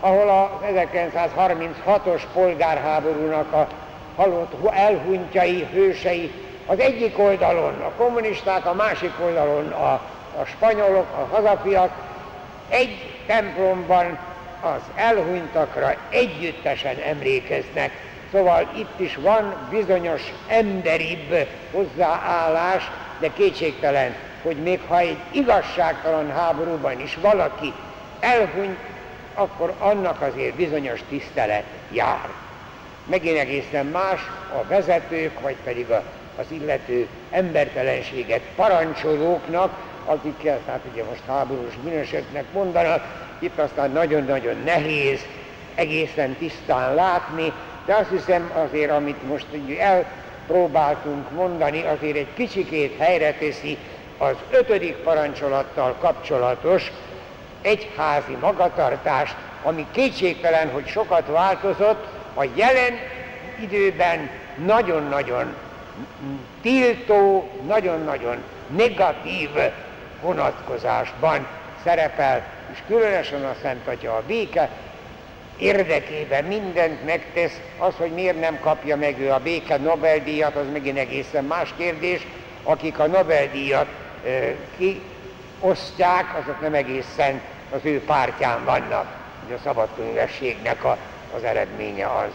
ahol 0.00 0.28
a 0.28 0.60
1936-os 0.66 2.22
polgárháborúnak 2.32 3.52
a 3.52 3.66
halott 4.16 4.70
elhunytjai, 4.74 5.68
hősei 5.72 6.32
az 6.66 6.78
egyik 6.78 7.18
oldalon 7.18 7.80
a 7.80 7.90
kommunisták, 7.96 8.66
a 8.66 8.74
másik 8.74 9.12
oldalon 9.24 9.68
a, 9.68 9.92
a 10.40 10.44
spanyolok, 10.44 11.06
a 11.16 11.34
hazafiak, 11.34 11.90
egy 12.68 13.18
templomban 13.26 14.18
az 14.60 14.80
elhunytakra 14.94 15.94
együttesen 16.10 16.96
emlékeznek. 17.08 17.90
Szóval 18.32 18.70
itt 18.76 19.00
is 19.00 19.16
van 19.16 19.54
bizonyos 19.70 20.22
emberibb 20.48 21.46
hozzáállás, 21.72 22.90
de 23.18 23.28
kétségtelen, 23.32 24.14
hogy 24.42 24.56
még 24.56 24.80
ha 24.88 24.98
egy 24.98 25.18
igazságtalan 25.30 26.30
háborúban 26.30 27.00
is 27.00 27.18
valaki 27.20 27.72
elhunyt, 28.20 28.78
akkor 29.34 29.74
annak 29.78 30.20
azért 30.20 30.54
bizonyos 30.54 31.00
tisztelet 31.08 31.64
jár. 31.92 32.28
Megint 33.04 33.38
egészen 33.38 33.86
más 33.86 34.20
a 34.60 34.64
vezetők, 34.68 35.40
vagy 35.40 35.56
pedig 35.64 35.90
a, 35.90 36.04
az 36.36 36.46
illető 36.48 37.08
embertelenséget 37.30 38.42
parancsolóknak, 38.56 39.72
akiket 40.04 40.60
hát 40.66 40.80
ugye 40.92 41.04
most 41.04 41.22
háborús 41.26 41.74
bűnösöknek 41.84 42.44
mondanak, 42.52 43.02
itt 43.38 43.58
aztán 43.58 43.90
nagyon-nagyon 43.90 44.56
nehéz 44.64 45.20
egészen 45.74 46.36
tisztán 46.38 46.94
látni, 46.94 47.52
de 47.84 47.94
azt 47.94 48.10
hiszem 48.10 48.50
azért, 48.54 48.90
amit 48.90 49.28
most 49.28 49.46
elpróbáltunk 49.78 51.30
mondani, 51.30 51.84
azért 51.84 52.16
egy 52.16 52.32
kicsikét 52.34 52.96
helyre 52.98 53.34
teszi 53.34 53.78
az 54.20 54.34
ötödik 54.50 54.96
parancsolattal 54.96 55.94
kapcsolatos 56.00 56.92
egyházi 57.62 58.36
magatartást, 58.40 59.34
ami 59.62 59.86
kétségtelen, 59.90 60.70
hogy 60.70 60.86
sokat 60.86 61.26
változott, 61.26 62.06
a 62.34 62.44
jelen 62.54 62.98
időben 63.60 64.30
nagyon-nagyon 64.64 65.54
tiltó, 66.62 67.50
nagyon-nagyon 67.66 68.36
negatív 68.76 69.50
vonatkozásban 70.20 71.46
szerepel, 71.84 72.42
és 72.72 72.78
különösen 72.86 73.44
a 73.44 73.54
Szent 73.62 73.86
Atya 73.86 74.12
a 74.12 74.22
béke 74.26 74.68
érdekében 75.58 76.44
mindent 76.44 77.04
megtesz, 77.04 77.60
az, 77.78 77.94
hogy 77.96 78.10
miért 78.10 78.40
nem 78.40 78.58
kapja 78.60 78.96
meg 78.96 79.20
ő 79.20 79.30
a 79.30 79.38
béke 79.38 79.76
Nobel-díjat, 79.76 80.56
az 80.56 80.66
megint 80.72 80.98
egészen 80.98 81.44
más 81.44 81.74
kérdés, 81.76 82.26
akik 82.62 82.98
a 82.98 83.06
Nobel-díjat 83.06 83.86
kiosztják, 84.76 86.38
azok 86.42 86.60
nem 86.60 86.74
egészen 86.74 87.40
az 87.70 87.80
ő 87.82 88.04
pártján 88.04 88.64
vannak, 88.64 89.06
hogy 89.44 89.54
a 89.54 89.60
szabadkönyvességnek 89.64 90.84
a, 90.84 90.96
az 91.36 91.42
eredménye 91.42 92.06
az. 92.06 92.30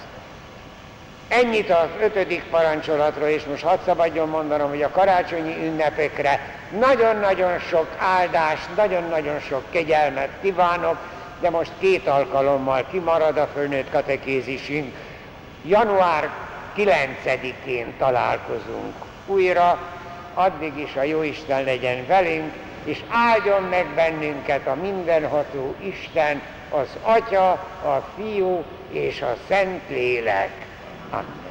Ennyit 1.28 1.70
az 1.70 1.88
ötödik 2.02 2.44
parancsolatról, 2.44 3.28
és 3.28 3.44
most 3.44 3.64
hadd 3.64 3.80
szabadjon 3.86 4.30
mondanom, 4.30 4.70
hogy 4.70 4.82
a 4.82 4.90
karácsonyi 4.90 5.66
ünnepekre 5.66 6.56
nagyon-nagyon 6.80 7.60
sok 7.60 7.88
áldást, 7.98 8.76
nagyon-nagyon 8.76 9.40
sok 9.40 9.64
kegyelmet 9.70 10.30
kívánok, 10.42 10.98
de 11.40 11.50
most 11.50 11.72
két 11.80 12.08
alkalommal 12.08 12.86
kimarad 12.92 13.38
a 13.38 13.50
fölnőtt 13.54 13.92
katekézisünk. 13.92 14.96
Január 15.66 16.30
9-én 16.78 17.94
találkozunk 17.98 18.94
újra, 19.26 19.80
addig 20.36 20.78
is 20.78 20.96
a 20.96 21.04
Jóisten 21.04 21.64
legyen 21.64 22.06
velünk, 22.08 22.54
és 22.84 23.04
áldjon 23.10 23.64
meg 23.64 23.88
bennünket 23.96 24.68
a 24.68 24.76
mindenható 24.76 25.76
Isten, 25.80 26.42
az 26.70 26.88
Atya, 27.02 27.52
a 27.84 28.06
Fiú 28.16 28.64
és 28.92 29.22
a 29.22 29.36
Szent 29.48 29.82
Lélek. 29.90 30.66
Amen. 31.10 31.46